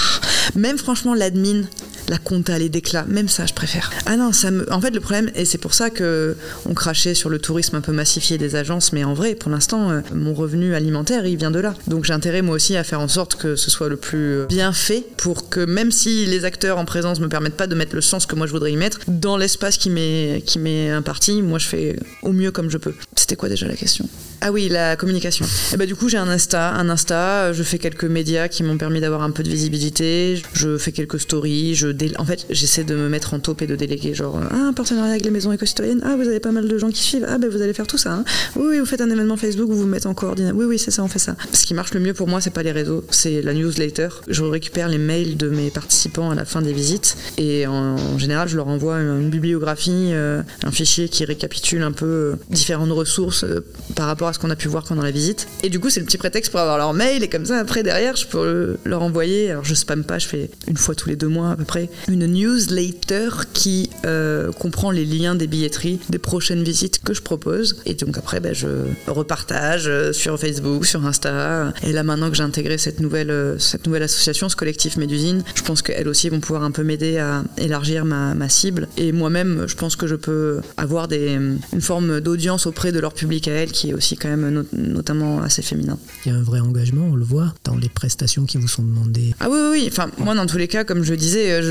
Même 0.55 0.79
franchement 0.79 1.15
l'admin, 1.15 1.65
la 2.09 2.19
compta, 2.19 2.59
les 2.59 2.69
déclats, 2.69 3.05
même 3.09 3.29
ça 3.29 3.47
je 3.47 3.55
préfère. 3.55 3.91
Ah 4.07 4.17
non, 4.17 4.33
ça 4.33 4.51
me... 4.51 4.71
en 4.73 4.81
fait 4.81 4.91
le 4.91 5.01
problème, 5.01 5.31
et 5.35 5.45
c'est 5.45 5.59
pour 5.59 5.75
ça 5.75 5.91
que 5.91 6.37
on 6.67 6.75
crachait 6.75 7.15
sur 7.15 7.31
le 7.31 7.39
tourisme 7.39 7.77
un 7.77 7.81
peu 7.81 7.93
massifié 7.93 8.39
des 8.39 8.57
agences, 8.57 8.93
mais 8.93 9.05
en 9.05 9.15
vrai 9.15 9.35
pour 9.35 9.51
l'instant 9.51 9.91
euh, 9.91 10.01
mon 10.15 10.35
revenu 10.35 10.75
alimentaire 10.75 11.27
il 11.27 11.37
vient 11.37 11.51
de 11.51 11.61
là. 11.61 11.75
Donc 11.87 12.05
j'ai 12.05 12.13
intérêt 12.13 12.43
moi 12.43 12.55
aussi 12.57 12.77
à 12.77 12.85
faire 12.85 13.01
en 13.01 13.09
sorte 13.09 13.37
que 13.37 13.57
ce 13.57 13.71
soit 13.71 13.89
le 13.89 13.97
plus 13.97 14.37
euh, 14.37 14.47
bien 14.47 14.73
fait 14.73 15.05
pour 15.17 15.49
que 15.49 15.61
même 15.65 15.91
si 15.91 16.27
les 16.27 16.45
acteurs 16.45 16.79
en 16.79 16.85
présence 16.85 17.21
me 17.21 17.29
permettent 17.29 17.57
pas 17.57 17.67
de 17.67 17.75
mettre 17.75 17.95
le 17.95 18.01
sens 18.01 18.27
que 18.27 18.35
moi 18.35 18.47
je 18.47 18.53
voudrais 18.53 18.73
y 18.73 18.77
mettre, 18.77 19.01
dans 19.09 19.37
l'espace 19.37 19.77
qui 19.77 19.91
m'est 19.91 20.43
qui 20.47 20.59
m'est 20.59 20.91
imparti, 20.91 21.43
moi 21.43 21.59
je 21.59 21.67
fais 21.67 21.99
au 22.23 22.33
mieux 22.33 22.51
comme 22.51 22.71
je 22.71 22.79
peux. 22.79 22.95
C'était 23.15 23.37
quoi 23.37 23.49
déjà 23.49 23.67
la 23.67 23.77
question? 23.77 24.09
Ah 24.41 24.53
oui, 24.53 24.69
la 24.69 24.97
communication. 24.97 25.45
Et 25.45 25.49
eh 25.49 25.71
bah, 25.73 25.79
ben, 25.79 25.87
du 25.87 25.97
coup, 25.97 26.09
j'ai 26.09 26.19
un 26.19 26.29
Insta, 26.29 26.73
un 26.75 26.89
Insta, 26.89 27.53
je 27.53 27.63
fais 27.63 27.79
quelques 27.79 28.05
médias 28.05 28.49
qui 28.49 28.63
m'ont 28.63 28.77
permis 28.77 29.01
d'avoir 29.01 29.23
un 29.23 29.31
peu 29.31 29.43
de 29.43 29.49
visibilité, 29.49 30.41
je 30.53 30.77
fais 30.77 30.93
quelques 30.93 31.21
stories, 31.21 31.75
je 31.75 31.89
en 32.19 32.25
fait, 32.25 32.47
j'essaie 32.51 32.85
de 32.85 32.95
me 32.95 33.09
mettre 33.09 33.35
en 33.35 33.41
taupe 33.41 33.63
et 33.63 33.67
de 33.67 33.77
déléguer 33.77 34.15
genre 34.15 34.41
ah, 34.51 34.69
un 34.69 34.73
partenariat 34.73 35.13
avec 35.13 35.25
les 35.25 35.31
maisons 35.31 35.53
éco-citoyennes, 35.53 36.01
ah 36.05 36.17
vous 36.17 36.29
avez 36.29 36.41
pas 36.41 36.53
mal 36.53 36.69
de 36.69 36.79
gens 36.79 36.91
qui 36.91 37.03
suivent, 37.03 37.27
ah 37.29 37.39
ben 37.39 37.51
vous 37.51 37.63
allez 37.63 37.73
faire 37.73 37.87
tout 37.87 37.99
ça. 37.99 38.13
Hein. 38.13 38.25
Oui, 38.57 38.79
vous 38.79 38.87
faites 38.87 39.01
un 39.01 39.11
événement 39.11 39.37
Facebook, 39.37 39.69
vous 39.69 39.79
vous 39.79 39.87
mettez 39.87 40.07
en 40.07 40.15
coordination. 40.15 40.57
Oui 40.57 40.65
oui, 40.65 40.79
c'est 40.79 40.91
ça, 40.91 41.03
on 41.03 41.09
fait 41.09 41.19
ça. 41.19 41.37
Ce 41.53 41.67
qui 41.67 41.75
marche 41.75 41.95
le 41.95 42.01
mieux 42.01 42.15
pour 42.15 42.29
moi, 42.29 42.41
c'est 42.41 42.51
pas 42.51 42.63
les 42.63 42.73
réseaux, 42.73 43.05
c'est 43.11 43.43
la 43.43 43.55
newsletter. 43.55 44.09
Je 44.29 44.43
récupère 44.43 44.89
les 44.89 44.99
mails 44.99 45.37
de 45.37 45.49
mes 45.49 45.71
participants 45.71 46.31
à 46.31 46.35
la 46.35 46.45
fin 46.45 46.63
des 46.63 46.73
visites 46.73 47.17
et 47.39 47.67
en, 47.67 48.19
général, 48.19 48.49
je 48.49 48.57
leur 48.57 48.69
envoie 48.69 48.97
une, 48.97 49.31
bibliographie, 49.31 50.11
euh, 50.13 50.43
un 50.63 50.71
fichier 50.71 51.09
qui 51.09 51.25
récapitule 51.25 51.83
un 51.83 51.93
peu 51.93 52.07
euh, 52.07 52.37
différentes 52.51 52.91
ressources 52.91 53.45
euh, 53.45 53.65
par 53.95 54.07
rapport 54.07 54.29
à 54.29 54.33
ce 54.33 54.39
qu'on 54.39 54.51
a 54.51 54.57
pu 54.57 54.69
voir 54.69 54.85
pendant 54.85 55.03
la 55.03 55.11
visite. 55.11 55.49
Et 55.63 55.69
du 55.69 55.81
coup, 55.81 55.91
c'est 55.91 56.01
le 56.01 56.07
petit 56.07 56.19
prétexte 56.19 56.51
pour 56.51 56.61
avoir 56.61 56.79
leur 56.79 56.93
mail 56.95 57.23
et 57.23 57.29
comme 57.29 57.45
ça, 57.45 57.59
après, 57.59 57.83
derrière, 57.83 58.17
je 58.17 58.27
peux 58.27 58.77
leur 58.85 59.03
envoyer. 59.03 59.51
Alors, 59.51 59.65
je 59.65 59.75
spamme 59.75 60.05
pas, 60.05 60.19
je 60.19 60.27
fais 60.27 60.51
une 60.69 60.77
fois 60.77 60.95
tous 60.95 61.09
les 61.09 61.17
deux 61.17 61.29
mois 61.29 61.51
à 61.51 61.57
peu 61.57 61.65
près 61.65 61.86
une 62.09 62.27
newsletter 62.27 63.29
qui 63.53 63.91
euh, 64.05 64.53
comprend 64.53 64.91
les 64.91 65.05
liens 65.05 65.35
des 65.35 65.47
billetteries 65.47 66.01
des 66.11 66.19
prochaines 66.19 66.63
visites 66.63 67.01
que 67.03 67.15
je 67.15 67.23
propose. 67.23 67.77
Et 67.87 67.95
donc 67.95 68.19
après, 68.19 68.41
ben, 68.41 68.55
je 68.55 68.69
repartage 69.07 69.85
euh, 69.89 70.13
sur 70.13 70.39
Facebook, 70.39 70.87
sur 70.87 71.05
Insta. 71.05 71.73
Et 71.83 71.93
là, 71.93 72.03
maintenant 72.03 72.31
que 72.31 72.37
j'ai 72.37 72.43
intégré 72.43 72.79
cette 72.79 73.01
nouvelle, 73.01 73.31
euh, 73.31 73.59
cette 73.59 73.87
nouvelle 73.87 74.03
association, 74.03 74.49
ce 74.49 74.57
collectif 74.57 74.97
Médusine, 74.97 75.43
je 75.55 75.63
pense 75.63 75.83
qu'elles 75.83 76.09
aussi 76.09 76.29
vont 76.29 76.41
pouvoir 76.41 76.63
un 76.65 76.71
peu 76.71 76.83
m'aider 76.83 77.19
à 77.19 77.45
élargir 77.59 78.05
ma, 78.05 78.35
ma 78.35 78.49
cible. 78.49 78.89
Et 78.97 79.13
moi-même, 79.13 79.65
je 79.67 79.75
pense 79.75 79.97
que 79.97 80.07
je 80.07 80.15
peux 80.17 80.61
avoir 80.77 81.09
des, 81.09 81.33
une 81.73 81.81
forme 81.81 82.21
d'audience 82.21 82.67
auprès 82.67 82.93
de 82.93 82.99
leur 83.01 83.15
public 83.15 83.49
à 83.49 83.53
elles 83.53 83.73
qui 83.73 83.91
est 83.91 83.95
aussi 83.95 84.17
quand 84.17 84.29
même 84.29 84.49
no- 84.51 84.65
notamment 84.73 85.43
assez 85.43 85.63
féminin. 85.63 85.99
Il 86.25 86.33
y 86.33 86.35
a 86.35 86.39
un 86.39 86.43
vrai 86.43 86.61
engagement, 86.61 87.09
on 87.13 87.17
le 87.17 87.25
voit, 87.25 87.55
dans 87.65 87.77
les 87.77 87.89
prestations 87.89 88.45
qui 88.45 88.59
vous 88.59 88.69
sont 88.69 88.83
demandées. 88.83 89.35
Ah 89.41 89.49
oui, 89.51 89.59
oui, 89.61 89.69
oui. 89.73 89.85
Enfin, 89.89 90.11
moi, 90.19 90.35
dans 90.35 90.47
tous 90.47 90.59
les 90.59 90.69
cas, 90.69 90.85
comme 90.85 91.03
je 91.03 91.11
le 91.11 91.17
disais, 91.17 91.53
euh, 91.53 91.63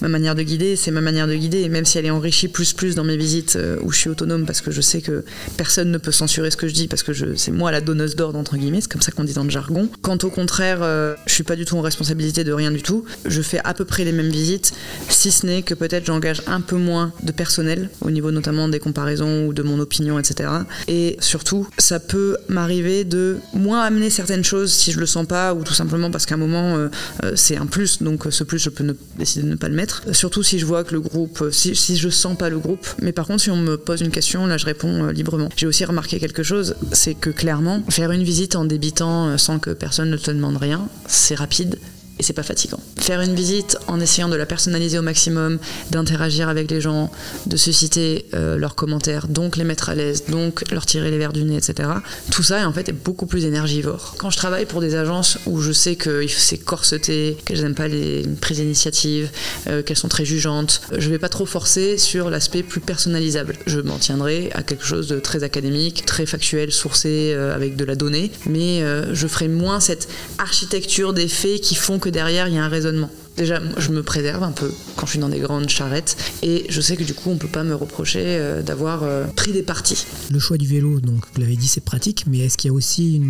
ma 0.00 0.08
manière 0.08 0.34
de 0.34 0.42
guider, 0.42 0.76
c'est 0.76 0.90
ma 0.90 1.00
manière 1.00 1.26
de 1.26 1.34
guider. 1.34 1.68
Même 1.68 1.84
si 1.84 1.98
elle 1.98 2.06
est 2.06 2.10
enrichie 2.10 2.48
plus 2.48 2.72
plus 2.72 2.94
dans 2.94 3.04
mes 3.04 3.16
visites 3.16 3.56
euh, 3.56 3.78
où 3.82 3.92
je 3.92 3.98
suis 3.98 4.10
autonome, 4.10 4.46
parce 4.46 4.60
que 4.60 4.70
je 4.70 4.80
sais 4.80 5.00
que 5.00 5.24
personne 5.56 5.90
ne 5.90 5.98
peut 5.98 6.12
censurer 6.12 6.50
ce 6.50 6.56
que 6.56 6.68
je 6.68 6.74
dis, 6.74 6.88
parce 6.88 7.02
que 7.02 7.12
c'est 7.36 7.50
moi 7.50 7.70
la 7.70 7.80
donneuse 7.80 8.16
d'ordre, 8.16 8.38
entre 8.38 8.56
guillemets, 8.56 8.80
c'est 8.80 8.90
comme 8.90 9.02
ça 9.02 9.12
qu'on 9.12 9.24
dit 9.24 9.34
dans 9.34 9.44
le 9.44 9.50
jargon. 9.50 9.88
Quand 10.02 10.24
au 10.24 10.30
contraire, 10.30 10.78
euh, 10.82 11.14
je 11.26 11.32
suis 11.34 11.44
pas 11.44 11.56
du 11.56 11.64
tout 11.64 11.76
en 11.76 11.80
responsabilité 11.82 12.44
de 12.44 12.52
rien 12.52 12.70
du 12.70 12.82
tout, 12.82 13.04
je 13.24 13.42
fais 13.42 13.60
à 13.64 13.74
peu 13.74 13.84
près 13.84 14.04
les 14.04 14.12
mêmes 14.12 14.30
visites, 14.30 14.72
si 15.08 15.30
ce 15.30 15.46
n'est 15.46 15.62
que 15.62 15.74
peut-être 15.74 16.06
j'engage 16.06 16.42
un 16.46 16.60
peu 16.60 16.76
moins 16.76 17.12
de 17.22 17.32
personnel, 17.32 17.90
au 18.00 18.10
niveau 18.10 18.30
notamment 18.30 18.68
des 18.68 18.78
comparaisons 18.78 19.46
ou 19.46 19.52
de 19.52 19.62
mon 19.62 19.78
opinion, 19.78 20.18
etc. 20.18 20.48
Et 20.88 21.16
surtout, 21.20 21.68
ça 21.78 22.00
peut 22.00 22.36
m'arriver 22.48 23.04
de 23.04 23.36
moins 23.54 23.82
amener 23.82 24.10
certaines 24.10 24.44
choses 24.44 24.72
si 24.72 24.92
je 24.92 25.00
le 25.00 25.06
sens 25.06 25.26
pas, 25.26 25.54
ou 25.54 25.62
tout 25.64 25.74
simplement 25.74 26.10
parce 26.10 26.26
qu'à 26.26 26.34
un 26.34 26.38
moment, 26.38 26.76
euh, 26.76 26.88
euh, 27.24 27.32
c'est 27.36 27.56
un 27.56 27.66
plus, 27.66 28.02
donc 28.02 28.24
ce 28.30 28.44
plus, 28.44 28.58
je 28.58 28.70
peux 28.70 28.84
ne- 28.84 28.94
décider 29.18 29.35
de 29.42 29.46
ne 29.48 29.54
pas 29.54 29.68
le 29.68 29.74
mettre. 29.74 30.02
Euh, 30.08 30.12
Surtout 30.12 30.42
si 30.42 30.58
je 30.58 30.66
vois 30.66 30.84
que 30.84 30.92
le 30.92 31.00
groupe, 31.00 31.40
euh, 31.42 31.50
si, 31.50 31.74
si 31.74 31.96
je 31.96 32.08
sens 32.08 32.36
pas 32.36 32.48
le 32.48 32.58
groupe. 32.58 32.86
Mais 33.00 33.12
par 33.12 33.26
contre, 33.26 33.42
si 33.42 33.50
on 33.50 33.56
me 33.56 33.76
pose 33.76 34.00
une 34.00 34.10
question, 34.10 34.46
là, 34.46 34.56
je 34.58 34.66
réponds 34.66 35.04
euh, 35.04 35.12
librement. 35.12 35.48
J'ai 35.56 35.66
aussi 35.66 35.84
remarqué 35.84 36.18
quelque 36.18 36.42
chose, 36.42 36.76
c'est 36.92 37.14
que 37.14 37.30
clairement, 37.30 37.82
faire 37.88 38.12
une 38.12 38.22
visite 38.22 38.56
en 38.56 38.64
débitant 38.64 39.36
sans 39.38 39.58
que 39.58 39.70
personne 39.70 40.10
ne 40.10 40.16
te 40.16 40.30
demande 40.30 40.56
rien, 40.56 40.88
c'est 41.06 41.34
rapide 41.34 41.78
et 42.18 42.22
c'est 42.22 42.32
pas 42.32 42.42
fatigant. 42.42 42.80
Faire 42.98 43.20
une 43.20 43.34
visite 43.34 43.76
en 43.88 44.00
essayant 44.00 44.28
de 44.28 44.36
la 44.36 44.46
personnaliser 44.46 44.98
au 44.98 45.02
maximum, 45.02 45.58
d'interagir 45.90 46.48
avec 46.48 46.70
les 46.70 46.80
gens, 46.80 47.10
de 47.46 47.56
susciter 47.56 48.26
euh, 48.34 48.56
leurs 48.56 48.74
commentaires, 48.74 49.28
donc 49.28 49.56
les 49.56 49.64
mettre 49.64 49.90
à 49.90 49.94
l'aise, 49.94 50.24
donc 50.28 50.70
leur 50.70 50.86
tirer 50.86 51.10
les 51.10 51.18
verres 51.18 51.32
du 51.32 51.44
nez, 51.44 51.56
etc. 51.56 51.88
Tout 52.30 52.42
ça 52.42 52.66
en 52.66 52.72
fait 52.72 52.88
est 52.88 52.92
beaucoup 53.04 53.26
plus 53.26 53.44
énergivore. 53.44 54.14
Quand 54.18 54.30
je 54.30 54.36
travaille 54.36 54.66
pour 54.66 54.80
des 54.80 54.94
agences 54.94 55.38
où 55.46 55.60
je 55.60 55.72
sais 55.72 55.96
que 55.96 56.26
c'est 56.26 56.58
corseté, 56.58 57.36
qu'elles 57.44 57.62
n'aiment 57.62 57.74
pas 57.74 57.88
les 57.88 58.22
prises 58.40 58.58
d'initiative, 58.58 59.30
euh, 59.68 59.82
qu'elles 59.82 59.96
sont 59.96 60.08
très 60.08 60.24
jugeantes, 60.24 60.80
je 60.96 61.10
vais 61.10 61.18
pas 61.18 61.28
trop 61.28 61.46
forcer 61.46 61.98
sur 61.98 62.30
l'aspect 62.30 62.62
plus 62.62 62.80
personnalisable. 62.80 63.56
Je 63.66 63.80
m'en 63.80 63.98
tiendrai 63.98 64.50
à 64.54 64.62
quelque 64.62 64.84
chose 64.84 65.08
de 65.08 65.20
très 65.20 65.42
académique, 65.44 66.04
très 66.06 66.26
factuel, 66.26 66.72
sourcé 66.72 67.32
euh, 67.34 67.54
avec 67.54 67.76
de 67.76 67.84
la 67.84 67.94
donnée, 67.94 68.30
mais 68.46 68.82
euh, 68.82 69.14
je 69.14 69.26
ferai 69.26 69.48
moins 69.48 69.80
cette 69.80 70.08
architecture 70.38 71.12
des 71.12 71.28
faits 71.28 71.60
qui 71.60 71.74
font 71.74 71.98
que 71.98 72.05
derrière 72.08 72.48
il 72.48 72.54
y 72.54 72.58
a 72.58 72.64
un 72.64 72.68
raisonnement. 72.68 73.10
Déjà, 73.36 73.60
je 73.76 73.90
me 73.90 74.02
préserve 74.02 74.42
un 74.42 74.52
peu 74.52 74.72
quand 74.96 75.06
je 75.06 75.12
suis 75.12 75.18
dans 75.18 75.28
des 75.28 75.40
grandes 75.40 75.68
charrettes 75.68 76.16
et 76.42 76.66
je 76.68 76.80
sais 76.80 76.96
que 76.96 77.04
du 77.04 77.14
coup, 77.14 77.30
on 77.30 77.36
peut 77.36 77.48
pas 77.48 77.64
me 77.64 77.74
reprocher 77.74 78.22
euh, 78.24 78.62
d'avoir 78.62 79.02
euh, 79.02 79.24
pris 79.24 79.52
des 79.52 79.62
parties. 79.62 80.06
Le 80.30 80.38
choix 80.38 80.56
du 80.56 80.66
vélo, 80.66 81.00
donc 81.00 81.24
vous 81.34 81.40
l'avez 81.40 81.56
dit, 81.56 81.68
c'est 81.68 81.84
pratique, 81.84 82.24
mais 82.26 82.38
est-ce 82.38 82.56
qu'il 82.56 82.68
y 82.68 82.70
a 82.70 82.74
aussi 82.74 83.20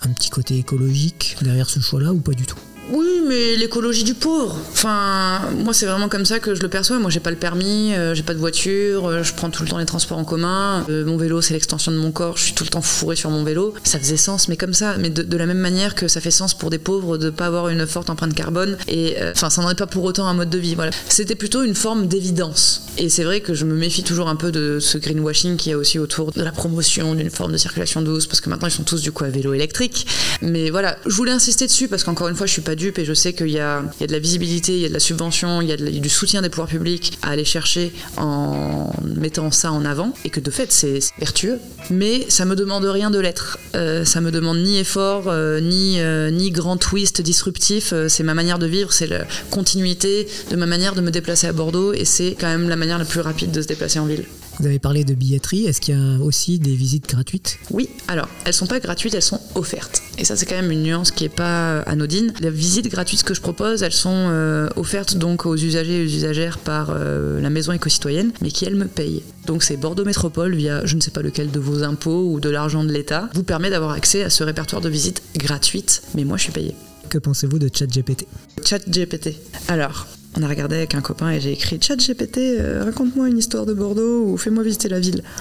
un 0.00 0.08
petit 0.10 0.30
côté 0.30 0.58
écologique 0.58 1.36
derrière 1.42 1.70
ce 1.70 1.80
choix-là 1.80 2.12
ou 2.12 2.20
pas 2.20 2.32
du 2.32 2.46
tout? 2.46 2.58
Oui, 2.90 3.22
mais 3.26 3.56
l'écologie 3.56 4.04
du 4.04 4.14
pauvre. 4.14 4.56
Enfin, 4.72 5.40
moi, 5.62 5.74
c'est 5.74 5.84
vraiment 5.84 6.08
comme 6.08 6.24
ça 6.24 6.38
que 6.40 6.54
je 6.54 6.62
le 6.62 6.68
perçois. 6.68 6.98
Moi, 6.98 7.10
j'ai 7.10 7.20
pas 7.20 7.30
le 7.30 7.36
permis, 7.36 7.92
euh, 7.94 8.14
j'ai 8.14 8.22
pas 8.22 8.32
de 8.32 8.38
voiture, 8.38 9.06
euh, 9.06 9.22
je 9.22 9.34
prends 9.34 9.50
tout 9.50 9.62
le 9.62 9.68
temps 9.68 9.76
les 9.76 9.84
transports 9.84 10.16
en 10.16 10.24
commun. 10.24 10.86
Euh, 10.88 11.04
mon 11.04 11.18
vélo, 11.18 11.42
c'est 11.42 11.52
l'extension 11.52 11.92
de 11.92 11.98
mon 11.98 12.12
corps. 12.12 12.38
Je 12.38 12.44
suis 12.44 12.54
tout 12.54 12.64
le 12.64 12.70
temps 12.70 12.80
fourré 12.80 13.14
sur 13.14 13.30
mon 13.30 13.44
vélo. 13.44 13.74
Ça 13.84 13.98
faisait 13.98 14.16
sens, 14.16 14.48
mais 14.48 14.56
comme 14.56 14.72
ça. 14.72 14.96
Mais 14.98 15.10
de, 15.10 15.22
de 15.22 15.36
la 15.36 15.44
même 15.44 15.58
manière 15.58 15.94
que 15.94 16.08
ça 16.08 16.22
fait 16.22 16.30
sens 16.30 16.54
pour 16.54 16.70
des 16.70 16.78
pauvres 16.78 17.18
de 17.18 17.28
pas 17.28 17.46
avoir 17.46 17.68
une 17.68 17.86
forte 17.86 18.08
empreinte 18.08 18.34
carbone. 18.34 18.78
Et 18.88 19.16
euh, 19.20 19.32
enfin, 19.34 19.50
ça 19.50 19.60
n'en 19.60 19.70
est 19.70 19.78
pas 19.78 19.86
pour 19.86 20.04
autant 20.04 20.26
un 20.26 20.34
mode 20.34 20.50
de 20.50 20.58
vie. 20.58 20.74
Voilà. 20.74 20.92
C'était 21.10 21.34
plutôt 21.34 21.62
une 21.64 21.74
forme 21.74 22.06
d'évidence. 22.06 22.84
Et 22.96 23.10
c'est 23.10 23.24
vrai 23.24 23.40
que 23.40 23.52
je 23.52 23.66
me 23.66 23.74
méfie 23.74 24.02
toujours 24.02 24.28
un 24.28 24.36
peu 24.36 24.50
de 24.50 24.78
ce 24.80 24.96
greenwashing 24.96 25.56
qu'il 25.56 25.72
y 25.72 25.74
a 25.74 25.78
aussi 25.78 25.98
autour 25.98 26.32
de 26.32 26.42
la 26.42 26.52
promotion 26.52 27.14
d'une 27.14 27.30
forme 27.30 27.52
de 27.52 27.56
circulation 27.58 28.02
douce, 28.02 28.26
parce 28.26 28.40
que 28.40 28.48
maintenant 28.50 28.66
ils 28.66 28.72
sont 28.72 28.82
tous 28.82 29.02
du 29.02 29.12
coup 29.12 29.24
à 29.24 29.28
vélo 29.28 29.52
électrique. 29.52 30.06
Mais 30.40 30.70
voilà, 30.70 30.96
je 31.06 31.14
voulais 31.14 31.32
insister 31.32 31.66
dessus 31.66 31.86
parce 31.86 32.02
qu'encore 32.02 32.28
une 32.28 32.34
fois, 32.34 32.46
je 32.46 32.52
suis 32.52 32.62
pas 32.62 32.74
et 32.98 33.04
je 33.04 33.14
sais 33.14 33.32
qu'il 33.32 33.48
y 33.48 33.58
y 33.58 33.60
a 33.60 33.82
de 33.82 34.12
la 34.12 34.18
visibilité, 34.18 34.74
il 34.74 34.80
y 34.80 34.84
a 34.84 34.88
de 34.88 34.94
la 34.94 35.00
subvention, 35.00 35.60
il 35.60 35.68
y 35.68 35.72
a 35.72 35.76
du 35.76 36.08
soutien 36.08 36.42
des 36.42 36.48
pouvoirs 36.48 36.68
publics 36.68 37.18
à 37.22 37.30
aller 37.30 37.44
chercher 37.44 37.92
en 38.16 38.92
mettant 39.02 39.50
ça 39.50 39.72
en 39.72 39.84
avant 39.84 40.12
et 40.24 40.30
que 40.30 40.40
de 40.40 40.50
fait 40.50 40.70
c'est 40.72 40.88
c'est 41.00 41.12
vertueux. 41.18 41.58
Mais 41.90 42.26
ça 42.28 42.44
me 42.44 42.54
demande 42.54 42.84
rien 42.84 43.10
de 43.10 43.18
l'être. 43.18 43.58
Euh, 43.74 44.04
ça 44.04 44.20
me 44.20 44.30
demande 44.30 44.58
ni 44.58 44.78
effort, 44.78 45.24
euh, 45.28 45.60
ni, 45.60 46.00
euh, 46.00 46.30
ni 46.30 46.50
grand 46.50 46.76
twist 46.76 47.20
disruptif. 47.20 47.92
Euh, 47.92 48.08
c'est 48.08 48.22
ma 48.22 48.34
manière 48.34 48.58
de 48.58 48.66
vivre, 48.66 48.92
c'est 48.92 49.06
la 49.06 49.24
continuité 49.50 50.28
de 50.50 50.56
ma 50.56 50.66
manière 50.66 50.94
de 50.94 51.00
me 51.00 51.10
déplacer 51.10 51.46
à 51.46 51.52
Bordeaux 51.52 51.92
et 51.92 52.04
c'est 52.04 52.36
quand 52.38 52.48
même 52.48 52.68
la 52.68 52.76
manière 52.76 52.98
la 52.98 53.04
plus 53.04 53.20
rapide 53.20 53.50
de 53.50 53.62
se 53.62 53.68
déplacer 53.68 53.98
en 53.98 54.06
ville. 54.06 54.24
Vous 54.58 54.66
avez 54.66 54.80
parlé 54.80 55.04
de 55.04 55.14
billetterie, 55.14 55.66
est-ce 55.66 55.80
qu'il 55.80 55.94
y 55.94 55.98
a 55.98 56.20
aussi 56.20 56.58
des 56.58 56.74
visites 56.74 57.08
gratuites? 57.08 57.58
Oui, 57.70 57.88
alors 58.08 58.28
elles 58.44 58.52
sont 58.52 58.66
pas 58.66 58.80
gratuites, 58.80 59.14
elles 59.14 59.22
sont 59.22 59.40
offertes. 59.54 60.02
Et 60.18 60.24
ça 60.24 60.34
c'est 60.34 60.46
quand 60.46 60.56
même 60.56 60.72
une 60.72 60.82
nuance 60.82 61.12
qui 61.12 61.24
est 61.24 61.28
pas 61.28 61.80
anodine. 61.82 62.32
Les 62.40 62.50
visites 62.50 62.88
gratuites 62.88 63.22
que 63.22 63.34
je 63.34 63.40
propose, 63.40 63.84
elles 63.84 63.92
sont 63.92 64.10
euh, 64.12 64.68
offertes 64.74 65.16
donc 65.16 65.46
aux 65.46 65.56
usagers 65.56 66.02
et 66.02 66.04
aux 66.04 66.08
usagères 66.08 66.58
par 66.58 66.90
euh, 66.90 67.40
la 67.40 67.50
maison 67.50 67.72
éco-citoyenne, 67.72 68.32
mais 68.40 68.50
qui 68.50 68.64
elles 68.64 68.74
me 68.74 68.86
payent. 68.86 69.22
Donc 69.46 69.62
c'est 69.62 69.76
Bordeaux 69.76 70.04
Métropole 70.04 70.56
via 70.56 70.84
je 70.84 70.96
ne 70.96 71.00
sais 71.00 71.12
pas 71.12 71.22
lequel 71.22 71.52
de 71.52 71.60
vos 71.60 71.84
impôts 71.84 72.32
ou 72.32 72.40
de 72.40 72.48
l'argent 72.48 72.82
de 72.82 72.92
l'État 72.92 73.30
vous 73.34 73.44
permet 73.44 73.70
d'avoir 73.70 73.92
accès 73.92 74.24
à 74.24 74.30
ce 74.30 74.42
répertoire 74.42 74.82
de 74.82 74.88
visites 74.88 75.22
gratuites, 75.36 76.02
mais 76.16 76.24
moi 76.24 76.36
je 76.36 76.42
suis 76.42 76.52
payée. 76.52 76.74
Que 77.08 77.18
pensez-vous 77.18 77.58
de 77.58 77.70
ChatGPT? 77.72 78.26
Chat 78.66 78.80
GPT. 78.90 79.36
Alors, 79.68 80.06
on 80.36 80.42
a 80.42 80.48
regardé 80.48 80.76
avec 80.76 80.94
un 80.94 81.00
copain 81.00 81.30
et 81.30 81.40
j'ai 81.40 81.52
écrit 81.52 81.78
Chat 81.80 81.96
GPT, 81.96 82.38
euh, 82.38 82.84
raconte-moi 82.84 83.28
une 83.28 83.38
histoire 83.38 83.66
de 83.66 83.72
Bordeaux 83.72 84.24
ou 84.26 84.36
fais-moi 84.36 84.62
visiter 84.62 84.88
la 84.88 85.00
ville. 85.00 85.22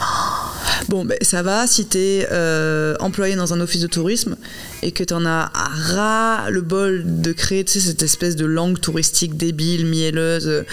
Bon, 0.89 1.03
ben 1.03 1.17
ça 1.21 1.41
va 1.41 1.65
si 1.65 1.85
t'es 1.87 2.27
euh, 2.31 2.95
employé 2.99 3.35
dans 3.35 3.51
un 3.51 3.59
office 3.59 3.81
de 3.81 3.87
tourisme 3.87 4.37
et 4.83 4.91
que 4.91 5.03
t'en 5.03 5.25
as 5.25 5.51
à 5.53 5.69
ras 5.73 6.49
le 6.51 6.61
bol 6.61 7.03
de 7.03 7.31
créer 7.31 7.65
cette 7.67 8.03
espèce 8.03 8.35
de 8.35 8.45
langue 8.45 8.79
touristique 8.79 9.35
débile, 9.35 9.87
mielleuse, 9.87 10.47
euh, 10.47 10.65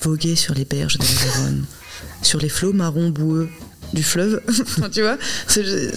voguer 0.00 0.34
sur 0.34 0.54
les 0.54 0.64
berges 0.64 0.96
de 0.96 1.04
la 1.04 1.24
Garonne, 1.24 1.64
sur 2.22 2.40
les 2.40 2.48
flots 2.48 2.72
marrons 2.72 3.10
boueux 3.10 3.48
du 3.92 4.02
fleuve. 4.02 4.40
Tu 4.92 5.02
vois 5.02 5.18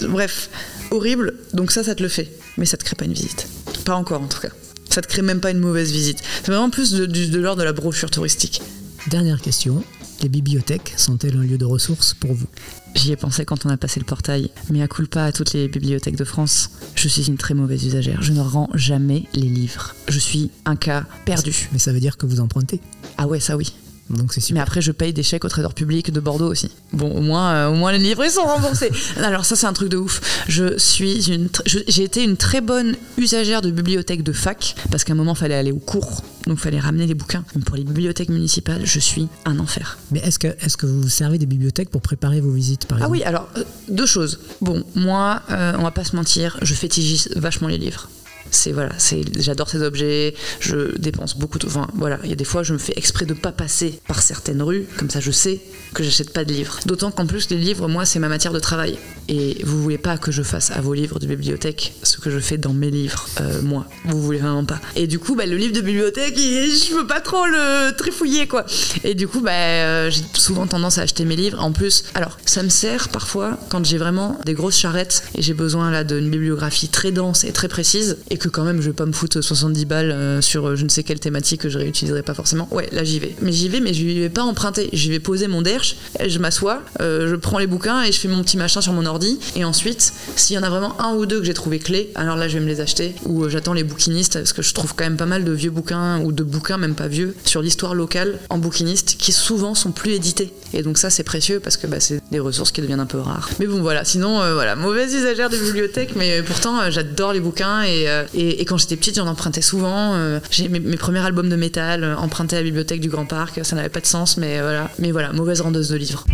Bref, 0.08 0.50
horrible. 0.90 1.34
Donc 1.52 1.72
ça, 1.72 1.82
ça 1.82 1.94
te 1.94 2.02
le 2.02 2.08
fait. 2.08 2.30
Mais 2.56 2.66
ça 2.66 2.76
te 2.76 2.84
crée 2.84 2.96
pas 2.96 3.06
une 3.06 3.14
visite. 3.14 3.48
Pas 3.84 3.94
encore 3.94 4.22
en 4.22 4.28
tout 4.28 4.40
cas. 4.40 4.50
Ça 4.94 5.02
te 5.02 5.08
crée 5.08 5.22
même 5.22 5.40
pas 5.40 5.50
une 5.50 5.58
mauvaise 5.58 5.90
visite. 5.90 6.22
C'est 6.44 6.52
vraiment 6.52 6.70
plus 6.70 6.92
de, 6.92 7.38
l'ordre 7.40 7.58
de 7.58 7.64
la 7.64 7.72
brochure 7.72 8.12
touristique. 8.12 8.62
Dernière 9.08 9.40
question, 9.42 9.82
les 10.22 10.28
bibliothèques 10.28 10.94
sont-elles 10.96 11.36
un 11.36 11.42
lieu 11.42 11.58
de 11.58 11.64
ressources 11.64 12.14
pour 12.14 12.32
vous? 12.32 12.46
J'y 12.94 13.10
ai 13.10 13.16
pensé 13.16 13.44
quand 13.44 13.66
on 13.66 13.70
a 13.70 13.76
passé 13.76 13.98
le 13.98 14.06
portail, 14.06 14.50
mais 14.70 14.82
à 14.82 14.86
culpa 14.86 15.24
à 15.24 15.32
toutes 15.32 15.52
les 15.52 15.66
bibliothèques 15.66 16.14
de 16.14 16.22
France. 16.22 16.70
Je 16.94 17.08
suis 17.08 17.26
une 17.26 17.38
très 17.38 17.54
mauvaise 17.54 17.84
usagère. 17.84 18.22
Je 18.22 18.32
ne 18.32 18.40
rends 18.40 18.70
jamais 18.74 19.24
les 19.34 19.48
livres. 19.48 19.96
Je 20.06 20.20
suis 20.20 20.52
un 20.64 20.76
cas 20.76 21.04
perdu. 21.24 21.68
Mais 21.72 21.80
ça 21.80 21.92
veut 21.92 21.98
dire 21.98 22.16
que 22.16 22.26
vous 22.26 22.38
empruntez? 22.38 22.80
Ah 23.18 23.26
ouais, 23.26 23.40
ça 23.40 23.56
oui. 23.56 23.74
Donc 24.10 24.32
c'est 24.32 24.52
Mais 24.52 24.60
après, 24.60 24.82
je 24.82 24.92
paye 24.92 25.12
des 25.12 25.22
chèques 25.22 25.44
au 25.44 25.48
trésor 25.48 25.74
public 25.74 26.12
de 26.12 26.20
Bordeaux 26.20 26.50
aussi. 26.50 26.70
Bon, 26.92 27.10
au 27.10 27.20
moins, 27.20 27.52
euh, 27.52 27.68
au 27.68 27.74
moins 27.74 27.92
les 27.92 27.98
livres 27.98 28.26
sont 28.28 28.42
remboursés. 28.42 28.90
Alors 29.16 29.44
ça, 29.44 29.56
c'est 29.56 29.66
un 29.66 29.72
truc 29.72 29.88
de 29.88 29.96
ouf. 29.96 30.20
Je 30.48 30.78
suis 30.78 31.32
une, 31.32 31.48
j'ai 31.66 32.02
été 32.02 32.22
une 32.22 32.36
très 32.36 32.60
bonne 32.60 32.96
usagère 33.16 33.62
de 33.62 33.70
bibliothèque 33.70 34.22
de 34.22 34.32
fac 34.32 34.76
parce 34.90 35.04
qu'à 35.04 35.14
un 35.14 35.16
moment, 35.16 35.34
fallait 35.34 35.54
aller 35.54 35.72
au 35.72 35.78
cours, 35.78 36.22
donc 36.46 36.58
fallait 36.58 36.80
ramener 36.80 37.06
les 37.06 37.14
bouquins. 37.14 37.44
Mais 37.56 37.62
pour 37.62 37.76
les 37.76 37.84
bibliothèques 37.84 38.28
municipales, 38.28 38.82
je 38.84 38.98
suis 39.00 39.28
un 39.46 39.58
enfer. 39.58 39.98
Mais 40.10 40.20
est-ce 40.20 40.38
que, 40.38 40.48
est 40.48 40.76
que 40.76 40.86
vous 40.86 41.02
vous 41.02 41.08
servez 41.08 41.38
des 41.38 41.46
bibliothèques 41.46 41.90
pour 41.90 42.02
préparer 42.02 42.40
vos 42.40 42.50
visites 42.50 42.86
par 42.86 42.98
Ah 43.02 43.08
oui, 43.08 43.22
alors 43.22 43.48
euh, 43.56 43.64
deux 43.88 44.06
choses. 44.06 44.40
Bon, 44.60 44.84
moi, 44.94 45.42
euh, 45.50 45.74
on 45.78 45.82
va 45.82 45.90
pas 45.90 46.04
se 46.04 46.14
mentir, 46.14 46.58
je 46.62 46.74
fétichise 46.74 47.30
vachement 47.36 47.68
les 47.68 47.78
livres. 47.78 48.08
C'est 48.54 48.72
voilà, 48.72 48.92
c'est 48.98 49.22
j'adore 49.40 49.68
ces 49.68 49.82
objets, 49.82 50.34
je 50.60 50.96
dépense 50.98 51.36
beaucoup 51.36 51.58
de 51.58 51.66
enfin 51.66 51.88
voilà, 51.94 52.18
il 52.24 52.30
y 52.30 52.32
a 52.32 52.36
des 52.36 52.44
fois 52.44 52.62
je 52.62 52.72
me 52.72 52.78
fais 52.78 52.94
exprès 52.96 53.26
de 53.26 53.34
pas 53.34 53.52
passer 53.52 54.00
par 54.06 54.22
certaines 54.22 54.62
rues, 54.62 54.86
comme 54.96 55.10
ça 55.10 55.20
je 55.20 55.30
sais 55.30 55.60
que 55.92 56.02
j'achète 56.02 56.32
pas 56.32 56.44
de 56.44 56.52
livres. 56.52 56.78
D'autant 56.86 57.10
qu'en 57.10 57.26
plus 57.26 57.50
les 57.50 57.58
livres 57.58 57.88
moi 57.88 58.04
c'est 58.04 58.18
ma 58.18 58.28
matière 58.28 58.52
de 58.52 58.60
travail 58.60 58.98
et 59.28 59.58
vous 59.64 59.82
voulez 59.82 59.98
pas 59.98 60.18
que 60.18 60.32
je 60.32 60.42
fasse 60.42 60.70
à 60.70 60.80
vos 60.80 60.94
livres 60.94 61.18
de 61.18 61.26
bibliothèque 61.26 61.94
ce 62.02 62.18
que 62.18 62.30
je 62.30 62.38
fais 62.38 62.58
dans 62.58 62.72
mes 62.72 62.90
livres 62.90 63.26
euh, 63.40 63.62
moi. 63.62 63.86
Vous 64.04 64.20
voulez 64.20 64.38
vraiment 64.38 64.64
pas. 64.64 64.80
Et 64.96 65.06
du 65.06 65.18
coup 65.18 65.34
bah, 65.34 65.46
le 65.46 65.56
livre 65.56 65.74
de 65.74 65.80
bibliothèque, 65.80 66.36
je 66.36 66.94
peux 66.94 67.06
pas 67.06 67.20
trop 67.20 67.46
le 67.46 67.96
trifouiller 67.96 68.46
quoi. 68.46 68.64
Et 69.02 69.14
du 69.14 69.28
coup 69.28 69.40
bah 69.40 69.52
euh, 69.52 70.10
j'ai 70.10 70.22
souvent 70.34 70.66
tendance 70.66 70.98
à 70.98 71.02
acheter 71.02 71.24
mes 71.24 71.36
livres 71.36 71.62
en 71.62 71.72
plus. 71.72 72.04
Alors, 72.14 72.38
ça 72.44 72.62
me 72.62 72.68
sert 72.68 73.08
parfois 73.08 73.58
quand 73.68 73.84
j'ai 73.84 73.98
vraiment 73.98 74.38
des 74.44 74.54
grosses 74.54 74.76
charrettes 74.76 75.24
et 75.34 75.42
j'ai 75.42 75.54
besoin 75.54 75.90
là 75.90 76.04
d'une 76.04 76.30
bibliographie 76.30 76.88
très 76.88 77.12
dense 77.12 77.44
et 77.44 77.52
très 77.52 77.68
précise 77.68 78.18
quand 78.48 78.64
même 78.64 78.80
je 78.80 78.88
vais 78.88 78.94
pas 78.94 79.06
me 79.06 79.12
foutre 79.12 79.42
70 79.42 79.84
balles 79.86 80.10
euh, 80.10 80.40
sur 80.40 80.68
euh, 80.68 80.76
je 80.76 80.84
ne 80.84 80.88
sais 80.88 81.02
quelle 81.02 81.20
thématique 81.20 81.62
que 81.62 81.68
je 81.68 81.78
réutiliserai 81.78 82.22
pas 82.22 82.34
forcément. 82.34 82.68
Ouais, 82.70 82.88
là 82.92 83.04
j'y 83.04 83.18
vais. 83.18 83.34
Mais 83.40 83.52
j'y 83.52 83.68
vais, 83.68 83.80
mais 83.80 83.94
je 83.94 84.04
vais 84.04 84.28
pas 84.28 84.42
emprunter. 84.42 84.88
J'y 84.92 85.10
vais 85.10 85.20
poser 85.20 85.48
mon 85.48 85.62
derche, 85.62 85.96
je 86.24 86.38
m'assois, 86.38 86.82
euh, 87.00 87.28
je 87.28 87.36
prends 87.36 87.58
les 87.58 87.66
bouquins 87.66 88.02
et 88.02 88.12
je 88.12 88.18
fais 88.18 88.28
mon 88.28 88.42
petit 88.42 88.56
machin 88.56 88.80
sur 88.80 88.92
mon 88.92 89.06
ordi. 89.06 89.38
Et 89.56 89.64
ensuite, 89.64 90.12
s'il 90.36 90.56
y 90.56 90.58
en 90.58 90.62
a 90.62 90.70
vraiment 90.70 91.00
un 91.00 91.14
ou 91.14 91.26
deux 91.26 91.40
que 91.40 91.46
j'ai 91.46 91.54
trouvé 91.54 91.78
clés, 91.78 92.10
alors 92.14 92.36
là 92.36 92.48
je 92.48 92.58
vais 92.58 92.64
me 92.64 92.68
les 92.68 92.80
acheter 92.80 93.14
ou 93.24 93.48
j'attends 93.48 93.72
les 93.72 93.84
bouquinistes 93.84 94.34
parce 94.34 94.52
que 94.52 94.62
je 94.62 94.74
trouve 94.74 94.94
quand 94.94 95.04
même 95.04 95.16
pas 95.16 95.26
mal 95.26 95.44
de 95.44 95.52
vieux 95.52 95.70
bouquins 95.70 96.20
ou 96.20 96.32
de 96.32 96.42
bouquins 96.42 96.78
même 96.78 96.94
pas 96.94 97.08
vieux 97.08 97.34
sur 97.44 97.62
l'histoire 97.62 97.94
locale 97.94 98.38
en 98.50 98.58
bouquiniste 98.58 99.16
qui 99.18 99.32
souvent 99.32 99.74
sont 99.74 99.92
plus 99.92 100.12
édités. 100.12 100.52
Et 100.72 100.82
donc 100.82 100.98
ça 100.98 101.10
c'est 101.10 101.22
précieux 101.22 101.60
parce 101.60 101.76
que 101.76 101.86
bah, 101.86 102.00
c'est 102.00 102.20
des 102.30 102.40
ressources 102.40 102.72
qui 102.72 102.80
deviennent 102.80 103.00
un 103.00 103.06
peu 103.06 103.18
rares. 103.18 103.50
Mais 103.58 103.66
bon 103.66 103.80
voilà, 103.80 104.04
sinon 104.04 104.38
voilà, 104.54 104.76
mauvaise 104.76 105.14
usagère 105.14 105.50
de 105.50 105.56
bibliothèque, 105.56 106.14
mais 106.16 106.42
pourtant 106.42 106.90
j'adore 106.90 107.32
les 107.32 107.40
bouquins 107.40 107.82
et, 107.82 108.08
et, 108.34 108.60
et 108.60 108.64
quand 108.64 108.76
j'étais 108.76 108.96
petite 108.96 109.16
j'en 109.16 109.26
empruntais 109.26 109.62
souvent. 109.62 110.14
euh, 110.14 110.40
j'ai 110.50 110.68
mes, 110.68 110.80
mes 110.80 110.96
premiers 110.96 111.20
albums 111.20 111.48
de 111.48 111.56
métal 111.56 112.04
euh, 112.04 112.16
empruntés 112.16 112.56
à 112.56 112.60
la 112.60 112.64
bibliothèque 112.64 113.00
du 113.00 113.08
Grand 113.08 113.26
Parc, 113.26 113.64
ça 113.64 113.76
n'avait 113.76 113.88
pas 113.88 114.00
de 114.00 114.06
sens, 114.06 114.36
mais 114.36 114.58
euh, 114.58 114.62
voilà. 114.62 114.90
Mais 114.98 115.12
voilà, 115.12 115.32
mauvaise 115.32 115.60
rendeuse 115.60 115.88
de 115.88 115.96
livres. 115.96 116.24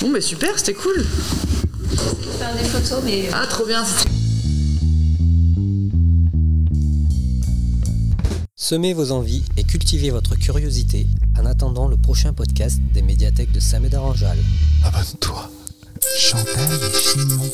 Bon 0.00 0.10
mais 0.12 0.20
super, 0.20 0.58
c'était 0.58 0.74
cool. 0.74 1.04
Faire 2.38 2.54
des 2.56 2.68
photos, 2.68 3.02
mais 3.04 3.28
Ah 3.32 3.46
trop 3.46 3.66
bien. 3.66 3.84
Semez 8.54 8.92
vos 8.92 9.12
envies 9.12 9.44
et 9.56 9.64
cultivez 9.64 10.10
votre 10.10 10.34
curiosité 10.36 11.06
en 11.40 11.46
attendant 11.46 11.88
le 11.88 11.96
prochain 11.96 12.32
podcast 12.34 12.78
des 12.92 13.02
médiathèques 13.02 13.52
de 13.52 13.60
Samed 13.60 13.94
Aranjal. 13.94 14.36
Abonne-toi. 14.84 15.50
Chantal 16.18 16.68
et 16.72 16.98
Chignon. 16.98 17.50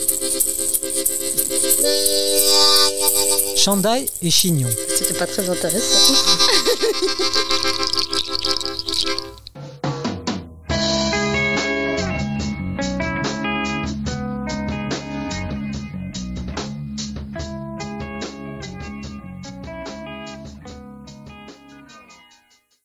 Chandail 3.57 4.07
et 4.23 4.31
chignon. 4.31 4.69
C'était 4.97 5.15
pas 5.15 5.27
très 5.27 5.49
intéressant. 5.49 6.15